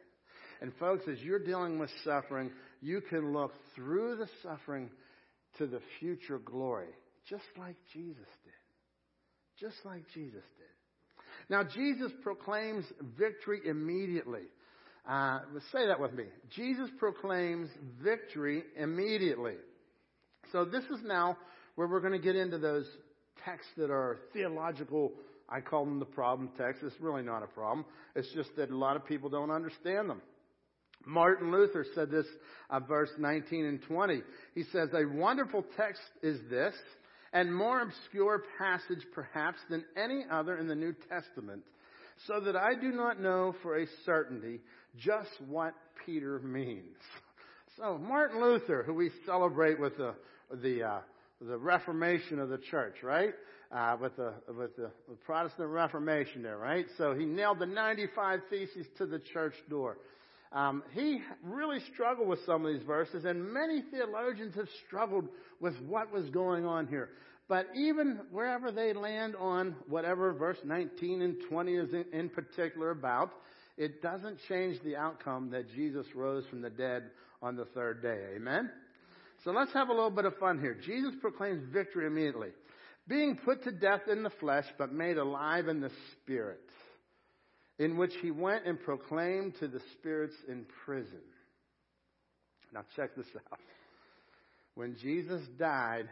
And 0.62 0.74
folks, 0.80 1.06
as 1.12 1.20
you're 1.22 1.44
dealing 1.44 1.80
with 1.80 1.90
suffering, 2.04 2.52
you 2.82 3.02
can 3.02 3.34
look 3.34 3.54
through 3.76 4.18
the 4.18 4.28
suffering 4.44 4.90
to 5.58 5.68
the 5.68 5.82
future 6.00 6.40
glory, 6.40 6.90
just 7.30 7.46
like 7.58 7.76
Jesus 7.94 8.28
did. 8.44 8.54
Just 9.60 9.78
like 9.86 10.04
Jesus 10.14 10.44
did. 10.58 10.68
Now, 11.50 11.64
Jesus 11.64 12.12
proclaims 12.24 12.86
victory 13.18 13.62
immediately. 13.66 14.44
Uh, 15.08 15.40
say 15.72 15.88
that 15.88 16.00
with 16.00 16.14
me. 16.14 16.26
Jesus 16.54 16.90
proclaims 17.00 17.70
victory 18.04 18.64
immediately. 18.76 19.56
So 20.52 20.66
this 20.66 20.84
is 20.86 21.00
now 21.04 21.38
where 21.76 21.88
we're 21.88 22.02
going 22.02 22.14
to 22.14 22.20
get 22.20 22.36
into 22.36 22.58
those 22.58 22.86
texts 23.46 23.72
that 23.78 23.90
are 23.90 24.18
theological. 24.34 25.14
I 25.48 25.62
call 25.62 25.86
them 25.86 26.00
the 26.00 26.06
problem 26.06 26.50
texts. 26.58 26.84
It's 26.86 27.00
really 27.00 27.24
not 27.24 27.42
a 27.42 27.48
problem. 27.48 27.86
It's 28.16 28.32
just 28.34 28.56
that 28.58 28.70
a 28.70 28.76
lot 28.76 28.98
of 28.98 29.06
people 29.06 29.30
don't 29.30 29.52
understand 29.52 30.10
them. 30.10 30.22
Martin 31.06 31.52
Luther 31.52 31.86
said 31.96 32.12
this, 32.12 32.26
uh, 32.70 32.82
verse 32.82 33.12
19 33.18 33.66
and 33.66 33.82
20. 33.84 34.22
He 34.56 34.64
says, 34.74 34.90
A 34.94 35.06
wonderful 35.06 35.64
text 35.78 36.02
is 36.22 36.40
this, 36.50 36.74
and 37.32 37.54
more 37.54 37.82
obscure 37.82 38.44
passage 38.58 39.06
perhaps 39.14 39.60
than 39.70 39.86
any 39.96 40.26
other 40.30 40.58
in 40.58 40.68
the 40.68 40.76
New 40.76 40.94
Testament, 41.10 41.64
so 42.26 42.40
that 42.40 42.56
I 42.56 42.74
do 42.76 42.92
not 42.92 43.22
know 43.22 43.56
for 43.62 43.78
a 43.80 43.86
certainty 44.06 44.60
just 44.98 45.30
what 45.48 45.74
Peter 46.06 46.40
means. 46.40 46.96
So 47.78 47.96
Martin 48.00 48.42
Luther, 48.42 48.82
who 48.82 48.96
we 48.96 49.12
celebrate 49.28 49.80
with 49.80 49.98
the 49.98 50.16
the 50.64 50.82
uh, 50.82 51.00
the 51.40 51.58
Reformation 51.60 52.40
of 52.40 52.50
the 52.50 52.58
church, 52.58 53.04
right? 53.04 53.36
Uh, 53.72 53.98
with 54.02 54.16
the 54.16 54.34
with 54.48 54.76
the, 54.76 54.90
the 55.08 55.16
Protestant 55.28 55.70
Reformation 55.70 56.42
there, 56.42 56.58
right? 56.58 56.88
So 56.98 57.14
he 57.14 57.26
nailed 57.26 57.60
the 57.60 57.68
95 57.68 58.40
theses 58.50 58.88
to 58.98 59.06
the 59.06 59.20
church 59.20 59.54
door. 59.70 59.98
Um, 60.52 60.82
he 60.94 61.20
really 61.44 61.80
struggled 61.94 62.28
with 62.28 62.40
some 62.46 62.66
of 62.66 62.74
these 62.74 62.86
verses, 62.86 63.26
and 63.26 63.54
many 63.54 63.84
theologians 63.92 64.56
have 64.56 64.70
struggled 64.88 65.28
with 65.60 65.76
what 65.82 66.12
was 66.12 66.30
going 66.30 66.66
on 66.66 66.88
here. 66.88 67.10
But 67.50 67.68
even 67.76 68.20
wherever 68.32 68.72
they 68.72 68.94
land 68.94 69.36
on 69.38 69.76
whatever 69.88 70.34
verse 70.34 70.58
19 70.64 71.22
and 71.22 71.38
20 71.50 71.76
is 71.76 71.94
in, 71.94 72.06
in 72.12 72.30
particular 72.30 72.92
about, 72.92 73.32
it 73.78 74.02
doesn't 74.02 74.40
change 74.50 74.82
the 74.84 74.98
outcome 74.98 75.52
that 75.52 75.72
Jesus 75.74 76.06
rose 76.14 76.46
from 76.50 76.62
the 76.62 76.70
dead 76.70 77.04
on 77.42 77.56
the 77.56 77.66
third 77.66 78.02
day. 78.02 78.36
Amen? 78.36 78.70
So 79.44 79.52
let's 79.52 79.72
have 79.74 79.90
a 79.90 79.94
little 79.94 80.10
bit 80.10 80.26
of 80.26 80.36
fun 80.38 80.60
here. 80.60 80.76
Jesus 80.86 81.14
proclaims 81.22 81.64
victory 81.72 82.08
immediately. 82.08 82.50
Being 83.08 83.38
put 83.38 83.64
to 83.64 83.72
death 83.72 84.02
in 84.12 84.24
the 84.24 84.30
flesh, 84.30 84.66
but 84.78 84.92
made 84.92 85.18
alive 85.18 85.68
in 85.70 85.80
the 85.80 85.92
spirit, 86.12 86.60
in 87.80 87.96
which 87.96 88.12
he 88.22 88.32
went 88.32 88.66
and 88.66 88.82
proclaimed 88.82 89.54
to 89.60 89.68
the 89.68 89.80
spirits 89.94 90.36
in 90.50 90.66
prison. 90.84 91.22
Now 92.74 92.84
check 92.98 93.16
this 93.16 93.28
out. 93.50 93.60
When 94.76 94.98
Jesus 95.02 95.42
died, 95.58 96.10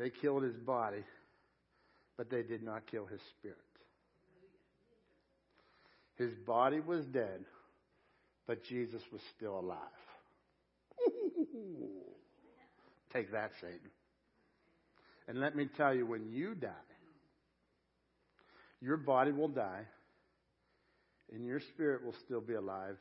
they 0.00 0.08
killed 0.08 0.42
his 0.42 0.56
body, 0.56 1.04
but 2.16 2.30
they 2.30 2.42
did 2.42 2.62
not 2.62 2.86
kill 2.90 3.04
his 3.04 3.20
spirit. 3.38 3.58
His 6.16 6.32
body 6.46 6.80
was 6.80 7.04
dead, 7.04 7.44
but 8.46 8.64
Jesus 8.64 9.02
was 9.12 9.20
still 9.36 9.58
alive. 9.58 9.78
Take 13.12 13.30
that, 13.32 13.50
Satan. 13.60 13.90
And 15.28 15.38
let 15.38 15.54
me 15.54 15.68
tell 15.76 15.94
you, 15.94 16.06
when 16.06 16.30
you 16.30 16.54
die, 16.54 16.68
your 18.80 18.96
body 18.96 19.32
will 19.32 19.48
die, 19.48 19.82
and 21.30 21.44
your 21.44 21.60
spirit 21.60 22.02
will 22.02 22.14
still 22.24 22.40
be 22.40 22.54
alive, 22.54 22.96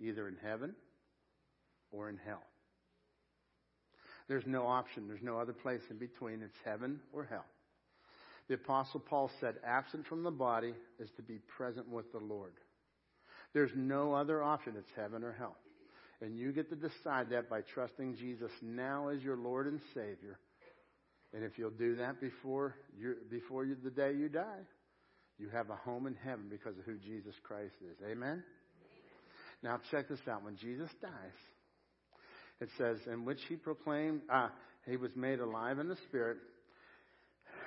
either 0.00 0.28
in 0.28 0.36
heaven 0.44 0.76
or 1.90 2.08
in 2.08 2.18
hell. 2.24 2.42
There's 4.30 4.46
no 4.46 4.64
option. 4.64 5.08
There's 5.08 5.24
no 5.24 5.40
other 5.40 5.52
place 5.52 5.80
in 5.90 5.98
between. 5.98 6.40
It's 6.40 6.56
heaven 6.64 7.00
or 7.12 7.24
hell. 7.24 7.44
The 8.46 8.54
Apostle 8.54 9.00
Paul 9.00 9.28
said, 9.40 9.56
absent 9.66 10.06
from 10.06 10.22
the 10.22 10.30
body 10.30 10.72
is 11.00 11.10
to 11.16 11.22
be 11.22 11.38
present 11.56 11.88
with 11.88 12.12
the 12.12 12.20
Lord. 12.20 12.52
There's 13.54 13.72
no 13.74 14.14
other 14.14 14.40
option. 14.40 14.74
It's 14.78 14.92
heaven 14.94 15.24
or 15.24 15.32
hell. 15.32 15.56
And 16.20 16.38
you 16.38 16.52
get 16.52 16.70
to 16.70 16.76
decide 16.76 17.30
that 17.30 17.50
by 17.50 17.62
trusting 17.74 18.18
Jesus 18.18 18.52
now 18.62 19.08
as 19.08 19.20
your 19.20 19.36
Lord 19.36 19.66
and 19.66 19.80
Savior. 19.94 20.38
And 21.34 21.42
if 21.42 21.58
you'll 21.58 21.70
do 21.70 21.96
that 21.96 22.20
before, 22.20 22.76
before 23.30 23.64
you, 23.64 23.76
the 23.82 23.90
day 23.90 24.12
you 24.12 24.28
die, 24.28 24.62
you 25.40 25.48
have 25.48 25.70
a 25.70 25.76
home 25.76 26.06
in 26.06 26.14
heaven 26.14 26.44
because 26.48 26.78
of 26.78 26.84
who 26.84 26.98
Jesus 26.98 27.34
Christ 27.42 27.74
is. 27.82 27.96
Amen? 28.08 28.44
Now 29.64 29.80
check 29.90 30.08
this 30.08 30.20
out. 30.28 30.44
When 30.44 30.54
Jesus 30.54 30.90
dies, 31.02 31.10
it 32.60 32.68
says, 32.76 32.98
in 33.10 33.24
which 33.24 33.40
he 33.48 33.56
proclaimed, 33.56 34.20
ah, 34.30 34.50
he 34.86 34.96
was 34.96 35.10
made 35.16 35.40
alive 35.40 35.78
in 35.78 35.88
the 35.88 35.96
Spirit, 36.08 36.38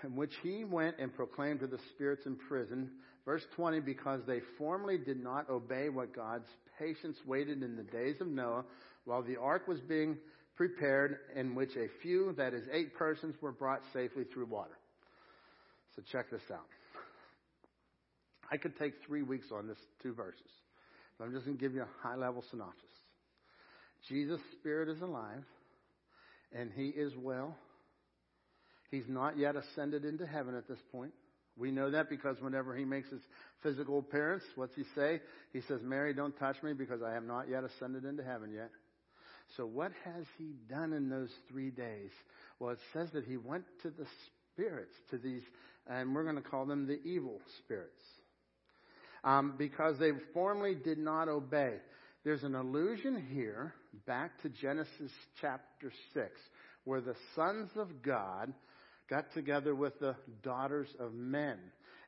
in 0.04 0.16
which 0.16 0.34
he 0.44 0.64
went 0.64 0.98
and 1.00 1.14
proclaimed 1.14 1.62
to 1.62 1.68
the 1.68 1.80
spirits 1.94 2.26
in 2.26 2.36
prison. 2.36 2.90
Verse 3.26 3.44
20, 3.56 3.80
because 3.80 4.22
they 4.28 4.42
formerly 4.58 4.98
did 4.98 5.24
not 5.24 5.50
obey 5.50 5.90
what 5.90 6.16
God's 6.16 6.48
patience 6.78 7.18
waited 7.26 7.64
in 7.64 7.76
the 7.76 7.84
days 7.84 8.20
of 8.20 8.28
Noah 8.28 8.66
while 9.06 9.24
the 9.24 9.38
ark 9.38 9.68
was 9.68 9.80
being 9.82 10.18
prepared, 10.56 11.18
in 11.36 11.56
which 11.56 11.76
a 11.76 11.88
few, 12.02 12.34
that 12.38 12.54
is, 12.54 12.64
eight 12.72 12.94
persons, 12.94 13.36
were 13.42 13.52
brought 13.52 13.82
safely 13.92 14.24
through 14.24 14.46
water. 14.46 14.78
So 15.96 16.04
check 16.12 16.30
this 16.30 16.42
out. 16.52 16.68
I 18.52 18.58
could 18.58 18.78
take 18.78 18.94
three 19.06 19.24
weeks 19.24 19.48
on 19.52 19.68
this 19.68 19.78
two 20.02 20.14
verses, 20.14 20.52
but 21.18 21.26
I'm 21.26 21.34
just 21.34 21.46
going 21.46 21.58
to 21.58 21.62
give 21.62 21.74
you 21.74 21.82
a 21.82 22.08
high 22.08 22.16
level 22.16 22.44
synopsis. 22.52 22.93
Jesus' 24.10 24.42
spirit 24.60 24.90
is 24.90 25.02
alive, 25.02 25.44
and 26.52 26.72
he 26.76 26.88
is 26.88 27.14
well. 27.18 27.56
He's 28.92 29.08
not 29.08 29.38
yet 29.38 29.56
ascended 29.56 30.06
into 30.06 30.26
heaven 30.26 30.56
at 30.56 30.68
this 30.68 30.80
point. 30.92 31.14
We 31.58 31.72
know 31.72 31.92
that 31.92 32.10
because 32.10 32.38
whenever 32.42 32.76
he 32.76 32.84
makes 32.84 33.10
his 33.10 33.22
physical 33.62 34.00
appearance, 34.00 34.44
what's 34.56 34.76
he 34.76 34.84
say? 34.96 35.22
He 35.52 35.62
says, 35.68 35.82
Mary, 35.84 36.14
don't 36.14 36.38
touch 36.38 36.62
me 36.64 36.74
because 36.74 37.02
I 37.04 37.14
have 37.14 37.24
not 37.24 37.50
yet 37.50 37.64
ascended 37.64 38.06
into 38.06 38.24
heaven 38.24 38.52
yet. 38.54 38.72
So 39.58 39.66
what 39.66 39.92
has 40.04 40.26
he 40.38 40.54
done 40.70 40.94
in 40.94 41.10
those 41.10 41.30
three 41.50 41.70
days? 41.70 42.10
Well, 42.60 42.72
it 42.72 42.80
says 42.92 43.10
that 43.14 43.26
he 43.26 43.38
went 43.38 43.66
to 43.84 43.90
the 43.92 44.06
spirits, 44.54 44.94
to 45.12 45.18
these, 45.18 45.44
and 45.88 46.16
we're 46.16 46.24
going 46.24 46.36
to 46.36 46.42
call 46.42 46.66
them 46.66 46.88
the 46.88 47.00
evil 47.04 47.40
spirits. 47.60 48.02
Um, 49.24 49.54
because 49.58 50.00
they 50.00 50.12
formerly 50.34 50.76
did 50.76 50.98
not 50.98 51.30
obey. 51.30 51.76
There's 52.24 52.44
an 52.44 52.56
allusion 52.56 53.28
here 53.34 53.74
back 54.06 54.42
to 54.42 54.50
Genesis 54.50 55.12
chapter 55.42 55.92
6, 56.14 56.30
where 56.86 57.02
the 57.02 57.16
sons 57.36 57.70
of 57.76 58.02
God 58.02 58.54
got 59.10 59.32
together 59.34 59.76
with 59.76 60.00
the 60.00 60.16
daughters 60.44 60.88
of 61.00 61.14
men. 61.14 61.58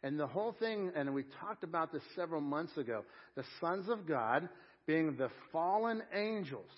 And 0.04 0.20
the 0.20 0.28
whole 0.28 0.56
thing, 0.60 0.92
and 0.96 1.14
we 1.14 1.24
talked 1.42 1.64
about 1.64 1.92
this 1.92 2.04
several 2.16 2.42
months 2.42 2.78
ago, 2.78 3.04
the 3.36 3.44
sons 3.60 3.90
of 3.90 4.08
God 4.08 4.48
being 4.86 5.16
the 5.18 5.30
fallen 5.52 6.02
angels. 6.14 6.70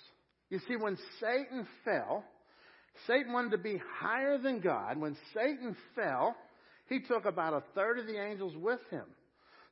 You 0.50 0.60
see, 0.68 0.76
when 0.78 0.98
Satan 1.20 1.68
fell, 1.84 2.24
Satan 3.06 3.34
wanted 3.34 3.52
to 3.52 3.58
be 3.58 3.82
higher 4.00 4.38
than 4.38 4.60
God. 4.60 4.98
When 4.98 5.18
Satan 5.34 5.76
fell, 5.96 6.36
he 6.88 7.02
took 7.02 7.26
about 7.26 7.54
a 7.54 7.64
third 7.76 8.00
of 8.00 8.08
the 8.08 8.20
angels 8.20 8.54
with 8.56 8.80
him. 8.90 9.06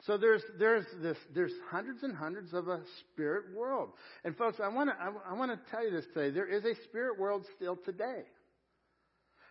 So 0.06 0.18
there's 0.18 0.44
there's 0.60 0.86
this 1.02 1.18
there's 1.34 1.54
hundreds 1.72 2.04
and 2.04 2.16
hundreds 2.16 2.54
of 2.54 2.68
a 2.68 2.82
spirit 3.00 3.56
world. 3.56 3.90
And 4.24 4.38
folks, 4.38 4.58
I 4.64 4.68
want 4.68 4.90
to 4.90 4.96
I, 4.96 5.32
I 5.32 5.34
want 5.34 5.52
to 5.52 5.72
tell 5.72 5.84
you 5.84 5.92
this 5.92 6.06
today. 6.14 6.32
There 6.32 6.48
is 6.48 6.64
a 6.64 6.76
spirit 6.84 7.20
world 7.20 7.46
still 7.56 7.78
today. 7.84 8.24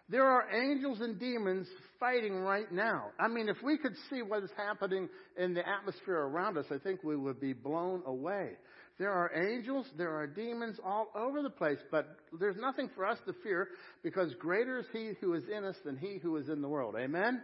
There 0.08 0.26
are 0.26 0.44
angels 0.52 1.00
and 1.00 1.18
demons 1.18 1.66
fighting 1.98 2.34
right 2.34 2.70
now. 2.70 3.06
I 3.18 3.26
mean, 3.28 3.48
if 3.48 3.56
we 3.64 3.78
could 3.78 3.94
see 4.10 4.20
what 4.20 4.42
is 4.44 4.50
happening 4.54 5.08
in 5.38 5.54
the 5.54 5.66
atmosphere 5.66 6.18
around 6.18 6.58
us, 6.58 6.66
I 6.70 6.76
think 6.76 7.02
we 7.02 7.16
would 7.16 7.40
be 7.40 7.54
blown 7.54 8.02
away. 8.04 8.50
There 8.98 9.10
are 9.10 9.30
angels, 9.34 9.86
there 9.96 10.14
are 10.14 10.26
demons 10.26 10.78
all 10.84 11.08
over 11.16 11.42
the 11.42 11.50
place, 11.50 11.78
but 11.90 12.06
there's 12.38 12.56
nothing 12.56 12.90
for 12.94 13.06
us 13.06 13.18
to 13.26 13.32
fear 13.42 13.68
because 14.02 14.32
greater 14.38 14.78
is 14.78 14.86
He 14.92 15.12
who 15.22 15.32
is 15.32 15.44
in 15.48 15.64
us 15.64 15.76
than 15.86 15.96
He 15.96 16.18
who 16.22 16.36
is 16.36 16.50
in 16.50 16.60
the 16.60 16.68
world. 16.68 16.96
Amen? 16.98 17.40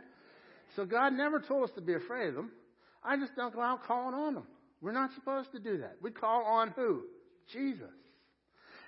So 0.77 0.85
God 0.85 1.15
never 1.15 1.41
told 1.41 1.65
us 1.65 1.75
to 1.77 1.81
be 1.81 1.95
afraid 1.95 2.29
of 2.29 2.35
them. 2.35 2.51
I 3.03 3.17
just 3.17 3.35
don't 3.37 3.55
go 3.55 3.61
out 3.61 3.85
calling 3.87 4.15
on 4.15 4.35
them. 4.35 4.47
We're 4.83 4.93
not 4.93 5.11
supposed 5.15 5.53
to 5.53 5.59
do 5.59 5.79
that. 5.79 5.97
We 6.03 6.11
call 6.11 6.45
on 6.45 6.71
who? 6.71 7.03
Jesus. 7.53 7.91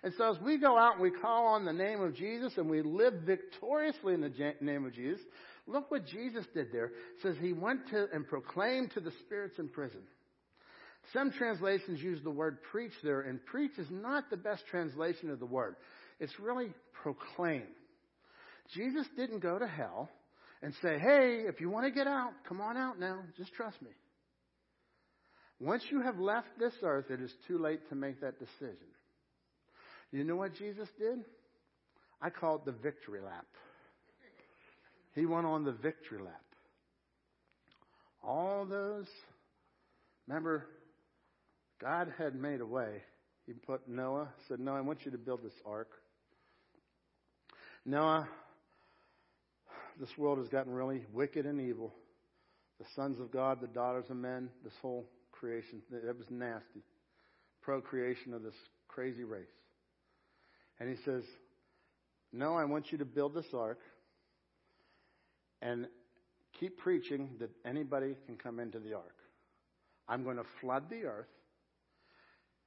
And 0.02 0.12
so 0.18 0.32
as 0.32 0.40
we 0.40 0.58
go 0.58 0.76
out 0.76 0.94
and 0.94 1.02
we 1.02 1.10
call 1.10 1.46
on 1.48 1.64
the 1.64 1.72
name 1.72 2.00
of 2.00 2.14
Jesus 2.16 2.52
and 2.56 2.68
we 2.68 2.82
live 2.82 3.14
victoriously 3.24 4.14
in 4.14 4.20
the 4.20 4.54
name 4.60 4.84
of 4.84 4.94
Jesus, 4.94 5.20
look 5.66 5.90
what 5.90 6.06
Jesus 6.06 6.44
did 6.54 6.72
there. 6.72 6.86
It 6.86 6.92
says 7.22 7.36
he 7.40 7.52
went 7.52 7.88
to 7.90 8.08
and 8.12 8.26
proclaimed 8.26 8.90
to 8.92 9.00
the 9.00 9.12
spirits 9.24 9.58
in 9.58 9.68
prison. 9.68 10.00
Some 11.12 11.30
translations 11.32 12.00
use 12.00 12.20
the 12.22 12.30
word 12.30 12.58
preach 12.70 12.92
there, 13.02 13.22
and 13.22 13.44
preach 13.44 13.72
is 13.76 13.88
not 13.90 14.30
the 14.30 14.36
best 14.36 14.62
translation 14.70 15.30
of 15.30 15.40
the 15.40 15.46
word. 15.46 15.76
It's 16.20 16.38
really 16.38 16.72
proclaim. 17.02 17.64
Jesus 18.74 19.06
didn't 19.16 19.40
go 19.40 19.58
to 19.58 19.66
hell 19.66 20.08
and 20.62 20.72
say, 20.80 20.98
hey, 20.98 21.42
if 21.46 21.60
you 21.60 21.70
want 21.70 21.86
to 21.86 21.90
get 21.92 22.06
out, 22.06 22.30
come 22.48 22.60
on 22.60 22.76
out 22.76 23.00
now. 23.00 23.18
Just 23.36 23.52
trust 23.54 23.80
me. 23.82 23.90
Once 25.62 25.84
you 25.90 26.02
have 26.02 26.18
left 26.18 26.48
this 26.58 26.72
earth, 26.82 27.08
it 27.08 27.20
is 27.20 27.32
too 27.46 27.56
late 27.56 27.88
to 27.88 27.94
make 27.94 28.20
that 28.20 28.36
decision. 28.40 28.88
You 30.10 30.24
know 30.24 30.34
what 30.34 30.56
Jesus 30.56 30.88
did? 30.98 31.20
I 32.20 32.30
call 32.30 32.56
it 32.56 32.64
the 32.64 32.72
victory 32.72 33.20
lap. 33.20 33.46
He 35.14 35.24
went 35.24 35.46
on 35.46 35.62
the 35.64 35.70
victory 35.70 36.18
lap. 36.18 36.42
All 38.24 38.64
those, 38.64 39.06
remember, 40.26 40.66
God 41.80 42.12
had 42.18 42.34
made 42.34 42.60
a 42.60 42.66
way. 42.66 43.02
He 43.46 43.52
put 43.52 43.88
Noah, 43.88 44.28
said, 44.48 44.58
Noah, 44.58 44.78
I 44.78 44.80
want 44.80 45.04
you 45.04 45.12
to 45.12 45.18
build 45.18 45.44
this 45.44 45.52
ark. 45.64 45.90
Noah, 47.86 48.28
this 50.00 50.10
world 50.18 50.38
has 50.38 50.48
gotten 50.48 50.72
really 50.72 51.04
wicked 51.12 51.46
and 51.46 51.60
evil. 51.60 51.92
The 52.80 52.86
sons 52.96 53.20
of 53.20 53.30
God, 53.30 53.60
the 53.60 53.68
daughters 53.68 54.06
of 54.10 54.16
men, 54.16 54.48
this 54.64 54.74
whole 54.82 55.06
it 55.42 56.16
was 56.18 56.30
nasty. 56.30 56.82
Procreation 57.62 58.34
of 58.34 58.42
this 58.42 58.54
crazy 58.88 59.24
race. 59.24 59.46
And 60.80 60.88
he 60.88 60.96
says, 61.04 61.24
No, 62.32 62.56
I 62.56 62.64
want 62.64 62.92
you 62.92 62.98
to 62.98 63.04
build 63.04 63.34
this 63.34 63.54
ark 63.54 63.80
and 65.60 65.86
keep 66.58 66.78
preaching 66.78 67.30
that 67.38 67.50
anybody 67.64 68.16
can 68.26 68.36
come 68.36 68.58
into 68.58 68.78
the 68.78 68.94
ark. 68.94 69.16
I'm 70.08 70.24
going 70.24 70.36
to 70.36 70.44
flood 70.60 70.90
the 70.90 71.04
earth. 71.04 71.28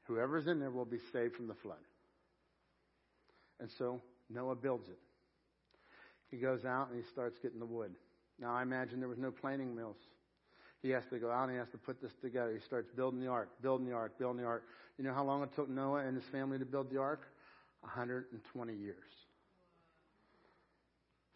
Whoever's 0.04 0.48
in 0.48 0.60
there 0.60 0.72
will 0.72 0.86
be 0.86 1.00
saved 1.12 1.36
from 1.36 1.48
the 1.48 1.56
flood. 1.56 1.78
And 3.60 3.70
so 3.78 4.02
Noah 4.30 4.56
builds 4.56 4.88
it. 4.88 5.00
He 6.32 6.38
goes 6.38 6.66
out 6.66 6.90
and 6.90 7.02
he 7.02 7.10
starts 7.10 7.38
getting 7.40 7.60
the 7.60 7.66
wood. 7.66 7.92
Now 8.40 8.54
I 8.54 8.62
imagine 8.62 9.00
there 9.00 9.10
was 9.10 9.18
no 9.18 9.32
planing 9.32 9.76
mills. 9.76 9.98
He 10.86 10.92
has 10.92 11.04
to 11.10 11.18
go 11.18 11.32
out 11.32 11.46
and 11.46 11.54
he 11.54 11.58
has 11.58 11.68
to 11.72 11.80
put 11.80 12.00
this 12.00 12.12
together. 12.22 12.54
He 12.54 12.64
starts 12.64 12.88
building 12.96 13.20
the 13.20 13.26
ark, 13.26 13.50
building 13.64 13.88
the 13.88 13.94
ark, 13.94 14.20
building 14.20 14.44
the 14.44 14.48
ark. 14.48 14.62
You 15.00 15.04
know 15.04 15.16
how 15.16 15.24
long 15.24 15.42
it 15.42 15.50
took 15.56 15.68
Noah 15.68 16.06
and 16.06 16.16
his 16.16 16.24
family 16.32 16.60
to 16.60 16.66
build 16.66 16.92
the 16.92 17.00
ark? 17.00 17.22
120 17.82 18.74
years. 18.76 18.96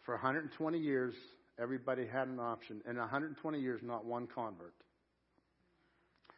For 0.06 0.14
120 0.14 0.78
years, 0.78 1.14
everybody 1.60 2.06
had 2.06 2.28
an 2.28 2.38
option. 2.38 2.80
In 2.88 2.96
120 2.96 3.58
years, 3.58 3.80
not 3.82 4.04
one 4.04 4.28
convert. 4.32 4.72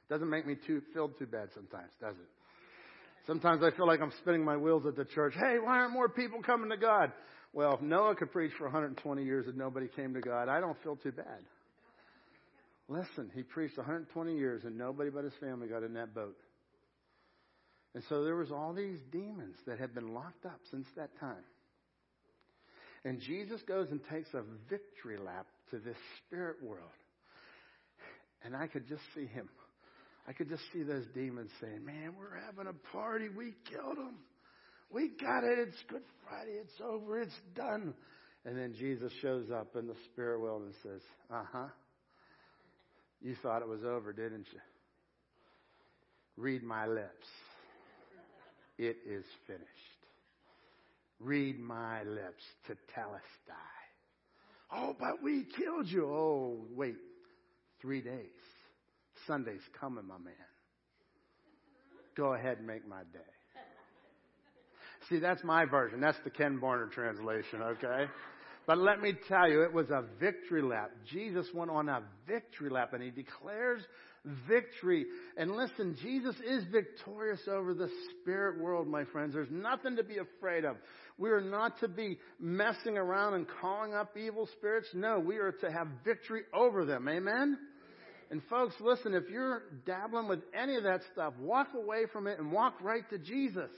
Doesn't 0.09 0.31
make 0.31 0.47
me 0.47 0.57
too 0.67 0.81
feel 0.95 1.11
too 1.11 1.27
bad 1.27 1.51
sometimes, 1.55 1.91
does 2.01 2.15
it? 2.15 3.27
Sometimes 3.27 3.63
I 3.63 3.77
feel 3.77 3.87
like 3.87 4.01
I'm 4.01 4.13
spinning 4.23 4.43
my 4.43 4.57
wheels 4.57 4.85
at 4.87 4.97
the 4.97 5.05
church. 5.05 5.35
Hey, 5.35 5.59
why 5.63 5.81
aren't 5.81 5.93
more 5.93 6.09
people 6.09 6.43
coming 6.43 6.71
to 6.71 6.79
God? 6.79 7.13
Well, 7.53 7.75
if 7.75 7.83
Noah 7.83 8.15
could 8.15 8.33
preach 8.33 8.53
for 8.57 8.65
120 8.65 9.23
years 9.23 9.49
and 9.49 9.59
nobody 9.59 9.89
came 9.95 10.15
to 10.15 10.21
God, 10.21 10.49
I 10.49 10.61
don't 10.61 10.83
feel 10.83 10.97
too 10.97 11.13
bad. 11.13 11.43
Listen, 12.93 13.31
he 13.35 13.43
preached 13.43 13.79
120 13.79 14.37
years 14.37 14.65
and 14.65 14.77
nobody 14.77 15.09
but 15.09 15.25
his 15.25 15.33
family 15.41 15.67
got 15.67 15.83
in 15.83 15.95
that 15.95 16.15
boat. 16.15 16.37
And 17.95 18.05
so 18.09 18.23
there 18.23 18.37
was 18.37 18.53
all 18.53 18.75
these 18.75 18.99
demons 19.11 19.57
that 19.67 19.79
had 19.79 19.95
been 19.95 20.13
locked 20.13 20.45
up 20.45 20.61
since 20.71 20.87
that 20.97 21.19
time. 21.19 21.45
And 23.05 23.19
Jesus 23.21 23.63
goes 23.67 23.89
and 23.91 24.01
takes 24.11 24.29
a 24.35 24.43
victory 24.69 25.17
lap 25.17 25.47
to 25.71 25.79
this 25.79 25.97
spirit 26.19 26.63
world. 26.63 26.91
And 28.45 28.55
I 28.55 28.67
could 28.67 28.87
just 28.87 29.03
see 29.15 29.27
him. 29.27 29.49
I 30.29 30.33
could 30.35 30.51
just 30.51 30.63
see 30.73 30.83
those 30.83 31.07
demons 31.15 31.51
saying, 31.61 31.85
Man, 31.85 32.13
we're 32.19 32.39
having 32.45 32.67
a 32.67 32.93
party. 32.95 33.29
We 33.29 33.55
killed 33.71 33.97
them. 33.97 34.17
We 34.91 35.11
got 35.21 35.45
it. 35.45 35.59
It's 35.59 35.83
Good 35.89 36.03
Friday. 36.29 36.59
It's 36.61 36.81
over. 36.85 37.21
It's 37.21 37.33
done. 37.57 37.95
And 38.45 38.57
then 38.57 38.75
Jesus 38.79 39.13
shows 39.23 39.51
up 39.51 39.77
in 39.77 39.87
the 39.87 39.97
spirit 40.13 40.41
world 40.41 40.63
and 40.63 40.75
says, 40.83 41.01
Uh 41.31 41.45
huh. 41.51 41.69
You 43.23 43.37
thought 43.43 43.63
it 43.63 43.69
was 43.69 43.85
over, 43.85 44.13
didn't 44.13 44.47
you? 44.53 44.61
Read 46.37 46.63
my 46.63 46.87
lips. 46.87 47.29
It 48.79 48.97
is 49.07 49.25
finished. 49.47 49.67
Read 51.21 51.61
my 51.61 52.03
lips 52.03 52.43
to 52.67 52.77
tell 52.95 53.15
us 53.15 53.21
Telestai. 53.49 54.75
Oh, 54.75 54.97
but 54.99 55.23
we 55.23 55.45
killed 55.57 55.87
you. 55.87 56.07
Oh, 56.07 56.65
wait. 56.75 56.97
Three 57.81 58.01
days. 58.01 58.27
Sunday's 59.27 59.61
coming, 59.79 60.07
my 60.07 60.19
man. 60.19 60.35
Go 62.17 62.35
ahead 62.35 62.59
and 62.59 62.67
make 62.67 62.87
my 62.89 63.03
day. 63.13 63.19
See, 65.09 65.19
that's 65.19 65.45
my 65.45 65.65
version. 65.65 66.01
That's 66.01 66.19
the 66.25 66.31
Ken 66.31 66.59
Barner 66.61 66.91
translation, 66.91 67.63
okay? 67.63 68.07
But 68.67 68.79
let 68.79 69.01
me 69.01 69.15
tell 69.29 69.49
you, 69.49 69.63
it 69.63 69.73
was 69.73 69.91
a 69.91 70.05
victory 70.21 70.63
lap. 70.63 70.91
Jesus 71.11 71.47
went 71.53 71.71
on 71.71 71.89
a 71.89 72.03
victory 72.27 72.71
lap 72.71 72.93
and 72.93 73.03
he 73.03 73.11
declares 73.11 73.83
victory. 74.47 75.07
And 75.37 75.57
listen, 75.57 75.97
Jesus 76.01 76.37
is 76.47 76.65
victorious 76.71 77.41
over 77.49 77.75
the 77.75 77.89
spirit 78.21 78.61
world, 78.61 78.87
my 78.87 79.05
friends. 79.05 79.35
There's 79.35 79.51
nothing 79.51 79.97
to 79.97 80.05
be 80.05 80.19
afraid 80.19 80.65
of. 80.65 80.77
We 81.19 81.31
are 81.31 81.41
not 81.41 81.81
to 81.81 81.89
be 81.89 82.19
messing 82.39 82.97
around 82.97 83.35
and 83.35 83.47
calling 83.61 83.95
up 83.95 84.17
evil 84.17 84.49
spirits. 84.57 84.89
No, 84.95 85.19
we 85.19 85.39
are 85.39 85.53
to 85.53 85.71
have 85.71 85.89
victory 86.05 86.43
over 86.55 86.85
them. 86.85 87.09
Amen? 87.09 87.59
And 88.31 88.43
folks, 88.49 88.75
listen, 88.81 89.13
if 89.13 89.29
you're 89.29 89.65
dabbling 89.85 90.29
with 90.29 90.41
any 90.59 90.77
of 90.77 90.85
that 90.85 91.03
stuff, 91.13 91.35
walk 91.39 91.69
away 91.75 92.05
from 92.13 92.27
it 92.27 92.39
and 92.39 92.51
walk 92.51 92.81
right 92.81 93.09
to 93.11 93.19
Jesus. 93.19 93.71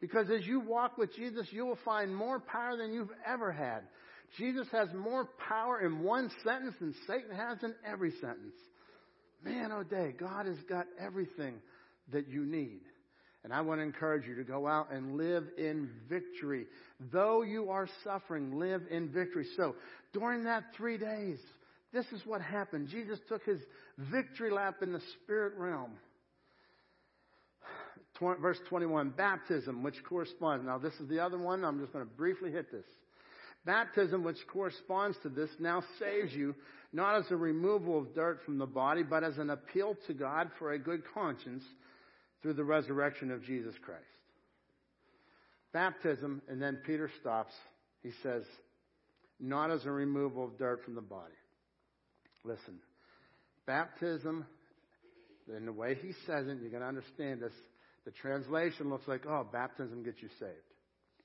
Because 0.00 0.30
as 0.30 0.46
you 0.46 0.60
walk 0.60 0.96
with 0.96 1.14
Jesus, 1.14 1.46
you 1.50 1.66
will 1.66 1.78
find 1.84 2.14
more 2.14 2.38
power 2.38 2.76
than 2.76 2.92
you've 2.92 3.10
ever 3.26 3.50
had. 3.50 3.80
Jesus 4.36 4.66
has 4.72 4.88
more 4.94 5.28
power 5.48 5.80
in 5.84 6.02
one 6.02 6.30
sentence 6.44 6.74
than 6.78 6.94
Satan 7.06 7.34
has 7.34 7.58
in 7.62 7.74
every 7.84 8.12
sentence. 8.20 8.54
Man, 9.44 9.72
oh 9.72 9.82
day, 9.82 10.14
God 10.18 10.46
has 10.46 10.58
got 10.68 10.86
everything 11.00 11.54
that 12.12 12.28
you 12.28 12.44
need. 12.44 12.80
And 13.44 13.52
I 13.52 13.60
want 13.60 13.80
to 13.80 13.84
encourage 13.84 14.26
you 14.26 14.34
to 14.36 14.44
go 14.44 14.66
out 14.66 14.92
and 14.92 15.16
live 15.16 15.44
in 15.56 15.90
victory. 16.08 16.66
Though 17.12 17.42
you 17.42 17.70
are 17.70 17.88
suffering, 18.04 18.58
live 18.58 18.82
in 18.90 19.08
victory. 19.08 19.46
So 19.56 19.76
during 20.12 20.44
that 20.44 20.64
three 20.76 20.98
days, 20.98 21.38
this 21.92 22.04
is 22.12 22.20
what 22.26 22.40
happened. 22.40 22.88
Jesus 22.88 23.18
took 23.28 23.44
his 23.44 23.60
victory 23.96 24.50
lap 24.50 24.82
in 24.82 24.92
the 24.92 25.00
spirit 25.22 25.54
realm. 25.56 25.92
Verse 28.20 28.58
21, 28.68 29.10
baptism, 29.10 29.82
which 29.82 30.02
corresponds. 30.08 30.66
Now, 30.66 30.78
this 30.78 30.94
is 30.94 31.08
the 31.08 31.20
other 31.20 31.38
one. 31.38 31.64
I'm 31.64 31.78
just 31.80 31.92
going 31.92 32.04
to 32.04 32.10
briefly 32.10 32.50
hit 32.50 32.70
this. 32.72 32.84
Baptism, 33.64 34.24
which 34.24 34.38
corresponds 34.52 35.16
to 35.22 35.28
this, 35.28 35.50
now 35.60 35.82
saves 35.98 36.32
you 36.32 36.54
not 36.92 37.16
as 37.16 37.30
a 37.30 37.36
removal 37.36 37.98
of 37.98 38.14
dirt 38.14 38.40
from 38.44 38.58
the 38.58 38.66
body, 38.66 39.02
but 39.02 39.22
as 39.22 39.38
an 39.38 39.50
appeal 39.50 39.96
to 40.06 40.14
God 40.14 40.50
for 40.58 40.72
a 40.72 40.78
good 40.78 41.02
conscience 41.12 41.62
through 42.42 42.54
the 42.54 42.64
resurrection 42.64 43.30
of 43.30 43.44
Jesus 43.44 43.74
Christ. 43.84 44.02
Baptism, 45.72 46.40
and 46.48 46.62
then 46.62 46.78
Peter 46.86 47.10
stops. 47.20 47.52
He 48.02 48.10
says, 48.22 48.44
not 49.38 49.70
as 49.70 49.84
a 49.84 49.90
removal 49.90 50.44
of 50.44 50.58
dirt 50.58 50.82
from 50.84 50.94
the 50.94 51.02
body. 51.02 51.34
Listen, 52.44 52.78
baptism, 53.66 54.46
in 55.54 55.66
the 55.66 55.72
way 55.72 55.96
he 56.00 56.12
says 56.26 56.46
it, 56.46 56.58
you're 56.60 56.70
going 56.70 56.82
to 56.82 56.88
understand 56.88 57.42
this. 57.42 57.52
The 58.08 58.12
translation 58.12 58.88
looks 58.88 59.06
like, 59.06 59.26
oh, 59.26 59.46
baptism 59.52 60.02
gets 60.02 60.22
you 60.22 60.30
saved. 60.40 60.54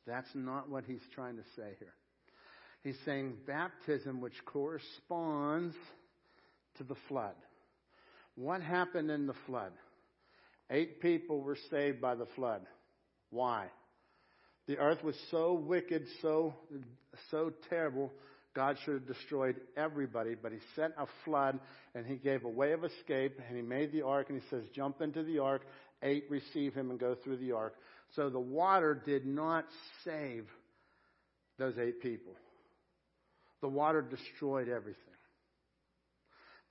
That's 0.06 0.28
not 0.36 0.70
what 0.70 0.84
he's 0.84 1.00
trying 1.16 1.38
to 1.38 1.44
say 1.56 1.78
here. 1.80 1.94
He's 2.84 2.98
saying 3.06 3.36
baptism, 3.48 4.20
which 4.20 4.34
corresponds 4.46 5.76
to 6.76 6.84
the 6.84 6.98
flood. 7.08 7.36
What 8.36 8.62
happened 8.62 9.10
in 9.12 9.28
the 9.28 9.36
flood? 9.46 9.72
Eight 10.70 11.00
people 11.00 11.40
were 11.40 11.58
saved 11.72 12.02
by 12.02 12.16
the 12.16 12.28
flood. 12.36 12.64
Why? 13.30 13.68
The 14.68 14.78
earth 14.78 15.06
was 15.06 15.16
so 15.32 15.54
wicked, 15.54 16.04
so, 16.22 16.54
so 17.32 17.54
terrible, 17.70 18.12
God 18.54 18.78
should 18.84 18.94
have 18.94 19.08
destroyed 19.08 19.56
everybody, 19.76 20.36
but 20.36 20.52
He 20.52 20.60
sent 20.76 20.94
a 20.98 21.08
flood 21.26 21.60
and 21.96 22.06
He 22.06 22.16
gave 22.16 22.44
a 22.44 22.50
way 22.50 22.74
of 22.74 22.84
escape 22.84 23.40
and 23.48 23.56
He 23.56 23.64
made 23.64 23.92
the 23.92 24.04
ark 24.04 24.30
and 24.30 24.42
He 24.42 24.48
says, 24.50 24.64
jump 24.76 25.02
into 25.02 25.24
the 25.24 25.40
ark, 25.40 25.64
eight 26.04 26.26
receive 26.30 26.74
Him 26.74 26.91
and 26.91 26.99
go 26.99 27.16
through 27.24 27.38
the 27.38 27.54
ark. 27.54 27.76
So 28.16 28.30
the 28.30 28.39
water 28.39 29.01
did 29.06 29.26
not 29.26 29.66
save 30.04 30.45
those 31.58 31.74
eight 31.80 32.01
people. 32.01 32.34
The 33.62 33.70
water 33.70 34.01
destroyed 34.01 34.68
everything. 34.68 34.97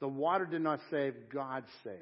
The 0.01 0.09
water 0.09 0.45
did 0.45 0.63
not 0.63 0.81
save, 0.91 1.15
God 1.33 1.65
saved. 1.85 1.97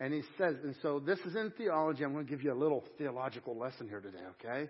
And 0.00 0.12
he 0.14 0.22
says, 0.36 0.56
and 0.62 0.74
so 0.82 1.00
this 1.00 1.18
is 1.20 1.34
in 1.34 1.52
theology. 1.56 2.04
I'm 2.04 2.12
going 2.12 2.24
to 2.24 2.30
give 2.30 2.42
you 2.42 2.52
a 2.52 2.54
little 2.54 2.84
theological 2.98 3.56
lesson 3.56 3.88
here 3.88 4.00
today, 4.00 4.18
okay? 4.40 4.68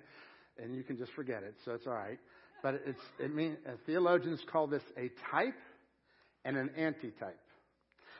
And 0.62 0.74
you 0.74 0.82
can 0.82 0.96
just 0.96 1.12
forget 1.12 1.42
it, 1.42 1.55
so 1.64 1.72
it's 1.72 1.86
all 1.86 1.92
right. 1.94 2.18
But 2.62 2.82
it's, 2.86 2.99
it 3.20 3.34
means, 3.34 3.57
uh, 3.66 3.72
theologians 3.86 4.40
call 4.51 4.66
this 4.66 4.82
a 4.96 5.11
type 5.30 5.55
and 6.44 6.57
an 6.57 6.70
antitype. 6.76 7.38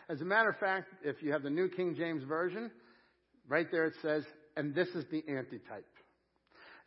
As 0.09 0.21
a 0.21 0.25
matter 0.25 0.49
of 0.49 0.59
fact, 0.59 0.89
if 1.03 1.23
you 1.23 1.33
have 1.33 1.43
the 1.43 1.51
New 1.51 1.69
King 1.69 1.95
James 1.97 2.23
Version, 2.23 2.71
right 3.49 3.67
there 3.71 3.87
it 3.87 3.95
says, 4.03 4.25
and 4.57 4.75
this 4.75 4.89
is 4.89 5.05
the 5.11 5.23
antitype. 5.29 5.87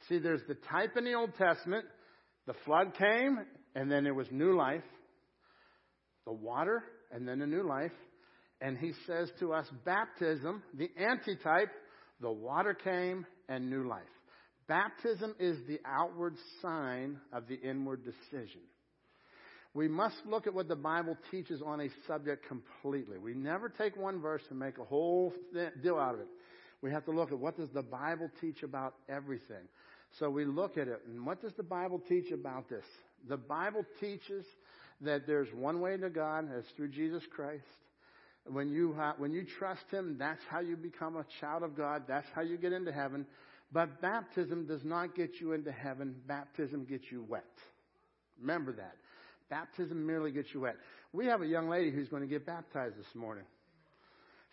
See, 0.09 0.20
there's 0.20 0.41
the 0.47 0.57
type 0.70 0.97
in 0.97 1.05
the 1.05 1.14
Old 1.14 1.36
Testament. 1.38 1.86
The 2.47 2.55
flood 2.66 2.93
came, 2.97 3.39
and 3.76 3.91
then 3.91 4.03
there 4.03 4.14
was 4.14 4.28
new 4.32 4.57
life. 4.57 4.84
The 6.26 6.34
water, 6.34 6.84
and 7.12 7.28
then 7.28 7.41
a 7.41 7.47
new 7.47 7.64
life. 7.64 7.91
And 8.62 8.78
he 8.78 8.93
says 9.07 9.32
to 9.39 9.53
us, 9.53 9.66
baptism, 9.86 10.64
the 10.78 10.89
antitype, 10.97 11.70
the 12.20 12.32
water 12.32 12.74
came 12.74 13.26
and 13.49 13.70
new 13.70 13.88
life. 13.88 14.03
Baptism 14.68 15.36
is 15.39 15.57
the 15.68 15.80
outward 15.86 16.36
sign 16.62 17.20
of 17.34 17.47
the 17.47 17.55
inward 17.55 18.03
decision. 18.05 18.62
We 19.74 19.88
must 19.88 20.16
look 20.26 20.47
at 20.47 20.53
what 20.53 20.68
the 20.68 20.76
Bible 20.76 21.18
teaches 21.32 21.62
on 21.66 21.82
a 21.82 21.88
subject 22.05 22.45
completely. 22.47 23.18
We 23.18 23.34
never 23.34 23.70
take 23.70 23.95
one 23.95 24.22
verse 24.22 24.43
and 24.49 24.59
make 24.59 24.78
a 24.78 24.84
whole 24.84 25.34
deal 25.82 25.97
out 25.97 26.16
of 26.16 26.22
it. 26.22 26.28
We 26.82 26.91
have 26.91 27.05
to 27.05 27.11
look 27.11 27.32
at 27.32 27.38
what 27.38 27.57
does 27.57 27.69
the 27.69 27.84
Bible 27.84 28.29
teach 28.39 28.63
about 28.63 28.95
everything. 29.07 29.67
So 30.19 30.29
we 30.29 30.45
look 30.45 30.77
at 30.77 30.88
it, 30.88 31.01
and 31.07 31.25
what 31.25 31.41
does 31.41 31.53
the 31.53 31.63
Bible 31.63 32.01
teach 32.09 32.32
about 32.32 32.69
this? 32.69 32.84
The 33.29 33.38
Bible 33.38 33.86
teaches 33.99 34.45
that 35.01 35.25
there's 35.25 35.47
one 35.53 35.79
way 35.79 35.97
to 35.97 36.09
God, 36.09 36.49
that's 36.51 36.67
through 36.75 36.89
Jesus 36.89 37.23
Christ. 37.34 37.63
When 38.45 38.69
you, 38.69 38.95
uh, 38.99 39.13
when 39.17 39.32
you 39.32 39.45
trust 39.59 39.84
Him, 39.91 40.17
that's 40.17 40.41
how 40.49 40.59
you 40.59 40.75
become 40.75 41.15
a 41.15 41.25
child 41.39 41.63
of 41.63 41.77
God. 41.77 42.03
That's 42.07 42.27
how 42.34 42.41
you 42.41 42.57
get 42.57 42.73
into 42.73 42.91
heaven. 42.91 43.25
But 43.71 44.01
baptism 44.01 44.65
does 44.65 44.84
not 44.84 45.15
get 45.15 45.39
you 45.39 45.53
into 45.53 45.71
heaven. 45.71 46.15
Baptism 46.27 46.86
gets 46.86 47.05
you 47.11 47.23
wet. 47.27 47.45
Remember 48.39 48.73
that. 48.73 48.95
Baptism 49.49 50.05
merely 50.05 50.32
gets 50.32 50.53
you 50.53 50.61
wet. 50.61 50.75
We 51.13 51.27
have 51.27 51.41
a 51.41 51.45
young 51.45 51.69
lady 51.69 51.91
who's 51.91 52.09
going 52.09 52.23
to 52.23 52.27
get 52.27 52.45
baptized 52.45 52.97
this 52.97 53.15
morning. 53.15 53.43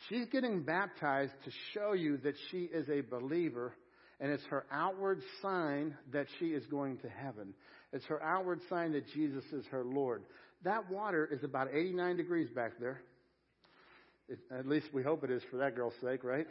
She's 0.09 0.27
getting 0.27 0.63
baptized 0.63 1.33
to 1.45 1.51
show 1.75 1.93
you 1.93 2.19
that 2.19 2.35
she 2.51 2.69
is 2.73 2.89
a 2.89 3.01
believer, 3.01 3.75
and 4.21 4.31
it's 4.31 4.45
her 4.45 4.65
outward 4.71 5.21
sign 5.43 5.97
that 6.13 6.27
she 6.39 6.47
is 6.47 6.65
going 6.67 6.99
to 6.99 7.09
heaven. 7.09 7.55
It's 7.93 8.05
her 8.07 8.23
outward 8.23 8.61
sign 8.69 8.93
that 8.93 9.09
Jesus 9.13 9.45
is 9.53 9.65
her 9.71 9.85
Lord. 9.85 10.23
That 10.65 10.91
water 10.91 11.29
is 11.31 11.43
about 11.43 11.69
89 11.73 12.17
degrees 12.17 12.49
back 12.51 12.73
there. 12.79 13.01
It, 14.29 14.39
at 14.57 14.67
least 14.67 14.89
we 14.93 15.03
hope 15.03 15.25
it 15.25 15.31
is 15.31 15.43
for 15.51 15.57
that 15.59 15.75
girl's 15.75 15.95
sake, 16.03 16.23
right? 16.23 16.47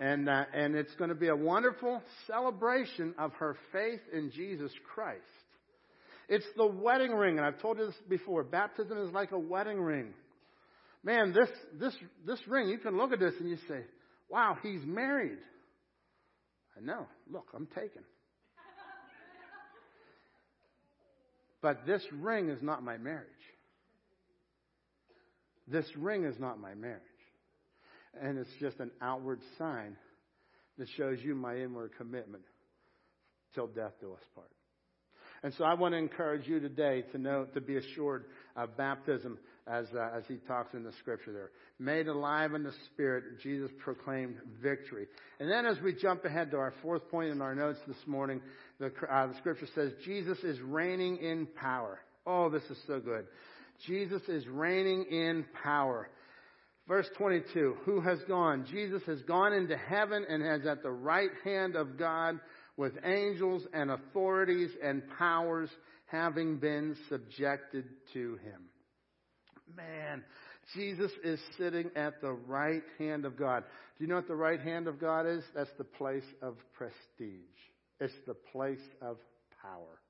And, 0.00 0.28
uh, 0.28 0.44
and 0.52 0.74
it's 0.74 0.94
going 0.96 1.10
to 1.10 1.16
be 1.16 1.28
a 1.28 1.36
wonderful 1.36 2.02
celebration 2.26 3.14
of 3.18 3.32
her 3.34 3.56
faith 3.72 4.00
in 4.12 4.30
Jesus 4.30 4.72
Christ. 4.94 5.20
It's 6.28 6.46
the 6.56 6.66
wedding 6.66 7.12
ring, 7.12 7.38
and 7.38 7.46
I've 7.46 7.60
told 7.60 7.78
you 7.78 7.86
this 7.86 7.94
before. 8.08 8.42
Baptism 8.42 8.98
is 8.98 9.12
like 9.12 9.32
a 9.32 9.38
wedding 9.38 9.80
ring. 9.80 10.12
Man, 11.06 11.32
this, 11.32 11.48
this, 11.78 11.94
this 12.26 12.40
ring, 12.48 12.68
you 12.68 12.78
can 12.78 12.96
look 12.96 13.12
at 13.12 13.20
this 13.20 13.34
and 13.38 13.48
you 13.48 13.58
say, 13.68 13.82
wow, 14.28 14.58
he's 14.60 14.84
married. 14.84 15.38
I 16.76 16.84
know. 16.84 17.06
Look, 17.32 17.46
I'm 17.54 17.66
taken. 17.66 18.02
but 21.62 21.86
this 21.86 22.02
ring 22.10 22.48
is 22.48 22.60
not 22.60 22.82
my 22.82 22.98
marriage. 22.98 23.28
This 25.68 25.86
ring 25.96 26.24
is 26.24 26.40
not 26.40 26.58
my 26.58 26.74
marriage. 26.74 27.02
And 28.20 28.36
it's 28.36 28.50
just 28.58 28.80
an 28.80 28.90
outward 29.00 29.38
sign 29.58 29.94
that 30.76 30.88
shows 30.96 31.18
you 31.22 31.36
my 31.36 31.56
inward 31.56 31.92
commitment 31.96 32.42
till 33.54 33.68
death 33.68 33.92
do 34.00 34.12
us 34.12 34.24
part. 34.34 34.50
And 35.44 35.54
so 35.54 35.62
I 35.62 35.74
want 35.74 35.92
to 35.92 35.98
encourage 35.98 36.48
you 36.48 36.58
today 36.58 37.04
to 37.12 37.18
know, 37.18 37.46
to 37.54 37.60
be 37.60 37.76
assured 37.76 38.24
of 38.56 38.76
baptism 38.76 39.38
as, 39.66 39.86
uh, 39.94 40.10
as 40.16 40.22
he 40.28 40.36
talks 40.46 40.74
in 40.74 40.84
the 40.84 40.92
scripture 41.00 41.32
there. 41.32 41.50
Made 41.78 42.08
alive 42.08 42.54
in 42.54 42.62
the 42.62 42.72
Spirit, 42.86 43.40
Jesus 43.42 43.70
proclaimed 43.78 44.36
victory. 44.62 45.06
And 45.40 45.50
then 45.50 45.66
as 45.66 45.80
we 45.80 45.92
jump 45.92 46.24
ahead 46.24 46.50
to 46.52 46.56
our 46.56 46.72
fourth 46.82 47.08
point 47.10 47.30
in 47.30 47.42
our 47.42 47.54
notes 47.54 47.80
this 47.86 47.96
morning, 48.06 48.40
the, 48.78 48.92
uh, 49.10 49.26
the 49.26 49.36
scripture 49.38 49.66
says, 49.74 49.92
Jesus 50.04 50.38
is 50.38 50.60
reigning 50.60 51.16
in 51.16 51.46
power. 51.60 51.98
Oh, 52.26 52.48
this 52.48 52.62
is 52.70 52.78
so 52.86 53.00
good. 53.00 53.26
Jesus 53.86 54.22
is 54.28 54.46
reigning 54.46 55.04
in 55.10 55.44
power. 55.62 56.08
Verse 56.88 57.08
22, 57.18 57.76
who 57.84 58.00
has 58.00 58.20
gone? 58.28 58.64
Jesus 58.70 59.02
has 59.06 59.20
gone 59.22 59.52
into 59.52 59.76
heaven 59.76 60.24
and 60.28 60.42
is 60.42 60.66
at 60.66 60.82
the 60.84 60.90
right 60.90 61.30
hand 61.44 61.74
of 61.74 61.98
God 61.98 62.38
with 62.76 62.92
angels 63.04 63.66
and 63.72 63.90
authorities 63.90 64.70
and 64.82 65.02
powers 65.18 65.68
having 66.06 66.58
been 66.58 66.96
subjected 67.08 67.84
to 68.12 68.36
him. 68.44 68.62
Man, 69.76 70.24
Jesus 70.74 71.12
is 71.22 71.38
sitting 71.58 71.90
at 71.94 72.20
the 72.20 72.32
right 72.32 72.82
hand 72.98 73.24
of 73.24 73.36
God. 73.36 73.64
Do 73.96 74.04
you 74.04 74.08
know 74.08 74.16
what 74.16 74.28
the 74.28 74.34
right 74.34 74.60
hand 74.60 74.88
of 74.88 75.00
God 75.00 75.26
is? 75.26 75.44
That's 75.54 75.70
the 75.78 75.84
place 75.84 76.24
of 76.42 76.56
prestige. 76.76 77.40
It's 78.00 78.14
the 78.26 78.36
place 78.52 78.78
of 79.02 79.18
power. 79.62 80.00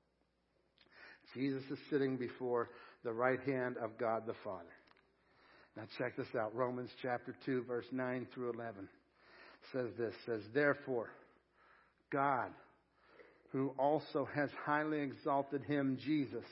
Jesus 1.33 1.63
is 1.69 1.79
sitting 1.89 2.17
before 2.17 2.69
the 3.03 3.11
right 3.11 3.41
hand 3.41 3.77
of 3.77 3.97
God 3.97 4.25
the 4.25 4.35
Father. 4.43 4.63
Now 5.75 5.83
check 5.97 6.15
this 6.15 6.33
out. 6.39 6.55
Romans 6.55 6.89
chapter 7.01 7.35
2 7.45 7.63
verse 7.63 7.85
9 7.91 8.27
through 8.33 8.51
11 8.53 8.87
says 9.73 9.89
this, 9.97 10.13
says, 10.25 10.41
therefore, 10.53 11.09
God 12.11 12.51
who 13.51 13.73
also 13.77 14.27
has 14.33 14.49
highly 14.65 14.99
exalted 14.99 15.63
him, 15.63 15.97
Jesus, 16.03 16.45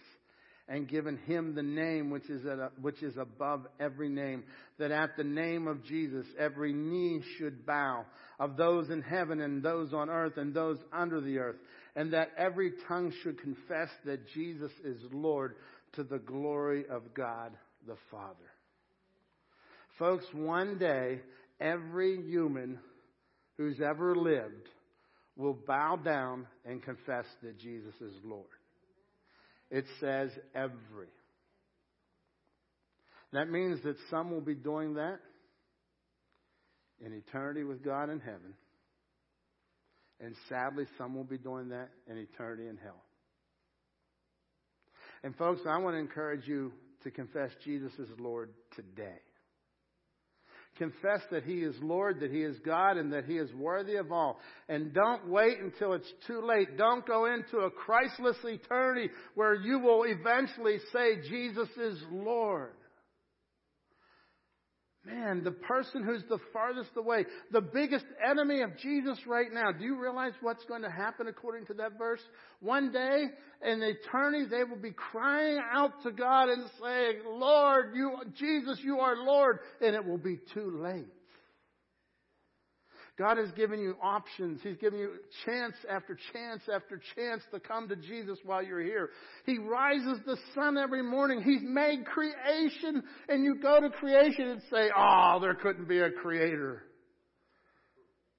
and 0.68 0.88
given 0.88 1.18
him 1.18 1.54
the 1.54 1.64
name 1.64 2.10
which 2.10 2.30
is, 2.30 2.44
a, 2.46 2.72
which 2.82 3.04
is 3.04 3.18
above 3.18 3.68
every 3.80 4.10
name, 4.10 4.44
that 4.80 4.92
at 4.92 5.16
the 5.16 5.24
name 5.24 5.68
of 5.68 5.84
Jesus 5.84 6.26
every 6.40 6.74
knee 6.74 7.22
should 7.38 7.66
bow, 7.66 8.06
of 8.40 8.58
those 8.58 8.90
in 8.90 9.02
heaven 9.02 9.42
and 9.42 9.62
those 9.62 9.94
on 9.94 10.10
earth 10.10 10.38
and 10.38 10.54
those 10.54 10.78
under 10.92 11.22
the 11.22 11.38
earth, 11.38 11.58
and 11.96 12.14
that 12.14 12.32
every 12.38 12.74
tongue 12.88 13.14
should 13.22 13.40
confess 13.40 13.90
that 14.06 14.28
Jesus 14.34 14.72
is 14.84 14.98
Lord 15.12 15.56
to 15.94 16.04
the 16.04 16.20
glory 16.20 16.86
of 16.90 17.14
God 17.14 17.52
the 17.88 17.96
Father. 18.10 18.36
Folks, 20.00 20.26
one 20.34 20.78
day, 20.78 21.22
every 21.60 22.22
human 22.22 22.80
who's 23.58 23.80
ever 23.80 24.16
lived 24.16 24.68
will 25.38 25.54
bow 25.54 25.96
down 25.96 26.48
and 26.66 26.82
confess 26.82 27.26
that 27.44 27.60
Jesus 27.60 27.94
is 28.02 28.14
Lord. 28.24 28.46
It 29.76 29.84
says 30.00 30.30
every. 30.56 31.10
That 33.34 33.50
means 33.50 33.84
that 33.84 33.98
some 34.10 34.32
will 34.32 34.40
be 34.40 34.56
doing 34.56 34.94
that 34.94 35.20
in 37.06 37.12
eternity 37.12 37.66
with 37.66 37.84
God 37.84 38.10
in 38.10 38.22
heaven. 38.22 38.54
And 40.22 40.34
sadly, 40.48 40.86
some 40.98 41.14
will 41.14 41.26
be 41.26 41.38
doing 41.38 41.68
that 41.70 41.90
in 42.10 42.18
eternity 42.18 42.70
in 42.70 42.78
hell. 42.78 43.04
And 45.26 45.36
folks, 45.36 45.60
I 45.68 45.78
want 45.80 45.96
to 45.96 46.00
encourage 46.00 46.48
you 46.48 46.72
to 47.04 47.12
confess 47.12 47.52
Jesus 47.66 47.92
is 48.00 48.08
Lord 48.18 48.52
today. 48.78 49.20
Confess 50.78 51.22
that 51.32 51.44
He 51.44 51.60
is 51.60 51.76
Lord, 51.82 52.20
that 52.20 52.32
He 52.32 52.42
is 52.42 52.58
God, 52.60 52.98
and 52.98 53.14
that 53.14 53.26
He 53.26 53.38
is 53.38 53.54
worthy 53.54 53.96
of 53.96 54.12
all. 54.12 54.40
And 54.68 54.94
don't 54.94 55.28
wait 55.30 55.60
until 55.60 55.94
it's 55.94 56.12
too 56.28 56.42
late. 56.46 56.78
Don't 56.78 57.06
go 57.06 57.26
into 57.34 57.60
a 57.60 57.72
Christless 57.72 58.38
eternity 58.44 59.10
where 59.36 59.56
you 59.56 59.80
will 59.80 60.04
eventually 60.04 60.80
say 60.92 61.22
Jesus 61.30 61.70
is 61.78 62.04
Lord. 62.12 62.74
Man, 65.06 65.44
the 65.44 65.52
person 65.52 66.04
who's 66.04 66.24
the 66.30 66.40
farthest 66.52 66.90
away, 66.98 67.26
the 67.52 67.62
biggest 67.62 68.06
enemy 68.28 68.62
of 68.62 68.76
Jesus 68.78 69.20
right 69.28 69.54
now. 69.54 69.72
Do 69.72 69.86
you 69.86 70.02
realize 70.02 70.34
what's 70.42 70.66
going 70.66 70.82
to 70.82 70.90
happen 70.90 71.28
according 71.28 71.68
to 71.68 71.76
that 71.76 71.98
verse? 71.98 72.22
One 72.60 72.92
day 72.92 73.26
in 73.64 73.82
the 73.82 73.90
eternity, 73.90 74.46
they 74.50 74.64
will 74.64 74.82
be 74.82 74.94
crying 74.94 75.60
out 75.72 76.02
to 76.04 76.12
God 76.12 76.50
and 76.50 76.64
saying, 76.82 77.22
Lord, 77.28 77.92
you, 77.94 78.18
Jesus, 78.34 78.80
you 78.84 79.00
are 79.00 79.16
Lord. 79.16 79.60
And 79.80 79.96
it 79.96 80.04
will 80.04 80.18
be 80.18 80.40
too 80.56 80.80
late. 80.82 81.15
God 83.18 83.38
has 83.38 83.50
given 83.52 83.80
you 83.80 83.96
options. 84.02 84.60
He's 84.62 84.78
given 84.78 85.00
you 85.00 85.12
chance 85.46 85.76
after 85.90 86.18
chance 86.34 86.64
after 86.74 87.02
chance 87.16 87.44
to 87.54 87.62
come 87.62 87.88
to 87.88 87.96
Jesus 87.96 88.38
while 88.44 88.62
you're 88.62 88.84
here. 88.84 89.10
He 89.46 89.58
rises 89.58 90.20
the 90.26 90.38
sun 90.54 90.78
every 90.78 91.02
morning. 91.02 91.42
He's 91.42 91.62
made 91.64 92.06
creation 92.06 93.04
and 93.30 93.44
you 93.46 93.56
go 93.62 93.80
to 93.80 93.90
creation 93.90 94.50
and 94.50 94.62
say, 94.70 94.90
oh, 94.96 95.40
there 95.40 95.56
couldn't 95.56 95.88
be 95.88 96.00
a 96.00 96.12
creator. 96.12 96.84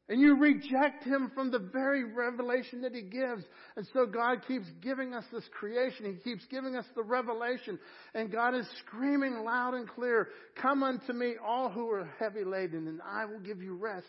And 0.09 0.21
you 0.21 0.37
reject 0.37 1.03
him 1.05 1.33
from 1.35 1.51
the 1.51 1.59
very 1.59 2.05
revelation 2.05 2.83
that 2.83 2.95
he 2.95 3.03
gives. 3.03 3.43
And 3.77 3.87
so 3.93 4.07
God 4.07 4.47
keeps 4.47 4.67
giving 4.81 5.15
us 5.15 5.25
this 5.33 5.43
creation. 5.59 6.05
He 6.05 6.31
keeps 6.31 6.45
giving 6.49 6.77
us 6.77 6.85
the 6.95 7.03
revelation. 7.03 7.79
And 8.15 8.31
God 8.31 8.55
is 8.55 8.69
screaming 8.87 9.43
loud 9.43 9.75
and 9.75 9.89
clear, 9.89 10.29
Come 10.63 10.85
unto 10.85 11.13
me, 11.13 11.35
all 11.45 11.71
who 11.71 11.91
are 11.91 12.09
heavy 12.21 12.45
laden, 12.45 12.87
and 12.87 13.01
I 13.03 13.25
will 13.25 13.41
give 13.41 13.61
you 13.61 13.75
rest. 13.75 14.07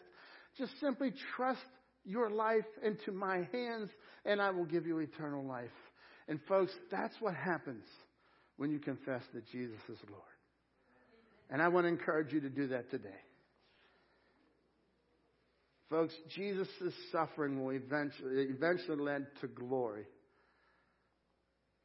Just 0.58 0.80
simply 0.80 1.14
trust 1.36 1.60
your 2.04 2.30
life 2.30 2.66
into 2.84 3.12
my 3.12 3.48
hands 3.52 3.90
and 4.26 4.42
I 4.42 4.50
will 4.50 4.66
give 4.66 4.88
you 4.88 5.00
eternal 5.00 5.44
life. 5.44 5.70
And 6.28 6.40
folks, 6.48 6.72
that's 6.92 7.16
what 7.20 7.36
happens 7.36 7.86
when 8.58 8.72
you 8.72 8.80
confess 8.80 9.22
that 9.34 9.48
Jesus 9.52 9.80
is 9.90 9.98
Lord. 10.10 10.24
And 11.50 11.62
I 11.62 11.68
want 11.70 11.86
to 11.86 11.90
encourage 11.90 12.34
you 12.34 12.42
to 12.42 12.50
do 12.50 12.68
that 12.70 12.90
today. 12.92 13.10
Folks, 15.90 16.14
Jesus' 16.36 16.68
suffering 17.12 17.64
will 17.64 17.72
eventually, 17.72 18.44
eventually 18.50 18.98
led 18.98 19.28
to 19.40 19.48
glory. 19.48 20.06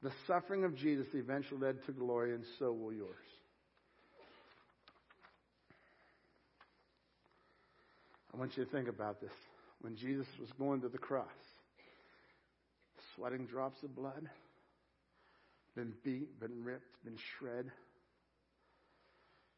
The 0.03 0.11
suffering 0.27 0.65
of 0.65 0.75
Jesus 0.75 1.07
eventually 1.15 1.61
led 1.61 1.85
to 1.87 1.93
glory, 1.93 2.35
and 2.35 2.45
so 2.59 2.73
will 2.73 2.93
yours. 2.93 3.15
I 8.35 8.39
want 8.39 8.57
you 8.57 8.65
to 8.65 8.71
think 8.71 8.89
about 8.89 9.21
this. 9.21 9.33
When 9.81 9.97
Jesus 9.97 10.27
was 10.41 10.51
going 10.59 10.81
to 10.83 10.89
the 10.89 10.99
cross, 10.99 11.27
sweating 13.15 13.47
drops 13.47 13.83
of 13.83 13.95
blood, 13.95 14.29
been 15.75 15.93
beat, 16.05 16.39
been 16.41 16.65
ripped, 16.65 17.05
been 17.05 17.19
shred. 17.39 17.71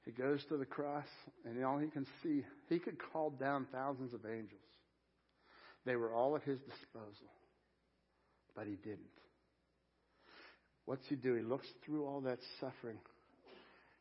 He 0.04 0.12
goes 0.12 0.44
to 0.48 0.56
the 0.56 0.64
cross, 0.64 1.06
and 1.44 1.62
all 1.64 1.78
he 1.78 1.88
can 1.88 2.06
see, 2.22 2.44
he 2.68 2.78
could 2.78 2.96
call 3.12 3.30
down 3.30 3.66
thousands 3.72 4.14
of 4.14 4.20
angels. 4.24 4.60
They 5.84 5.96
were 5.96 6.12
all 6.12 6.36
at 6.36 6.42
his 6.42 6.58
disposal, 6.60 7.30
but 8.56 8.66
he 8.66 8.74
didn't. 8.76 9.00
What's 10.86 11.06
he 11.08 11.16
do? 11.16 11.34
He 11.34 11.42
looks 11.42 11.66
through 11.84 12.06
all 12.06 12.20
that 12.22 12.38
suffering. 12.60 12.98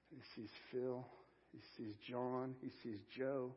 He 0.10 0.22
sees 0.36 0.50
Phil, 0.72 1.06
he 1.52 1.60
sees 1.78 1.96
John, 2.10 2.56
he 2.62 2.70
sees 2.84 3.00
Joe, 3.18 3.52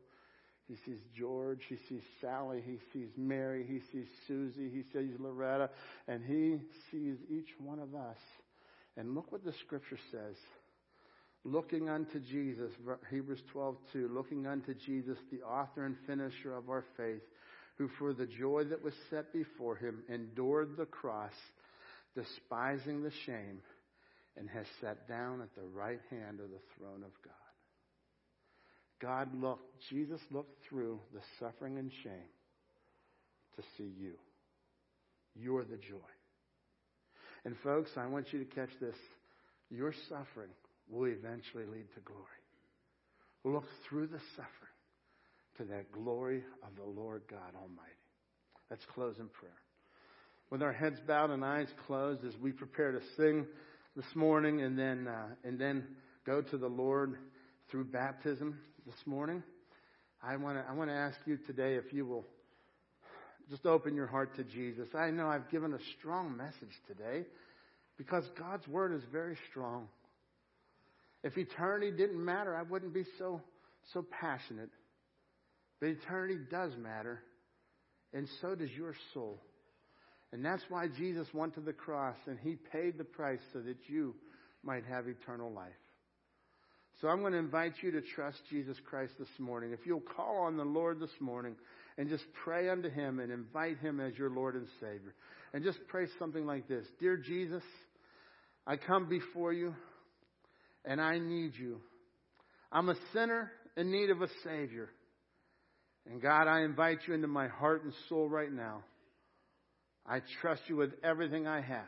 he 0.67 0.75
sees 0.85 0.99
George. 1.17 1.61
He 1.69 1.77
sees 1.87 2.01
Sally. 2.19 2.61
He 2.65 2.77
sees 2.91 3.09
Mary. 3.15 3.65
He 3.65 3.79
sees 3.91 4.07
Susie. 4.27 4.69
He 4.69 4.83
sees 4.91 5.13
Loretta. 5.19 5.69
And 6.07 6.23
he 6.25 6.59
sees 6.91 7.17
each 7.29 7.49
one 7.59 7.79
of 7.79 7.95
us. 7.95 8.17
And 8.97 9.15
look 9.15 9.31
what 9.31 9.45
the 9.45 9.53
scripture 9.65 9.99
says. 10.11 10.35
Looking 11.45 11.87
unto 11.87 12.19
Jesus, 12.19 12.71
Hebrews 13.09 13.41
12, 13.53 13.77
2, 13.93 14.09
looking 14.13 14.47
unto 14.47 14.73
Jesus, 14.73 15.17
the 15.31 15.43
author 15.43 15.85
and 15.85 15.95
finisher 16.05 16.53
of 16.53 16.69
our 16.69 16.83
faith, 16.97 17.21
who 17.77 17.87
for 17.99 18.13
the 18.13 18.25
joy 18.25 18.65
that 18.65 18.83
was 18.83 18.93
set 19.09 19.31
before 19.31 19.77
him 19.77 20.03
endured 20.09 20.75
the 20.75 20.85
cross, 20.85 21.31
despising 22.15 23.01
the 23.01 23.13
shame, 23.25 23.61
and 24.35 24.49
has 24.49 24.65
sat 24.81 25.07
down 25.07 25.41
at 25.41 25.53
the 25.55 25.67
right 25.73 26.01
hand 26.09 26.39
of 26.41 26.49
the 26.49 26.59
throne 26.75 27.03
of 27.03 27.11
God. 27.23 27.46
God 28.99 29.29
looked, 29.39 29.81
Jesus 29.89 30.21
looked 30.31 30.63
through 30.67 30.99
the 31.13 31.21
suffering 31.39 31.77
and 31.77 31.91
shame 32.03 32.31
to 33.55 33.63
see 33.77 33.91
you. 33.99 34.13
You're 35.35 35.65
the 35.65 35.77
joy. 35.77 35.97
And 37.45 37.55
folks, 37.63 37.91
I 37.95 38.07
want 38.07 38.33
you 38.33 38.39
to 38.39 38.45
catch 38.45 38.71
this. 38.81 38.95
Your 39.69 39.93
suffering 40.09 40.49
will 40.89 41.05
eventually 41.05 41.65
lead 41.65 41.85
to 41.93 42.01
glory. 42.03 42.23
Look 43.43 43.65
through 43.87 44.07
the 44.07 44.19
suffering 44.35 44.77
to 45.57 45.63
that 45.65 45.91
glory 45.91 46.43
of 46.63 46.75
the 46.75 46.99
Lord 46.99 47.23
God 47.29 47.55
Almighty. 47.55 47.91
Let's 48.69 48.85
close 48.93 49.17
in 49.19 49.27
prayer. 49.27 49.51
With 50.49 50.63
our 50.63 50.73
heads 50.73 50.99
bowed 51.05 51.29
and 51.29 51.43
eyes 51.43 51.67
closed 51.85 52.25
as 52.25 52.33
we 52.41 52.51
prepare 52.51 52.91
to 52.91 53.01
sing 53.15 53.45
this 53.95 54.15
morning 54.15 54.61
and 54.61 54.77
then, 54.77 55.07
uh, 55.07 55.27
and 55.43 55.59
then 55.59 55.83
go 56.25 56.41
to 56.41 56.57
the 56.57 56.67
Lord 56.67 57.17
through 57.69 57.85
baptism 57.85 58.57
this 58.87 59.05
morning, 59.05 59.43
I 60.23 60.37
want 60.37 60.57
to 60.57 60.63
I 60.67 60.73
want 60.73 60.89
to 60.89 60.95
ask 60.95 61.17
you 61.25 61.37
today 61.45 61.75
if 61.75 61.91
you 61.91 62.05
will 62.05 62.25
just 63.49 63.65
open 63.65 63.95
your 63.95 64.07
heart 64.07 64.33
to 64.37 64.45
Jesus. 64.45 64.87
I 64.97 65.11
know 65.11 65.27
I've 65.27 65.49
given 65.51 65.73
a 65.73 65.79
strong 65.99 66.37
message 66.37 66.73
today 66.87 67.25
because 67.97 68.23
God's 68.39 68.65
word 68.65 68.95
is 68.95 69.01
very 69.11 69.37
strong. 69.51 69.89
If 71.21 71.37
eternity 71.37 71.91
didn't 71.91 72.23
matter, 72.23 72.55
I 72.55 72.61
wouldn't 72.61 72.93
be 72.93 73.03
so 73.19 73.41
so 73.91 74.05
passionate. 74.21 74.69
But 75.81 75.89
eternity 75.89 76.37
does 76.49 76.71
matter, 76.77 77.21
and 78.13 78.25
so 78.41 78.55
does 78.55 78.71
your 78.71 78.95
soul. 79.13 79.41
And 80.31 80.45
that's 80.45 80.63
why 80.69 80.87
Jesus 80.87 81.27
went 81.33 81.55
to 81.55 81.61
the 81.61 81.73
cross 81.73 82.15
and 82.25 82.39
he 82.41 82.55
paid 82.55 82.97
the 82.97 83.03
price 83.03 83.41
so 83.51 83.59
that 83.59 83.77
you 83.87 84.15
might 84.63 84.85
have 84.85 85.07
eternal 85.09 85.51
life. 85.51 85.73
So 87.01 87.07
I'm 87.09 87.19
going 87.19 87.33
to 87.33 87.39
invite 87.39 87.73
you 87.81 87.91
to 87.91 88.01
trust 88.01 88.39
Jesus 88.49 88.75
Christ 88.89 89.13
this 89.19 89.27
morning. 89.37 89.71
If 89.71 89.85
you'll 89.85 90.01
call 90.01 90.45
on 90.45 90.57
the 90.57 90.63
Lord 90.63 90.99
this 90.99 91.11
morning 91.19 91.55
and 91.97 92.09
just 92.09 92.23
pray 92.43 92.69
unto 92.69 92.89
Him 92.89 93.19
and 93.19 93.31
invite 93.31 93.77
Him 93.77 93.99
as 93.99 94.17
your 94.17 94.31
Lord 94.31 94.55
and 94.55 94.67
Savior. 94.79 95.13
And 95.53 95.63
just 95.63 95.77
pray 95.89 96.07
something 96.17 96.45
like 96.45 96.67
this 96.67 96.85
Dear 96.99 97.17
Jesus, 97.17 97.61
I 98.65 98.77
come 98.77 99.07
before 99.07 99.53
you 99.53 99.75
and 100.85 100.99
I 100.99 101.19
need 101.19 101.51
you. 101.55 101.81
I'm 102.71 102.89
a 102.89 102.95
sinner 103.13 103.51
in 103.75 103.91
need 103.91 104.09
of 104.09 104.23
a 104.23 104.29
Savior. 104.43 104.89
And 106.09 106.19
God, 106.19 106.47
I 106.47 106.61
invite 106.61 106.99
you 107.07 107.13
into 107.13 107.27
my 107.27 107.47
heart 107.47 107.83
and 107.83 107.93
soul 108.09 108.27
right 108.27 108.51
now. 108.51 108.83
I 110.03 110.21
trust 110.41 110.61
you 110.67 110.77
with 110.77 110.93
everything 111.03 111.45
I 111.45 111.61
have. 111.61 111.85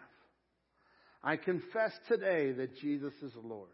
I 1.23 1.35
confess 1.37 1.93
today 2.07 2.51
that 2.51 2.77
Jesus 2.77 3.13
is 3.23 3.31
Lord. 3.41 3.69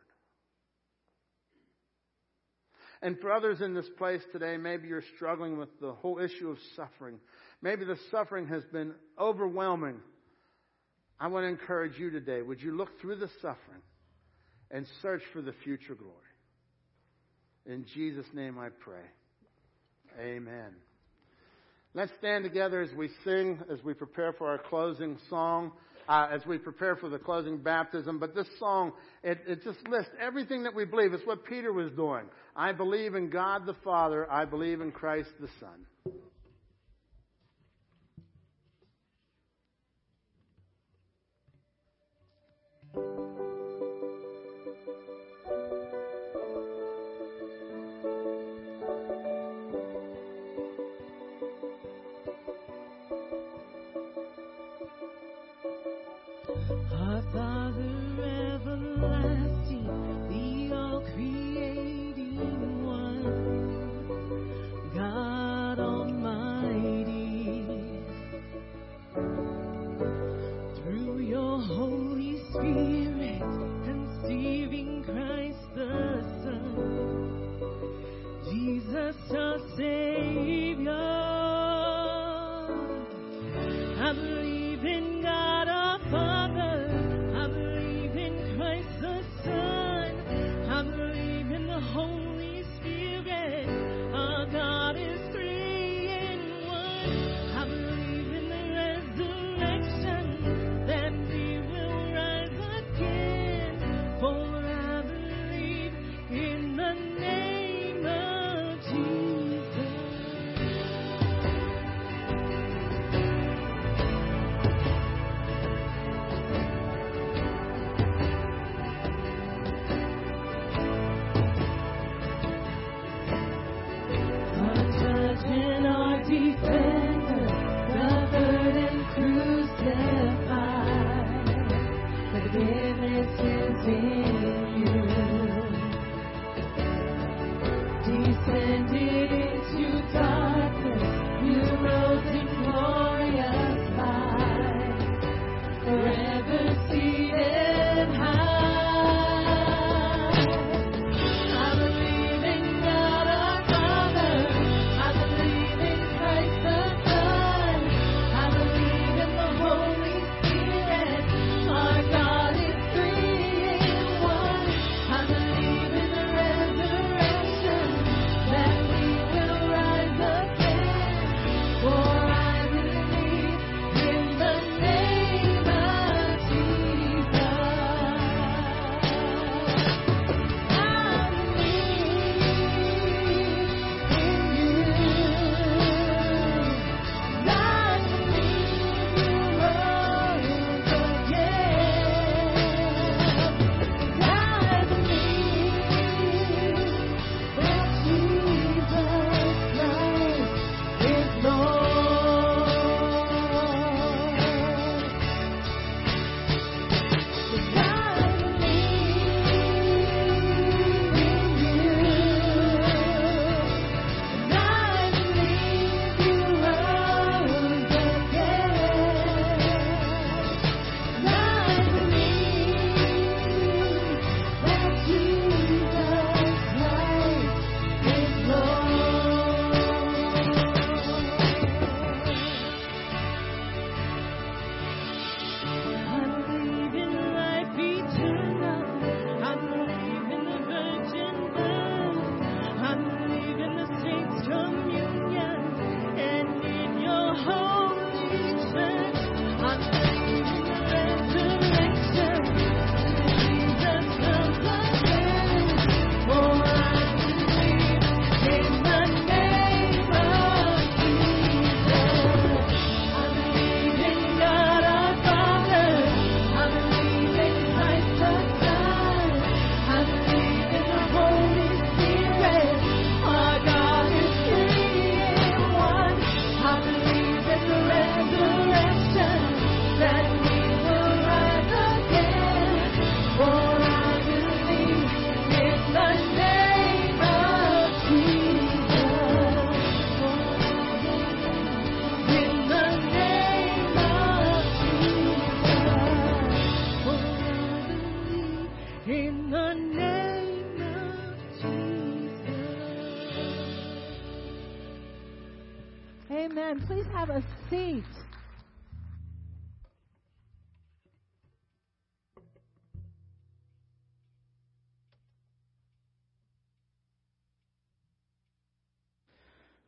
And 3.01 3.19
for 3.19 3.31
others 3.31 3.61
in 3.61 3.73
this 3.73 3.89
place 3.97 4.21
today, 4.31 4.57
maybe 4.57 4.87
you're 4.87 5.03
struggling 5.15 5.57
with 5.57 5.69
the 5.79 5.93
whole 5.93 6.19
issue 6.19 6.49
of 6.49 6.57
suffering. 6.75 7.19
Maybe 7.61 7.85
the 7.85 7.97
suffering 8.11 8.47
has 8.47 8.63
been 8.65 8.93
overwhelming. 9.19 9.97
I 11.19 11.27
want 11.27 11.43
to 11.43 11.47
encourage 11.47 11.97
you 11.97 12.09
today. 12.09 12.41
Would 12.41 12.61
you 12.61 12.75
look 12.75 12.99
through 12.99 13.17
the 13.17 13.29
suffering 13.41 13.81
and 14.71 14.85
search 15.01 15.21
for 15.33 15.41
the 15.41 15.53
future 15.63 15.95
glory? 15.95 16.13
In 17.65 17.85
Jesus' 17.93 18.27
name 18.33 18.59
I 18.59 18.69
pray. 18.69 19.05
Amen. 20.19 20.75
Let's 21.93 22.11
stand 22.19 22.43
together 22.43 22.81
as 22.81 22.93
we 22.93 23.09
sing, 23.23 23.59
as 23.71 23.81
we 23.83 23.93
prepare 23.93 24.33
for 24.33 24.49
our 24.49 24.57
closing 24.57 25.17
song 25.29 25.71
uh, 26.07 26.27
as 26.31 26.45
we 26.45 26.57
prepare 26.57 26.95
for 26.95 27.09
the 27.09 27.19
closing 27.19 27.57
baptism. 27.57 28.19
But 28.19 28.35
this 28.35 28.47
song, 28.59 28.93
it, 29.23 29.39
it 29.47 29.63
just 29.63 29.87
lists 29.87 30.11
everything 30.19 30.63
that 30.63 30.75
we 30.75 30.85
believe. 30.85 31.13
It's 31.13 31.25
what 31.25 31.45
Peter 31.45 31.73
was 31.73 31.91
doing. 31.93 32.25
I 32.55 32.71
believe 32.71 33.15
in 33.15 33.29
God 33.29 33.65
the 33.65 33.75
Father. 33.83 34.31
I 34.31 34.45
believe 34.45 34.81
in 34.81 34.91
Christ 34.91 35.29
the 35.39 35.49
Son. 35.59 36.15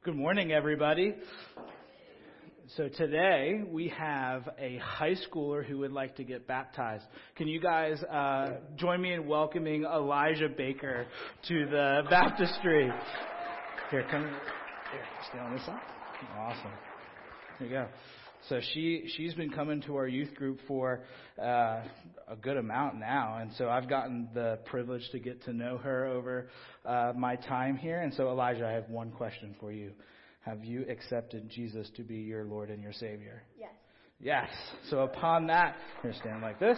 Good 0.08 0.16
morning, 0.16 0.54
everybody. 0.54 1.16
So 2.78 2.88
today 2.88 3.62
we 3.70 3.90
have 3.90 4.48
a 4.58 4.78
high 4.78 5.16
schooler 5.30 5.66
who 5.66 5.80
would 5.80 5.92
like 5.92 6.16
to 6.16 6.24
get 6.24 6.48
baptized. 6.48 7.04
Can 7.36 7.50
you 7.50 7.60
guys 7.60 8.02
uh, 8.04 8.52
join 8.78 9.02
me 9.02 9.12
in 9.12 9.28
welcoming 9.28 9.84
Elijah 9.84 10.48
Baker 10.48 11.08
to 11.50 11.66
the 11.66 12.04
baptistry? 12.10 12.90
Here, 13.92 14.08
come. 14.10 14.24
Here, 14.24 15.04
stay 15.30 15.40
on 15.40 15.52
this 15.52 15.66
side. 15.66 15.82
Awesome. 16.38 16.72
There 17.60 17.68
you 17.68 17.74
go. 17.74 17.88
So 18.50 18.62
she 18.74 19.10
she's 19.18 19.34
been 19.34 19.50
coming 19.50 19.82
to 19.82 19.98
our 19.98 20.08
youth 20.08 20.34
group 20.36 20.60
for 20.68 21.04
uh, 21.42 21.82
a 22.28 22.36
good 22.42 22.58
amount 22.58 22.98
now, 22.98 23.38
and 23.42 23.52
so 23.58 23.68
I've 23.68 23.90
gotten 23.90 24.30
the 24.34 24.60
privilege 24.66 25.08
to 25.12 25.20
get 25.20 25.44
to 25.44 25.54
know 25.54 25.78
her 25.78 26.06
over 26.06 26.48
uh, 26.86 27.14
my 27.16 27.36
time 27.36 27.76
here. 27.76 28.02
And 28.02 28.14
so 28.14 28.30
Elijah, 28.30 28.66
I 28.66 28.72
have 28.72 28.90
one 28.90 29.12
question 29.12 29.56
for 29.60 29.72
you. 29.72 29.92
Have 30.42 30.64
you 30.64 30.86
accepted 30.90 31.50
Jesus 31.50 31.90
to 31.98 32.04
be 32.04 32.16
your 32.16 32.46
Lord 32.46 32.70
and 32.70 32.82
your 32.82 32.94
Savior? 32.94 33.44
Yes. 33.60 33.72
Yes. 34.20 34.50
So 34.90 35.00
upon 35.00 35.48
that, 35.48 35.76
here 36.02 36.14
stand 36.14 36.42
like 36.42 36.60
this. 36.60 36.78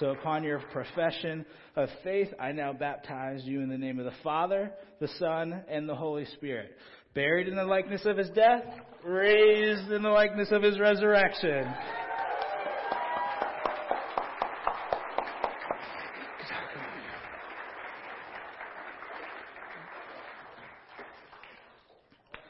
So 0.00 0.10
upon 0.10 0.44
your 0.44 0.58
profession 0.72 1.46
of 1.76 1.88
faith, 2.02 2.28
I 2.38 2.52
now 2.52 2.72
baptize 2.72 3.42
you 3.44 3.62
in 3.62 3.70
the 3.70 3.78
name 3.78 3.98
of 3.98 4.04
the 4.04 4.12
Father, 4.22 4.72
the 5.00 5.08
Son, 5.18 5.62
and 5.68 5.88
the 5.88 5.94
Holy 5.94 6.26
Spirit. 6.36 6.76
Buried 7.14 7.48
in 7.48 7.56
the 7.56 7.64
likeness 7.64 8.04
of 8.04 8.18
his 8.18 8.28
death, 8.30 8.64
raised 9.04 9.90
in 9.90 10.02
the 10.02 10.08
likeness 10.08 10.48
of 10.50 10.62
his 10.62 10.78
resurrection. 10.78 11.72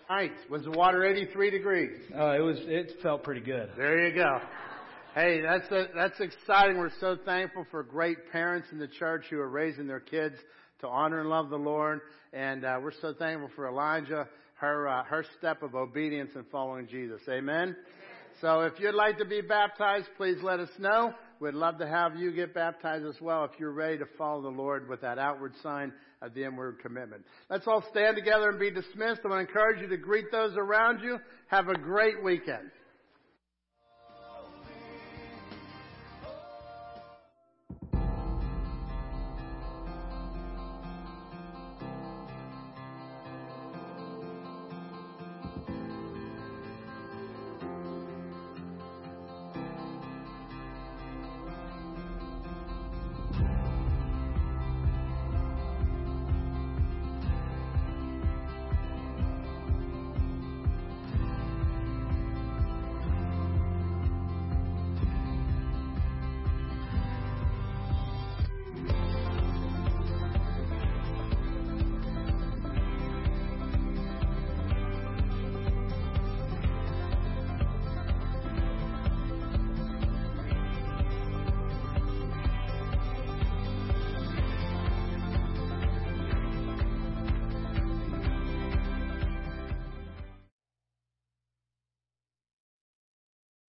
Night. 0.09 0.33
Was 0.49 0.63
the 0.63 0.71
water 0.71 1.05
83 1.05 1.51
degrees? 1.51 1.99
Oh, 2.15 2.31
it 2.31 2.39
was. 2.39 2.59
It 2.61 2.93
felt 3.03 3.25
pretty 3.25 3.41
good. 3.41 3.71
There 3.77 4.07
you 4.07 4.15
go. 4.15 4.39
Hey, 5.13 5.41
that's 5.41 5.69
a, 5.73 5.89
that's 5.93 6.21
exciting. 6.21 6.79
We're 6.79 6.91
so 7.01 7.17
thankful 7.25 7.67
for 7.73 7.83
great 7.83 8.31
parents 8.31 8.69
in 8.71 8.79
the 8.79 8.87
church 8.87 9.25
who 9.29 9.41
are 9.41 9.49
raising 9.49 9.89
their 9.89 9.99
kids 9.99 10.37
to 10.83 10.89
honor 10.89 11.21
and 11.21 11.29
love 11.29 11.51
the 11.51 11.57
Lord, 11.57 12.01
and 12.33 12.65
uh, 12.65 12.79
we're 12.81 12.93
so 13.01 13.13
thankful 13.13 13.51
for 13.57 13.67
Elijah, 13.67 14.29
her 14.65 14.89
uh, 14.89 15.05
her 15.05 15.25
step 15.39 15.63
of 15.63 15.75
obedience 15.75 16.31
and 16.35 16.45
following 16.51 16.87
Jesus. 16.87 17.21
Amen. 17.29 17.77
So, 18.41 18.61
if 18.63 18.73
you'd 18.81 18.95
like 18.95 19.19
to 19.19 19.25
be 19.25 19.41
baptized, 19.43 20.07
please 20.17 20.39
let 20.43 20.59
us 20.59 20.71
know. 20.79 21.13
We'd 21.39 21.55
love 21.55 21.79
to 21.79 21.87
have 21.87 22.17
you 22.17 22.33
get 22.33 22.55
baptized 22.55 23.05
as 23.05 23.21
well 23.21 23.45
if 23.45 23.53
you're 23.59 23.73
ready 23.73 23.99
to 23.99 24.07
follow 24.19 24.43
the 24.43 24.49
Lord 24.49 24.89
with 24.89 25.01
that 25.03 25.19
outward 25.19 25.53
sign 25.63 25.93
of 26.23 26.35
the 26.35 26.45
inward 26.45 26.79
commitment. 26.81 27.25
Let's 27.51 27.67
all 27.67 27.85
stand 27.91 28.17
together 28.17 28.49
and 28.49 28.59
be 28.59 28.71
dismissed. 28.71 29.21
I 29.25 29.29
want 29.29 29.47
to 29.47 29.49
encourage 29.49 29.81
you 29.81 29.89
to 29.89 29.97
greet 29.97 30.33
those 30.33 30.57
around 30.57 31.01
you. 31.03 31.19
Have 31.49 31.69
a 31.69 31.75
great 31.75 32.23
weekend. 32.25 32.71